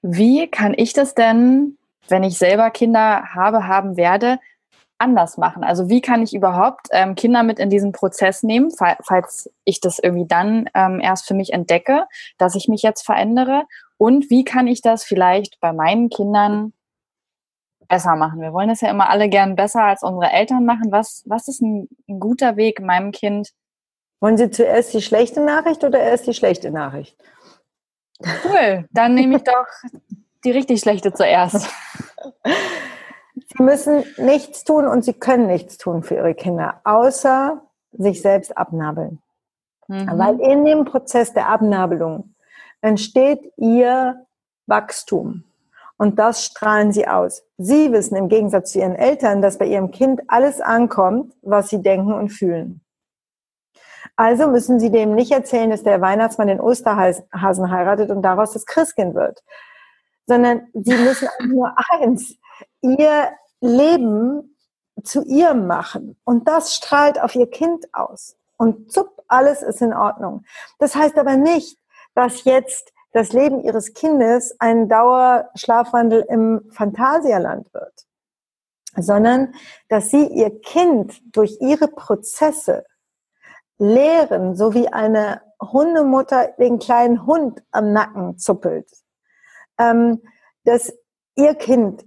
Wie 0.02 0.48
kann 0.48 0.74
ich 0.76 0.92
das 0.92 1.14
denn, 1.14 1.78
wenn 2.08 2.22
ich 2.22 2.38
selber 2.38 2.70
Kinder 2.70 3.34
habe, 3.34 3.66
haben 3.66 3.96
werde, 3.96 4.38
anders 4.98 5.36
machen? 5.36 5.64
Also 5.64 5.88
wie 5.88 6.00
kann 6.00 6.22
ich 6.22 6.34
überhaupt 6.34 6.88
ähm, 6.90 7.14
Kinder 7.14 7.42
mit 7.42 7.58
in 7.58 7.70
diesen 7.70 7.92
Prozess 7.92 8.42
nehmen, 8.42 8.70
falls 8.70 9.50
ich 9.64 9.80
das 9.80 9.98
irgendwie 9.98 10.26
dann 10.26 10.70
ähm, 10.74 11.00
erst 11.00 11.26
für 11.26 11.34
mich 11.34 11.52
entdecke, 11.52 12.06
dass 12.38 12.54
ich 12.54 12.68
mich 12.68 12.82
jetzt 12.82 13.04
verändere? 13.04 13.64
Und 13.98 14.30
wie 14.30 14.44
kann 14.44 14.66
ich 14.66 14.82
das 14.82 15.04
vielleicht 15.04 15.58
bei 15.60 15.72
meinen 15.72 16.08
Kindern 16.08 16.72
besser 17.88 18.16
machen? 18.16 18.40
Wir 18.40 18.52
wollen 18.52 18.68
das 18.68 18.80
ja 18.80 18.90
immer 18.90 19.08
alle 19.08 19.28
gern 19.28 19.56
besser 19.56 19.82
als 19.82 20.02
unsere 20.02 20.32
Eltern 20.32 20.64
machen. 20.64 20.92
Was, 20.92 21.22
was 21.26 21.48
ist 21.48 21.62
ein, 21.62 21.88
ein 22.08 22.20
guter 22.20 22.56
Weg 22.56 22.80
meinem 22.80 23.12
Kind? 23.12 23.50
Wollen 24.20 24.38
Sie 24.38 24.50
zuerst 24.50 24.94
die 24.94 25.02
schlechte 25.02 25.40
Nachricht 25.40 25.84
oder 25.84 26.00
erst 26.00 26.26
die 26.26 26.34
schlechte 26.34 26.70
Nachricht? 26.70 27.16
Cool, 28.20 28.86
dann 28.90 29.14
nehme 29.14 29.36
ich 29.36 29.44
doch 29.44 29.66
die 30.44 30.50
richtig 30.50 30.80
schlechte 30.80 31.12
zuerst. 31.12 31.68
Sie 33.34 33.62
müssen 33.62 34.04
nichts 34.16 34.64
tun 34.64 34.86
und 34.86 35.04
Sie 35.04 35.12
können 35.12 35.46
nichts 35.46 35.76
tun 35.76 36.02
für 36.02 36.14
Ihre 36.14 36.34
Kinder, 36.34 36.80
außer 36.84 37.62
sich 37.92 38.22
selbst 38.22 38.56
abnabeln. 38.56 39.20
Mhm. 39.88 40.18
Weil 40.18 40.40
in 40.40 40.64
dem 40.64 40.84
Prozess 40.84 41.32
der 41.32 41.48
Abnabelung 41.48 42.34
entsteht 42.80 43.52
ihr 43.56 44.26
Wachstum. 44.66 45.44
Und 45.98 46.18
das 46.18 46.44
strahlen 46.44 46.92
sie 46.92 47.08
aus. 47.08 47.42
Sie 47.56 47.90
wissen 47.90 48.16
im 48.16 48.28
Gegensatz 48.28 48.72
zu 48.72 48.80
ihren 48.80 48.96
Eltern, 48.96 49.40
dass 49.40 49.58
bei 49.58 49.66
ihrem 49.66 49.90
Kind 49.90 50.20
alles 50.28 50.60
ankommt, 50.60 51.34
was 51.40 51.70
sie 51.70 51.82
denken 51.82 52.12
und 52.12 52.28
fühlen. 52.28 52.82
Also 54.16 54.48
müssen 54.48 54.80
sie 54.80 54.90
dem 54.90 55.14
nicht 55.14 55.30
erzählen, 55.30 55.70
dass 55.70 55.82
der 55.82 56.00
Weihnachtsmann 56.00 56.48
den 56.48 56.60
Osterhasen 56.60 57.70
heiratet 57.70 58.10
und 58.10 58.22
daraus 58.22 58.52
das 58.52 58.64
Christkind 58.64 59.14
wird. 59.14 59.42
Sondern 60.26 60.66
sie 60.72 60.96
müssen 60.96 61.28
nur 61.48 61.74
eins, 61.90 62.36
ihr 62.80 63.28
Leben 63.60 64.56
zu 65.04 65.22
ihrem 65.22 65.66
machen. 65.66 66.18
Und 66.24 66.48
das 66.48 66.74
strahlt 66.74 67.20
auf 67.20 67.34
ihr 67.34 67.50
Kind 67.50 67.86
aus. 67.92 68.36
Und 68.56 68.90
zupp, 68.90 69.22
alles 69.28 69.62
ist 69.62 69.82
in 69.82 69.92
Ordnung. 69.92 70.44
Das 70.78 70.96
heißt 70.96 71.18
aber 71.18 71.36
nicht, 71.36 71.78
dass 72.14 72.44
jetzt 72.44 72.92
das 73.12 73.32
Leben 73.32 73.62
ihres 73.62 73.92
Kindes 73.92 74.56
ein 74.58 74.88
Dauerschlafwandel 74.88 76.24
im 76.28 76.68
Phantasialand 76.70 77.72
wird, 77.72 78.06
sondern 78.96 79.54
dass 79.88 80.10
sie 80.10 80.26
ihr 80.26 80.60
Kind 80.60 81.20
durch 81.34 81.58
ihre 81.60 81.88
Prozesse 81.88 82.84
lehren, 83.78 84.54
so 84.56 84.74
wie 84.74 84.88
eine 84.88 85.42
Hundemutter 85.60 86.48
den 86.58 86.78
kleinen 86.78 87.26
Hund 87.26 87.62
am 87.70 87.92
Nacken 87.92 88.38
zuppelt, 88.38 88.90
ähm, 89.78 90.22
dass 90.64 90.92
ihr 91.36 91.54
Kind 91.54 92.04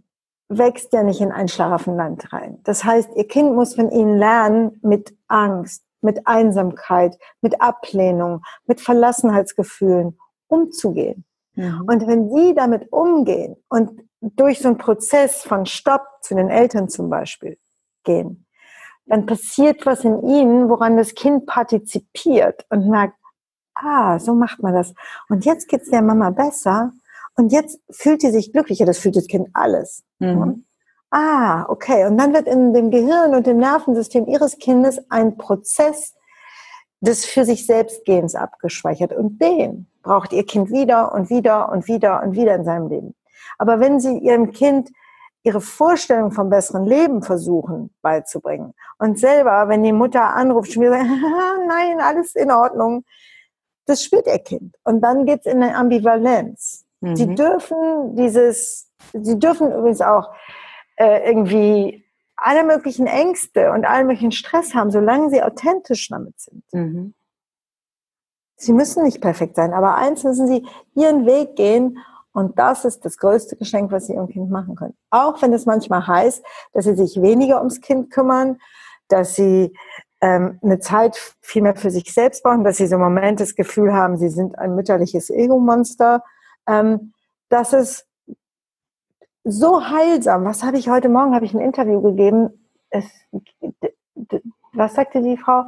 wächst 0.50 0.94
ja 0.94 1.04
nicht 1.04 1.22
in 1.22 1.32
ein 1.32 1.48
Schlafenland 1.48 2.34
rein. 2.34 2.60
Das 2.64 2.84
heißt, 2.84 3.12
ihr 3.16 3.28
Kind 3.28 3.54
muss 3.54 3.76
von 3.76 3.92
ihnen 3.92 4.18
lernen, 4.18 4.80
mit 4.82 5.16
Angst, 5.28 5.84
mit 6.02 6.26
Einsamkeit, 6.26 7.18
mit 7.42 7.62
Ablehnung, 7.62 8.42
mit 8.66 8.82
Verlassenheitsgefühlen 8.82 10.18
umzugehen. 10.48 11.26
Mhm. 11.54 11.84
Und 11.88 12.08
wenn 12.08 12.34
die 12.34 12.56
damit 12.56 12.92
umgehen 12.92 13.56
und 13.70 14.02
durch 14.22 14.60
so 14.60 14.70
einen 14.70 14.78
Prozess 14.78 15.44
von 15.44 15.66
Stopp 15.66 16.02
zu 16.22 16.36
den 16.36 16.50
Eltern 16.50 16.90
zum 16.90 17.10
Beispiel 17.10 17.58
gehen, 18.04 18.48
dann 19.10 19.26
passiert 19.26 19.86
was 19.86 20.06
in 20.06 20.24
ihnen, 20.24 20.70
woran 20.70 20.96
das 20.96 21.16
Kind 21.16 21.46
partizipiert 21.46 22.66
und 22.70 22.88
merkt, 22.88 23.16
ah, 23.74 24.20
so 24.20 24.34
macht 24.34 24.62
man 24.62 24.74
das. 24.74 24.94
Und 25.30 25.46
jetzt 25.46 25.68
geht's 25.68 25.90
der 25.90 26.02
Mama 26.02 26.30
besser 26.30 26.94
und 27.36 27.52
jetzt 27.52 27.80
fühlt 27.90 28.22
sie 28.22 28.32
sich 28.32 28.52
glücklicher. 28.52 28.86
Das 28.86 29.00
fühlt 29.00 29.16
das 29.16 29.28
Kind 29.28 29.50
alles. 29.54 30.04
Mhm. 30.20 30.66
Ah, 31.10 31.66
okay. 31.70 32.06
Und 32.06 32.18
dann 32.18 32.34
wird 32.34 32.48
in 32.48 32.74
dem 32.74 32.92
Gehirn 32.92 33.34
und 33.34 33.48
dem 33.48 33.58
Nervensystem 33.58 34.28
ihres 34.28 34.58
Kindes 34.60 35.00
ein 35.10 35.38
Prozess 35.38 36.16
des 37.02 37.26
für 37.26 37.46
sich 37.46 37.66
selbst 37.66 38.06
Gehens 38.06 38.36
abgespeichert. 38.36 39.14
Und 39.14 39.42
den 39.42 39.88
braucht 40.04 40.34
ihr 40.34 40.46
Kind 40.46 40.70
wieder 40.70 41.14
und 41.14 41.30
wieder 41.30 41.72
und 41.72 41.88
wieder 41.88 42.22
und 42.22 42.34
wieder 42.34 42.56
in 42.56 42.64
seinem 42.64 42.90
Leben. 42.90 43.16
Aber 43.58 43.80
wenn 43.80 44.00
Sie 44.00 44.18
Ihrem 44.20 44.52
Kind 44.52 44.92
ihre 45.44 45.62
Vorstellung 45.62 46.32
vom 46.32 46.50
besseren 46.50 46.86
Leben 46.86 47.24
versuchen 47.24 47.92
beizubringen 48.02 48.74
und 48.98 49.20
selber, 49.20 49.70
wenn 49.70 49.84
die 49.84 49.94
Mutter 49.94 50.36
anruft, 50.36 50.74
schon 50.74 50.84
wieder 50.84 50.92
sagen, 50.92 51.22
nein, 51.68 52.00
alles 52.02 52.36
in 52.36 52.52
Ordnung, 52.52 53.06
das 53.86 54.04
spürt 54.04 54.28
ihr 54.28 54.40
Kind. 54.40 54.76
Und 54.84 55.02
dann 55.02 55.26
geht's 55.26 55.46
in 55.46 55.64
eine 55.64 55.76
Ambivalenz. 55.76 56.86
Mhm. 57.02 57.16
Sie 57.16 57.36
dürfen 57.36 58.16
dieses, 58.16 58.92
sie 59.14 59.40
dürfen 59.40 59.72
übrigens 59.72 60.02
auch 60.02 60.30
äh, 60.98 61.28
irgendwie 61.28 62.04
alle 62.36 62.64
möglichen 62.64 63.08
Ängste 63.08 63.72
und 63.72 63.86
allen 63.86 64.08
möglichen 64.08 64.32
Stress 64.32 64.74
haben, 64.74 64.92
solange 64.92 65.30
sie 65.30 65.42
authentisch 65.42 66.10
damit 66.10 66.40
sind. 66.40 66.64
Mhm. 66.74 67.14
Sie 68.56 68.74
müssen 68.74 69.04
nicht 69.04 69.22
perfekt 69.22 69.56
sein, 69.56 69.74
aber 69.74 69.96
eins 69.96 70.24
müssen 70.24 70.48
sie 70.48 70.66
ihren 70.94 71.26
Weg 71.26 71.56
gehen 71.56 71.98
und 72.34 72.60
das 72.60 72.86
ist 72.86 73.06
das 73.06 73.18
größte 73.18 73.56
Geschenk, 73.56 73.92
was 73.92 74.08
sie 74.08 74.14
ihrem 74.14 74.28
Kind 74.28 74.50
machen 74.50 74.76
können. 74.76 74.96
Auch 75.10 75.42
wenn 75.42 75.54
es 75.54 75.66
manchmal 75.66 76.06
heißt, 76.06 76.44
dass 76.74 76.86
sie 76.86 76.96
sich 76.96 77.22
weniger 77.22 77.58
ums 77.60 77.82
Kind 77.82 78.12
kümmern, 78.12 78.60
dass 79.08 79.36
sie 79.36 79.74
ähm, 80.22 80.60
eine 80.62 80.80
Zeit 80.80 81.18
viel 81.42 81.62
mehr 81.62 81.76
für 81.76 81.92
sich 81.92 82.14
selbst 82.14 82.44
brauchen, 82.44 82.64
dass 82.64 82.78
sie 82.78 82.88
so 82.88 82.96
im 82.96 83.02
Moment 83.02 83.40
das 83.40 83.56
Gefühl 83.56 83.94
haben, 83.94 84.18
sie 84.18 84.30
sind 84.30 84.58
ein 84.60 84.76
mütterliches 84.76 85.30
Ego-Monster. 85.30 86.24
Ähm, 86.68 87.14
das 87.50 87.74
ist 87.74 88.06
so 89.44 89.90
heilsam. 89.90 90.46
Was 90.46 90.64
habe 90.64 90.78
ich 90.78 90.90
heute 90.90 91.10
Morgen? 91.10 91.34
Habe 91.34 91.46
ich 91.46 91.54
ein 91.54 91.62
Interview 91.62 92.02
gegeben. 92.02 92.68
Es, 92.90 93.06
was 94.74 94.94
sagte 94.94 95.22
die 95.22 95.38
Frau? 95.38 95.64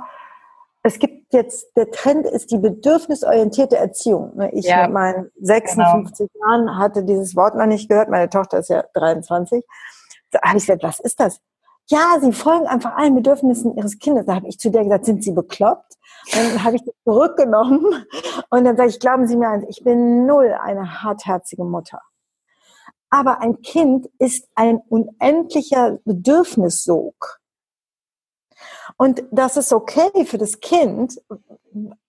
Es 0.84 0.98
gibt 0.98 1.34
jetzt, 1.34 1.76
der 1.76 1.92
Trend 1.92 2.26
ist 2.26 2.52
die 2.52 2.58
bedürfnisorientierte 2.58 3.78
Erziehung. 3.78 4.36
Ne, 4.36 4.52
ich 4.52 4.66
ja, 4.66 4.84
mit 4.84 4.94
meinen 4.94 5.32
56 5.40 6.30
genau. 6.32 6.48
Jahren 6.48 6.78
hatte 6.78 7.04
dieses 7.04 7.36
Wort 7.36 7.56
noch 7.56 7.68
nicht 7.68 7.88
gehört. 7.88 8.10
Meine 8.10 8.30
Tochter 8.30 8.60
ist 8.60 8.70
ja 8.70 8.84
23. 8.94 9.64
Da 10.32 10.42
habe 10.42 10.58
ich 10.58 10.66
gesagt, 10.66 10.84
was 10.84 11.00
ist 11.00 11.20
das? 11.20 11.40
Ja, 11.88 12.18
sie 12.22 12.32
folgen 12.32 12.68
einfach 12.68 12.96
allen 12.96 13.16
Bedürfnissen 13.16 13.76
ihres 13.76 14.00
Kindes. 14.00 14.26
Da 14.26 14.36
habe 14.36 14.48
ich 14.48 14.58
zu 14.58 14.72
der 14.72 14.84
gesagt, 14.84 15.06
sind 15.06 15.24
Sie 15.24 15.34
bekloppt? 15.34 15.98
Dann 16.32 16.64
habe 16.64 16.78
ich 16.78 16.84
das 16.84 16.94
zurückgenommen 17.04 18.06
und 18.50 18.64
dann 18.64 18.78
sage 18.78 18.90
ich, 18.90 19.00
glauben 19.00 19.28
Sie 19.28 19.36
mir 19.36 19.50
eins, 19.50 19.66
ich 19.68 19.84
bin 19.84 20.26
null 20.26 20.54
eine 20.54 21.04
hartherzige 21.04 21.64
Mutter. 21.64 22.02
Aber 23.10 23.42
ein 23.42 23.62
Kind 23.62 24.08
ist 24.20 24.48
ein 24.56 24.80
unendlicher 24.88 26.00
Bedürfnissog. 26.06 27.41
Und 28.98 29.24
das 29.32 29.58
ist 29.58 29.74
okay 29.74 30.26
für 30.26 30.38
das 30.38 30.60
Kind, 30.60 31.22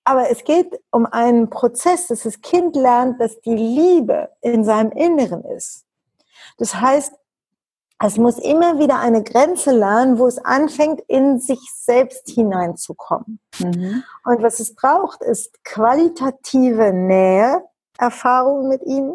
aber 0.05 0.30
es 0.30 0.44
geht 0.44 0.80
um 0.90 1.07
einen 1.07 1.50
Prozess, 1.50 2.09
dass 2.09 2.22
das 2.22 2.40
Kind 2.40 2.74
lernt, 2.74 3.20
dass 3.20 3.40
die 3.40 3.55
Liebe 3.55 4.30
in 4.40 4.64
seinem 4.64 4.90
Inneren 4.92 5.44
ist. 5.44 5.84
Das 6.59 6.74
heißt, 6.74 7.12
es 8.05 8.18
muss 8.18 8.38
immer 8.38 8.80
wieder 8.80 8.98
eine 8.98 9.22
Grenze 9.22 9.70
lernen, 9.70 10.18
wo 10.18 10.26
es 10.26 10.38
anfängt, 10.38 11.00
in 11.07 11.38
sich 11.38 11.61
selbst 11.72 12.28
hineinzukommen. 12.30 13.38
Mhm. 13.61 14.03
Und 14.24 14.42
was 14.42 14.59
es 14.59 14.74
braucht, 14.74 15.22
ist 15.22 15.62
qualitative 15.62 16.92
Nähe, 16.92 17.62
Erfahrung 17.98 18.68
mit 18.68 18.82
ihm, 18.82 19.14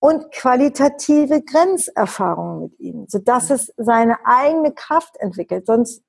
und 0.00 0.30
qualitative 0.32 1.42
Grenzerfahrungen 1.42 2.60
mit 2.60 2.78
ihm, 2.80 3.06
sodass 3.08 3.50
es 3.50 3.72
seine 3.76 4.24
eigene 4.24 4.72
Kraft 4.72 5.16
entwickelt. 5.18 5.66
Sonst, 5.66 6.02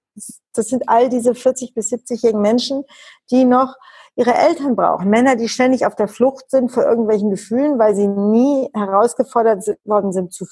das 0.54 0.68
sind 0.68 0.88
all 0.88 1.10
diese 1.10 1.34
40 1.34 1.74
bis 1.74 1.92
70-jährigen 1.92 2.42
Menschen, 2.42 2.84
die 3.32 3.46
noch 3.46 3.76
ihre 4.16 4.34
Eltern 4.34 4.76
brauchen. 4.76 5.10
Männer, 5.10 5.36
die 5.36 5.48
ständig 5.48 5.86
auf 5.86 5.96
der 5.96 6.08
Flucht 6.08 6.52
sind 6.52 6.72
vor 6.72 6.84
irgendwelchen 6.84 7.30
Gefühlen, 7.30 7.80
weil 7.80 7.96
sie 7.96 8.08
nie 8.08 8.70
herausgefordert 8.74 9.64
worden 9.86 10.12
sind 10.12 10.34
zu 10.34 10.46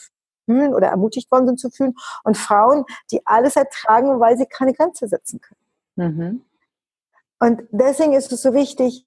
fühlen 0.46 0.74
oder 0.74 0.88
ermutigt 0.88 1.32
worden 1.32 1.48
sind 1.48 1.60
zu 1.60 1.70
fühlen. 1.70 1.94
Und 2.24 2.38
Frauen, 2.38 2.86
die 3.12 3.26
alles 3.26 3.56
ertragen, 3.56 4.20
weil 4.20 4.38
sie 4.38 4.46
keine 4.46 4.74
Grenze 4.74 5.08
setzen 5.08 5.42
können. 5.42 5.60
Mhm. 5.96 6.42
Und 7.40 7.64
deswegen 7.72 8.14
ist 8.14 8.32
es 8.32 8.42
so 8.42 8.54
wichtig, 8.54 9.07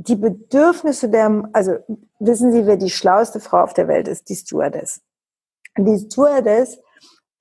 die 0.00 0.14
Bedürfnisse 0.14 1.10
der, 1.10 1.48
also 1.52 1.76
wissen 2.20 2.52
Sie, 2.52 2.66
wer 2.66 2.76
die 2.76 2.88
schlauste 2.88 3.40
Frau 3.40 3.62
auf 3.64 3.74
der 3.74 3.88
Welt 3.88 4.06
ist? 4.06 4.28
Die 4.28 4.36
Stewardess. 4.36 5.00
Die 5.76 5.98
Stewardess, 5.98 6.78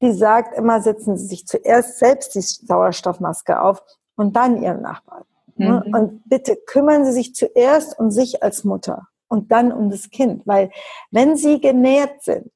die 0.01 0.11
sagt 0.11 0.57
immer, 0.57 0.81
setzen 0.81 1.17
Sie 1.17 1.27
sich 1.27 1.45
zuerst 1.45 1.99
selbst 1.99 2.33
die 2.33 2.41
Sauerstoffmaske 2.41 3.61
auf 3.61 3.83
und 4.15 4.35
dann 4.35 4.61
Ihren 4.61 4.81
Nachbarn. 4.81 5.23
Ne? 5.55 5.83
Mhm. 5.85 5.93
Und 5.93 6.21
bitte 6.25 6.55
kümmern 6.55 7.05
Sie 7.05 7.11
sich 7.11 7.35
zuerst 7.35 7.99
um 7.99 8.09
sich 8.09 8.41
als 8.41 8.63
Mutter 8.63 9.07
und 9.27 9.51
dann 9.51 9.71
um 9.71 9.91
das 9.91 10.09
Kind, 10.09 10.47
weil 10.47 10.71
wenn 11.11 11.37
Sie 11.37 11.61
genährt 11.61 12.23
sind, 12.23 12.51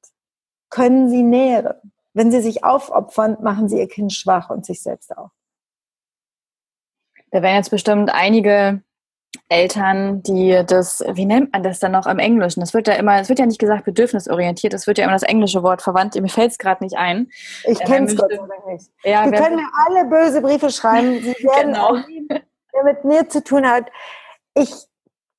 können 0.68 1.10
Sie 1.10 1.22
nähren. 1.22 1.92
Wenn 2.12 2.32
Sie 2.32 2.40
sich 2.40 2.64
aufopfern, 2.64 3.36
machen 3.40 3.68
Sie 3.68 3.78
Ihr 3.78 3.88
Kind 3.88 4.12
schwach 4.12 4.50
und 4.50 4.66
sich 4.66 4.82
selbst 4.82 5.16
auch. 5.16 5.30
Da 7.30 7.40
werden 7.40 7.56
jetzt 7.56 7.70
bestimmt 7.70 8.12
einige 8.12 8.82
Eltern, 9.48 10.22
die 10.22 10.62
das, 10.66 11.02
wie 11.12 11.24
nennt 11.24 11.52
man 11.52 11.62
das 11.62 11.78
dann 11.78 11.92
noch 11.92 12.06
im 12.06 12.18
Englischen? 12.18 12.60
Das 12.60 12.74
wird 12.74 12.88
ja 12.88 12.94
immer, 12.94 13.20
es 13.20 13.28
wird 13.28 13.38
ja 13.38 13.46
nicht 13.46 13.58
gesagt 13.58 13.84
bedürfnisorientiert, 13.84 14.74
es 14.74 14.86
wird 14.86 14.98
ja 14.98 15.04
immer 15.04 15.12
das 15.12 15.22
englische 15.22 15.62
Wort 15.62 15.82
verwandt. 15.82 16.20
Mir 16.20 16.28
fällt 16.28 16.52
es 16.52 16.58
gerade 16.58 16.82
nicht 16.84 16.96
ein. 16.96 17.28
Ich 17.64 17.80
äh, 17.80 17.84
kenne 17.84 18.06
es 18.06 18.16
Gott 18.16 18.30
sei 18.30 18.36
Dank 18.36 18.66
nicht. 18.66 18.90
Ja, 19.04 19.24
Sie 19.24 19.30
können 19.30 19.56
mir 19.56 19.68
alle 19.86 20.08
böse 20.08 20.42
Briefe 20.42 20.70
schreiben. 20.70 21.20
Sie 21.22 21.34
werden 21.44 21.72
genau. 21.72 21.96
der 22.74 22.84
mit 22.84 23.04
mir 23.04 23.28
zu 23.28 23.42
tun 23.42 23.66
hat. 23.66 23.90
Ich 24.54 24.72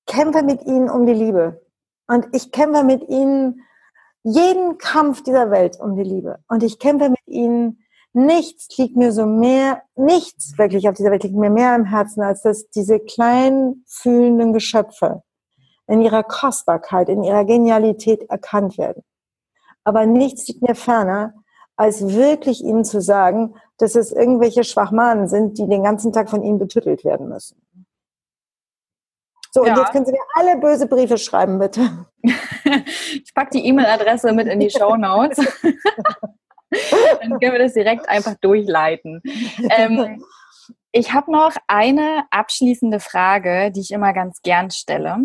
kämpfe 0.08 0.44
mit 0.44 0.64
ihnen 0.64 0.89
um 0.89 1.06
die 1.06 1.14
Liebe. 1.14 1.62
Und 2.08 2.28
ich 2.34 2.52
kämpfe 2.52 2.84
mit 2.84 3.08
ihnen 3.08 3.62
jeden 4.24 4.78
Kampf 4.78 5.24
dieser 5.24 5.52
Welt 5.52 5.80
um 5.80 5.96
die 5.96 6.04
Liebe. 6.04 6.39
Und 6.48 6.64
ich 6.64 6.80
kämpfe 6.80 7.10
mit 7.10 7.28
ihnen 7.28 7.83
Nichts 8.14 8.78
liegt 8.78 8.95
mir 8.95 9.11
so 9.11 9.26
mehr, 9.26 9.82
nichts 9.95 10.57
wirklich 10.57 10.88
auf 10.88 10.95
dieser 10.95 11.09
Welt 11.09 11.24
liegt 11.24 11.36
mir 11.36 11.49
mehr 11.49 11.74
am 11.74 11.86
Herzen, 11.86 12.22
als 12.22 12.43
dass 12.43 12.70
diese 12.70 12.99
kleinen 12.99 13.84
fühlenden 13.88 14.53
Geschöpfe 14.53 15.24
in 15.88 16.01
ihrer 16.01 16.24
Kostbarkeit, 16.24 17.09
in 17.09 17.24
ihrer 17.24 17.43
Genialität 17.43 18.30
erkannt 18.30 18.78
werden. 18.78 19.03
Aber 19.84 20.05
nichts 20.05 20.47
liegt 20.47 20.61
mir 20.61 20.76
ferner, 20.76 21.34
als 21.76 22.07
wirklich 22.07 22.64
ihnen 22.64 22.86
zu 22.86 23.01
sagen, 23.01 23.55
dass 23.78 23.95
es 23.95 24.11
irgendwelche 24.11 24.64
Schwachmanen 24.64 25.28
sind, 25.28 25.57
die 25.57 25.68
den 25.68 25.84
ganzen 25.84 26.14
Tag 26.14 26.30
von 26.30 26.43
ihnen 26.43 26.59
betüttelt 26.59 27.03
werden 27.03 27.28
müssen. 27.28 27.59
So, 29.51 29.66
ja. 29.66 29.74
und 29.74 29.80
jetzt 29.80 29.91
können 29.91 30.05
Sie 30.05 30.11
mir 30.11 30.26
alle 30.36 30.57
böse 30.57 30.88
Briefe 30.88 31.18
schreiben, 31.18 31.59
bitte. 31.59 32.07
ich 32.24 33.34
packe 33.34 33.51
die 33.57 33.68
E-Mail-Adresse 33.68 34.34
mit 34.34 34.47
in 34.47 34.59
die 34.59 34.70
Show 34.72 34.95
Notes. 34.95 35.39
Dann 37.22 37.40
können 37.40 37.52
wir 37.54 37.60
das 37.60 37.74
direkt 37.74 38.10
einfach 38.10 38.36
durchleiten. 38.36 39.22
Ähm, 39.78 40.24
ich 40.92 41.14
habe 41.14 41.32
noch 41.32 41.56
eine 41.68 42.26
abschließende 42.32 43.00
Frage, 43.00 43.72
die 43.72 43.82
ich 43.82 43.92
immer 43.92 44.14
ganz 44.14 44.42
gern 44.42 44.72
stelle. 44.72 45.18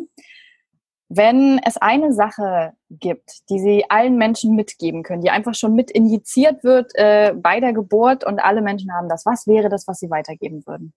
Wenn 1.11 1.59
es 1.65 1.79
eine 1.79 2.13
Sache 2.13 2.75
gibt, 2.91 3.49
die 3.49 3.59
Sie 3.59 3.85
allen 3.89 4.17
Menschen 4.17 4.55
mitgeben 4.55 5.03
können, 5.03 5.23
die 5.23 5.31
einfach 5.31 5.55
schon 5.55 5.75
mit 5.75 5.91
injiziert 5.91 6.65
wird 6.65 6.93
äh, 6.95 7.33
bei 7.35 7.61
der 7.61 7.73
Geburt 7.73 8.25
und 8.25 8.41
alle 8.41 8.61
Menschen 8.61 8.93
haben 8.93 9.09
das, 9.09 9.25
was 9.25 9.47
wäre 9.47 9.69
das, 9.71 9.89
was 9.89 9.99
Sie 9.99 10.11
weitergeben 10.11 10.67
würden? 10.67 10.93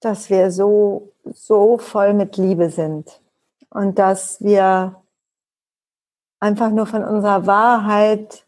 dass 0.00 0.30
wir 0.30 0.50
so, 0.50 1.12
so 1.24 1.78
voll 1.78 2.14
mit 2.14 2.36
Liebe 2.36 2.70
sind 2.70 3.20
und 3.68 3.98
dass 3.98 4.42
wir 4.42 4.96
einfach 6.40 6.70
nur 6.70 6.86
von 6.86 7.04
unserer 7.04 7.46
Wahrheit 7.46 8.44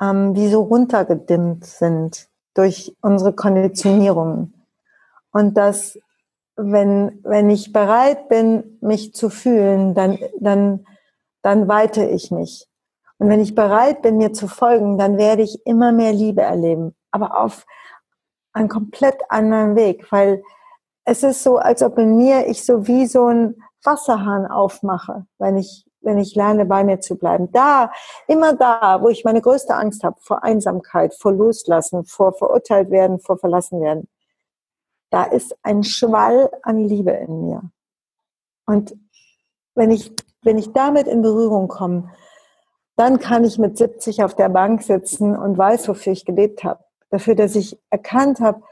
ähm, 0.00 0.34
wie 0.34 0.48
so 0.48 0.62
runtergedimmt 0.62 1.64
sind 1.64 2.28
durch 2.54 2.96
unsere 3.00 3.32
Konditionierungen. 3.32 4.54
Und 5.32 5.56
dass, 5.56 5.98
wenn, 6.56 7.20
wenn 7.22 7.50
ich 7.50 7.72
bereit 7.72 8.28
bin, 8.28 8.78
mich 8.80 9.14
zu 9.14 9.30
fühlen, 9.30 9.94
dann, 9.94 10.18
dann, 10.40 10.86
dann 11.42 11.68
weite 11.68 12.04
ich 12.04 12.30
mich. 12.30 12.68
Und 13.18 13.28
wenn 13.28 13.40
ich 13.40 13.54
bereit 13.54 14.02
bin, 14.02 14.18
mir 14.18 14.32
zu 14.32 14.48
folgen, 14.48 14.98
dann 14.98 15.16
werde 15.16 15.42
ich 15.42 15.64
immer 15.66 15.92
mehr 15.92 16.12
Liebe 16.12 16.42
erleben. 16.42 16.94
Aber 17.10 17.40
auf, 17.40 17.64
einen 18.52 18.68
komplett 18.68 19.18
anderen 19.28 19.76
Weg, 19.76 20.10
weil 20.10 20.42
es 21.04 21.22
ist 21.22 21.42
so, 21.42 21.56
als 21.58 21.82
ob 21.82 21.98
in 21.98 22.16
mir 22.16 22.46
ich 22.46 22.64
so 22.64 22.86
wie 22.86 23.06
so 23.06 23.26
ein 23.26 23.56
Wasserhahn 23.82 24.46
aufmache, 24.46 25.26
wenn 25.38 25.56
ich, 25.56 25.86
wenn 26.02 26.18
ich 26.18 26.34
lerne, 26.34 26.64
bei 26.64 26.84
mir 26.84 27.00
zu 27.00 27.16
bleiben. 27.16 27.50
Da, 27.52 27.90
immer 28.26 28.54
da, 28.54 29.00
wo 29.02 29.08
ich 29.08 29.24
meine 29.24 29.40
größte 29.40 29.74
Angst 29.74 30.04
habe, 30.04 30.16
vor 30.20 30.42
Einsamkeit, 30.42 31.14
vor 31.14 31.32
Loslassen, 31.32 32.04
vor 32.04 32.32
verurteilt 32.32 32.90
werden, 32.90 33.20
vor 33.20 33.38
verlassen 33.38 33.80
werden, 33.80 34.08
da 35.10 35.24
ist 35.24 35.56
ein 35.62 35.82
Schwall 35.84 36.50
an 36.62 36.78
Liebe 36.78 37.10
in 37.10 37.46
mir. 37.46 37.62
Und 38.66 38.96
wenn 39.74 39.90
ich, 39.90 40.12
wenn 40.42 40.58
ich 40.58 40.72
damit 40.72 41.06
in 41.06 41.22
Berührung 41.22 41.68
komme, 41.68 42.10
dann 42.96 43.18
kann 43.18 43.44
ich 43.44 43.58
mit 43.58 43.78
70 43.78 44.22
auf 44.22 44.34
der 44.34 44.48
Bank 44.48 44.82
sitzen 44.82 45.36
und 45.36 45.56
weiß, 45.56 45.88
wofür 45.88 46.12
ich 46.12 46.24
gelebt 46.24 46.64
habe 46.64 46.82
dafür, 47.12 47.34
dass 47.34 47.54
ich 47.54 47.78
erkannt 47.90 48.40
habe, 48.40 48.62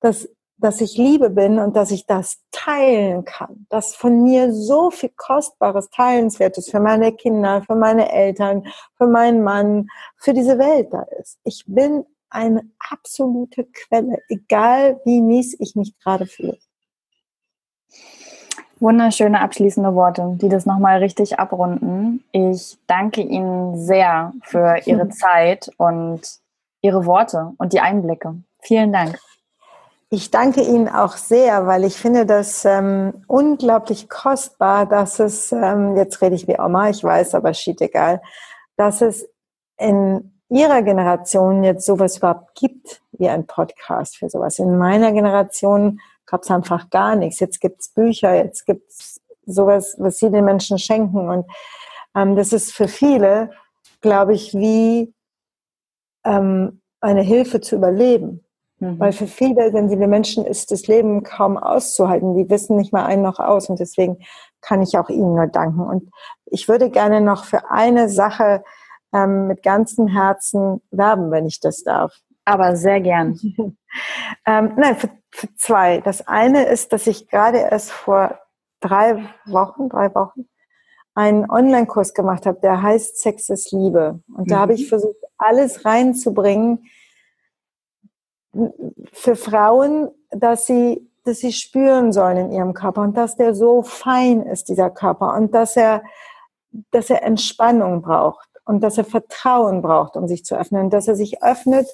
dass, 0.00 0.28
dass 0.62 0.80
ich 0.80 0.96
Liebe 0.96 1.30
bin 1.30 1.58
und 1.58 1.76
dass 1.76 1.90
ich 1.90 2.06
das 2.06 2.38
teilen 2.52 3.24
kann, 3.24 3.66
dass 3.68 3.94
von 3.94 4.22
mir 4.22 4.52
so 4.52 4.90
viel 4.90 5.10
Kostbares, 5.16 5.90
Teilenswertes 5.90 6.70
für 6.70 6.80
meine 6.80 7.12
Kinder, 7.12 7.62
für 7.62 7.74
meine 7.74 8.10
Eltern, 8.12 8.66
für 8.96 9.06
meinen 9.06 9.42
Mann, 9.42 9.88
für 10.16 10.32
diese 10.32 10.58
Welt 10.58 10.88
da 10.92 11.02
ist. 11.20 11.38
Ich 11.44 11.64
bin 11.66 12.04
eine 12.30 12.62
absolute 12.78 13.64
Quelle, 13.64 14.18
egal 14.28 15.00
wie 15.04 15.20
mies 15.20 15.56
ich 15.58 15.74
mich 15.74 15.98
gerade 15.98 16.26
fühle. 16.26 16.58
Wunderschöne 18.80 19.40
abschließende 19.40 19.94
Worte, 19.94 20.38
die 20.40 20.48
das 20.48 20.66
nochmal 20.66 20.98
richtig 20.98 21.38
abrunden. 21.38 22.24
Ich 22.32 22.78
danke 22.86 23.20
Ihnen 23.20 23.78
sehr 23.78 24.32
für 24.42 24.76
Ihre 24.86 25.08
Zeit 25.10 25.70
und 25.76 26.20
Ihre 26.80 27.06
Worte 27.06 27.52
und 27.58 27.72
die 27.72 27.80
Einblicke. 27.80 28.42
Vielen 28.60 28.92
Dank. 28.92 29.18
Ich 30.14 30.30
danke 30.30 30.60
Ihnen 30.60 30.90
auch 30.90 31.16
sehr, 31.16 31.66
weil 31.66 31.84
ich 31.84 31.96
finde 31.96 32.26
das 32.26 32.66
ähm, 32.66 33.24
unglaublich 33.28 34.10
kostbar, 34.10 34.84
dass 34.84 35.18
es, 35.18 35.52
ähm, 35.52 35.96
jetzt 35.96 36.20
rede 36.20 36.34
ich 36.34 36.46
wie 36.46 36.60
Oma, 36.60 36.90
ich 36.90 37.02
weiß, 37.02 37.34
aber 37.34 37.54
schied 37.54 37.80
egal, 37.80 38.20
dass 38.76 39.00
es 39.00 39.26
in 39.78 40.38
Ihrer 40.50 40.82
Generation 40.82 41.64
jetzt 41.64 41.86
sowas 41.86 42.18
überhaupt 42.18 42.54
gibt 42.54 43.00
wie 43.12 43.30
ein 43.30 43.46
Podcast 43.46 44.18
für 44.18 44.28
sowas. 44.28 44.58
In 44.58 44.76
meiner 44.76 45.12
Generation 45.12 45.98
gab 46.26 46.42
es 46.42 46.50
einfach 46.50 46.90
gar 46.90 47.16
nichts. 47.16 47.40
Jetzt 47.40 47.58
gibt 47.62 47.80
es 47.80 47.88
Bücher, 47.88 48.34
jetzt 48.34 48.66
gibt 48.66 48.90
es 48.90 49.18
sowas, 49.46 49.96
was 49.98 50.18
Sie 50.18 50.30
den 50.30 50.44
Menschen 50.44 50.78
schenken. 50.78 51.30
Und 51.30 51.46
ähm, 52.14 52.36
das 52.36 52.52
ist 52.52 52.74
für 52.74 52.86
viele, 52.86 53.50
glaube 54.02 54.34
ich, 54.34 54.52
wie 54.52 55.14
ähm, 56.26 56.82
eine 57.00 57.22
Hilfe 57.22 57.62
zu 57.62 57.76
überleben. 57.76 58.44
Mhm. 58.82 58.98
Weil 58.98 59.12
für 59.12 59.28
viele 59.28 59.70
sensible 59.70 60.08
Menschen 60.08 60.44
ist 60.44 60.72
das 60.72 60.88
Leben 60.88 61.22
kaum 61.22 61.56
auszuhalten. 61.56 62.34
Die 62.34 62.50
wissen 62.50 62.76
nicht 62.76 62.92
mal 62.92 63.04
einen 63.04 63.22
noch 63.22 63.38
aus 63.38 63.68
und 63.68 63.78
deswegen 63.78 64.18
kann 64.60 64.82
ich 64.82 64.98
auch 64.98 65.08
Ihnen 65.08 65.36
nur 65.36 65.46
danken. 65.46 65.80
Und 65.80 66.10
ich 66.46 66.68
würde 66.68 66.90
gerne 66.90 67.20
noch 67.20 67.44
für 67.44 67.70
eine 67.70 68.08
Sache 68.08 68.64
ähm, 69.14 69.46
mit 69.46 69.62
ganzem 69.62 70.08
Herzen 70.08 70.82
werben, 70.90 71.30
wenn 71.30 71.46
ich 71.46 71.60
das 71.60 71.84
darf. 71.84 72.12
Aber 72.44 72.74
sehr 72.74 73.00
gern. 73.00 73.38
ähm, 74.46 74.72
nein, 74.76 74.96
für, 74.96 75.10
für 75.30 75.54
zwei. 75.54 76.00
Das 76.00 76.26
eine 76.26 76.64
ist, 76.64 76.92
dass 76.92 77.06
ich 77.06 77.28
gerade 77.28 77.58
erst 77.58 77.92
vor 77.92 78.40
drei 78.80 79.24
Wochen, 79.46 79.90
drei 79.90 80.12
Wochen, 80.12 80.48
einen 81.14 81.48
Online-Kurs 81.48 82.14
gemacht 82.14 82.46
habe, 82.46 82.58
der 82.60 82.82
heißt 82.82 83.20
Sex 83.20 83.48
ist 83.48 83.70
Liebe. 83.70 84.20
Und 84.34 84.50
da 84.50 84.56
mhm. 84.56 84.60
habe 84.60 84.74
ich 84.74 84.88
versucht, 84.88 85.18
alles 85.38 85.84
reinzubringen 85.84 86.84
für 89.12 89.36
Frauen, 89.36 90.10
dass 90.30 90.66
sie, 90.66 91.08
dass 91.24 91.38
sie 91.38 91.52
spüren 91.52 92.12
sollen 92.12 92.36
in 92.36 92.52
ihrem 92.52 92.74
Körper 92.74 93.02
und 93.02 93.16
dass 93.16 93.36
der 93.36 93.54
so 93.54 93.82
fein 93.82 94.42
ist, 94.42 94.68
dieser 94.68 94.90
Körper, 94.90 95.34
und 95.34 95.54
dass 95.54 95.76
er, 95.76 96.02
dass 96.90 97.10
er 97.10 97.22
Entspannung 97.22 98.02
braucht 98.02 98.48
und 98.64 98.82
dass 98.82 98.98
er 98.98 99.04
Vertrauen 99.04 99.82
braucht, 99.82 100.16
um 100.16 100.28
sich 100.28 100.44
zu 100.44 100.56
öffnen, 100.56 100.90
dass 100.90 101.08
er 101.08 101.14
sich 101.14 101.42
öffnet 101.42 101.88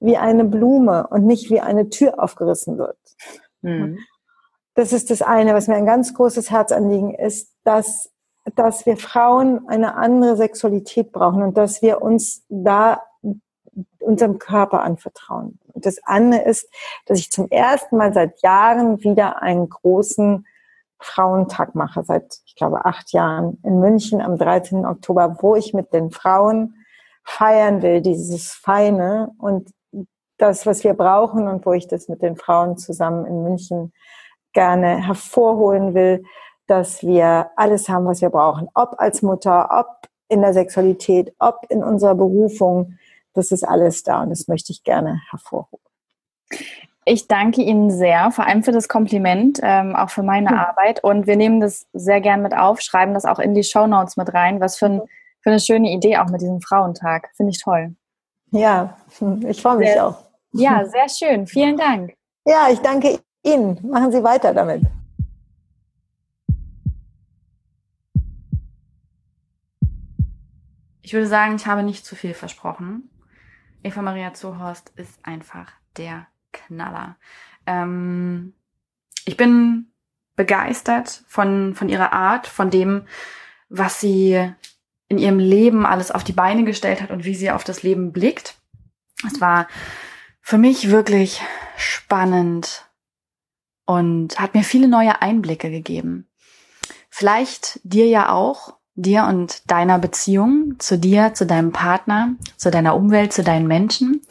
wie 0.00 0.16
eine 0.16 0.44
Blume 0.44 1.06
und 1.08 1.24
nicht 1.24 1.50
wie 1.50 1.60
eine 1.60 1.88
Tür 1.88 2.22
aufgerissen 2.22 2.78
wird. 2.78 2.98
Mhm. 3.62 3.98
Das 4.74 4.92
ist 4.92 5.10
das 5.10 5.22
eine, 5.22 5.54
was 5.54 5.66
mir 5.66 5.74
ein 5.74 5.86
ganz 5.86 6.14
großes 6.14 6.50
Herzanliegen 6.50 7.14
ist, 7.14 7.52
dass 7.64 8.10
dass 8.54 8.86
wir 8.86 8.96
Frauen 8.96 9.68
eine 9.68 9.96
andere 9.96 10.36
Sexualität 10.36 11.12
brauchen 11.12 11.42
und 11.42 11.56
dass 11.56 11.82
wir 11.82 12.02
uns 12.02 12.44
da 12.48 13.02
unserem 14.00 14.38
Körper 14.38 14.82
anvertrauen. 14.82 15.58
Und 15.78 15.86
das 15.86 15.98
andere 16.02 16.42
ist, 16.42 16.68
dass 17.06 17.20
ich 17.20 17.30
zum 17.30 17.48
ersten 17.50 17.98
Mal 17.98 18.12
seit 18.12 18.42
Jahren 18.42 19.00
wieder 19.04 19.42
einen 19.42 19.68
großen 19.68 20.44
Frauentag 20.98 21.76
mache, 21.76 22.02
seit, 22.02 22.40
ich 22.46 22.56
glaube, 22.56 22.84
acht 22.84 23.12
Jahren 23.12 23.60
in 23.62 23.78
München 23.78 24.20
am 24.20 24.36
13. 24.36 24.84
Oktober, 24.84 25.36
wo 25.40 25.54
ich 25.54 25.74
mit 25.74 25.92
den 25.92 26.10
Frauen 26.10 26.74
feiern 27.22 27.80
will, 27.82 28.00
dieses 28.00 28.50
Feine 28.54 29.30
und 29.38 29.70
das, 30.36 30.66
was 30.66 30.82
wir 30.82 30.94
brauchen 30.94 31.46
und 31.46 31.64
wo 31.64 31.72
ich 31.74 31.86
das 31.86 32.08
mit 32.08 32.20
den 32.20 32.34
Frauen 32.34 32.76
zusammen 32.76 33.24
in 33.24 33.44
München 33.44 33.92
gerne 34.52 35.06
hervorholen 35.06 35.94
will, 35.94 36.24
dass 36.66 37.04
wir 37.04 37.52
alles 37.54 37.88
haben, 37.88 38.06
was 38.06 38.20
wir 38.20 38.30
brauchen. 38.30 38.68
Ob 38.74 38.96
als 38.98 39.22
Mutter, 39.22 39.68
ob 39.70 40.08
in 40.28 40.40
der 40.40 40.54
Sexualität, 40.54 41.32
ob 41.38 41.66
in 41.68 41.84
unserer 41.84 42.16
Berufung. 42.16 42.98
Das 43.38 43.52
ist 43.52 43.62
alles 43.62 44.02
da 44.02 44.22
und 44.22 44.30
das 44.30 44.48
möchte 44.48 44.72
ich 44.72 44.82
gerne 44.82 45.20
hervorholen. 45.30 45.84
Ich 47.04 47.28
danke 47.28 47.62
Ihnen 47.62 47.88
sehr, 47.88 48.32
vor 48.32 48.44
allem 48.46 48.64
für 48.64 48.72
das 48.72 48.88
Kompliment, 48.88 49.60
ähm, 49.62 49.94
auch 49.94 50.10
für 50.10 50.24
meine 50.24 50.50
mhm. 50.50 50.58
Arbeit. 50.58 51.04
Und 51.04 51.28
wir 51.28 51.36
nehmen 51.36 51.60
das 51.60 51.86
sehr 51.92 52.20
gern 52.20 52.42
mit 52.42 52.52
auf, 52.52 52.80
schreiben 52.80 53.14
das 53.14 53.24
auch 53.24 53.38
in 53.38 53.54
die 53.54 53.62
Show 53.62 53.86
Notes 53.86 54.16
mit 54.16 54.34
rein. 54.34 54.60
Was 54.60 54.76
für, 54.76 54.86
ein, 54.86 55.02
für 55.40 55.50
eine 55.50 55.60
schöne 55.60 55.88
Idee 55.92 56.18
auch 56.18 56.26
mit 56.26 56.40
diesem 56.40 56.60
Frauentag. 56.60 57.30
Finde 57.36 57.52
ich 57.52 57.62
toll. 57.62 57.94
Ja, 58.50 58.96
ich 59.46 59.62
freue 59.62 59.76
mich 59.76 59.90
sehr, 59.90 60.04
auch. 60.04 60.24
Ja, 60.52 60.84
sehr 60.84 61.08
schön. 61.08 61.46
Vielen 61.46 61.76
Dank. 61.76 62.14
Ja, 62.44 62.68
ich 62.72 62.80
danke 62.80 63.20
Ihnen. 63.44 63.78
Machen 63.88 64.10
Sie 64.10 64.24
weiter 64.24 64.52
damit. 64.52 64.82
Ich 71.02 71.12
würde 71.12 71.28
sagen, 71.28 71.54
ich 71.54 71.66
habe 71.66 71.84
nicht 71.84 72.04
zu 72.04 72.16
viel 72.16 72.34
versprochen. 72.34 73.08
Eva 73.88 74.02
Maria 74.02 74.34
Zuhorst 74.34 74.92
ist 74.96 75.18
einfach 75.22 75.72
der 75.96 76.26
Knaller. 76.52 77.16
Ähm, 77.66 78.52
ich 79.24 79.38
bin 79.38 79.90
begeistert 80.36 81.22
von, 81.26 81.74
von 81.74 81.88
ihrer 81.88 82.12
Art, 82.12 82.46
von 82.46 82.68
dem, 82.68 83.06
was 83.70 83.98
sie 83.98 84.52
in 85.08 85.16
ihrem 85.16 85.38
Leben 85.38 85.86
alles 85.86 86.10
auf 86.10 86.22
die 86.22 86.34
Beine 86.34 86.64
gestellt 86.64 87.00
hat 87.00 87.10
und 87.10 87.24
wie 87.24 87.34
sie 87.34 87.50
auf 87.50 87.64
das 87.64 87.82
Leben 87.82 88.12
blickt. 88.12 88.58
Es 89.26 89.40
war 89.40 89.66
für 90.42 90.58
mich 90.58 90.90
wirklich 90.90 91.40
spannend 91.78 92.90
und 93.86 94.38
hat 94.38 94.54
mir 94.54 94.64
viele 94.64 94.88
neue 94.88 95.22
Einblicke 95.22 95.70
gegeben. 95.70 96.28
Vielleicht 97.08 97.80
dir 97.84 98.06
ja 98.06 98.30
auch, 98.30 98.77
dir 98.98 99.24
und 99.24 99.70
deiner 99.70 99.98
Beziehung, 99.98 100.74
zu 100.78 100.98
dir, 100.98 101.34
zu 101.34 101.46
deinem 101.46 101.72
Partner, 101.72 102.34
zu 102.56 102.70
deiner 102.70 102.96
Umwelt, 102.96 103.32
zu 103.32 103.42
deinen 103.42 103.66
Menschen. 103.66 104.22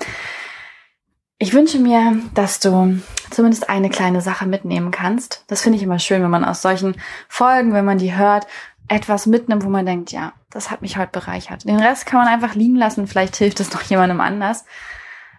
Ich 1.40 1.54
wünsche 1.54 1.80
mir, 1.80 2.18
dass 2.34 2.60
du 2.60 3.00
zumindest 3.30 3.70
eine 3.70 3.90
kleine 3.90 4.22
Sache 4.22 4.46
mitnehmen 4.46 4.92
kannst. 4.92 5.44
Das 5.48 5.62
finde 5.62 5.78
ich 5.78 5.84
immer 5.84 6.00
schön, 6.00 6.22
wenn 6.24 6.32
man 6.32 6.44
aus 6.44 6.62
solchen 6.62 6.96
Folgen, 7.30 7.74
wenn 7.74 7.86
man 7.86 7.98
die 7.98 8.16
hört, 8.16 8.48
etwas 8.88 9.26
mitnimmt, 9.26 9.64
wo 9.64 9.70
man 9.70 9.86
denkt, 9.86 10.12
ja, 10.12 10.34
das 10.50 10.72
hat 10.72 10.82
mich 10.82 10.98
heute 10.98 11.12
bereichert. 11.12 11.66
Den 11.66 11.80
Rest 11.80 12.06
kann 12.06 12.20
man 12.20 12.28
einfach 12.28 12.56
liegen 12.56 12.76
lassen, 12.76 13.08
vielleicht 13.08 13.36
hilft 13.36 13.60
es 13.60 13.74
noch 13.74 13.82
jemandem 13.84 14.22
anders. 14.22 14.66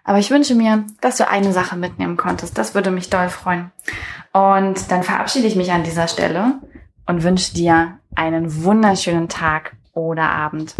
Aber 0.03 0.17
ich 0.17 0.31
wünsche 0.31 0.55
mir, 0.55 0.85
dass 1.01 1.17
du 1.17 1.27
eine 1.27 1.51
Sache 1.51 1.75
mitnehmen 1.75 2.17
konntest. 2.17 2.57
Das 2.57 2.73
würde 2.73 2.89
mich 2.89 3.09
doll 3.09 3.29
freuen. 3.29 3.71
Und 4.33 4.89
dann 4.89 5.03
verabschiede 5.03 5.47
ich 5.47 5.55
mich 5.55 5.71
an 5.71 5.83
dieser 5.83 6.07
Stelle 6.07 6.59
und 7.05 7.23
wünsche 7.23 7.53
dir 7.53 7.98
einen 8.15 8.63
wunderschönen 8.63 9.29
Tag 9.29 9.75
oder 9.93 10.29
Abend. 10.29 10.75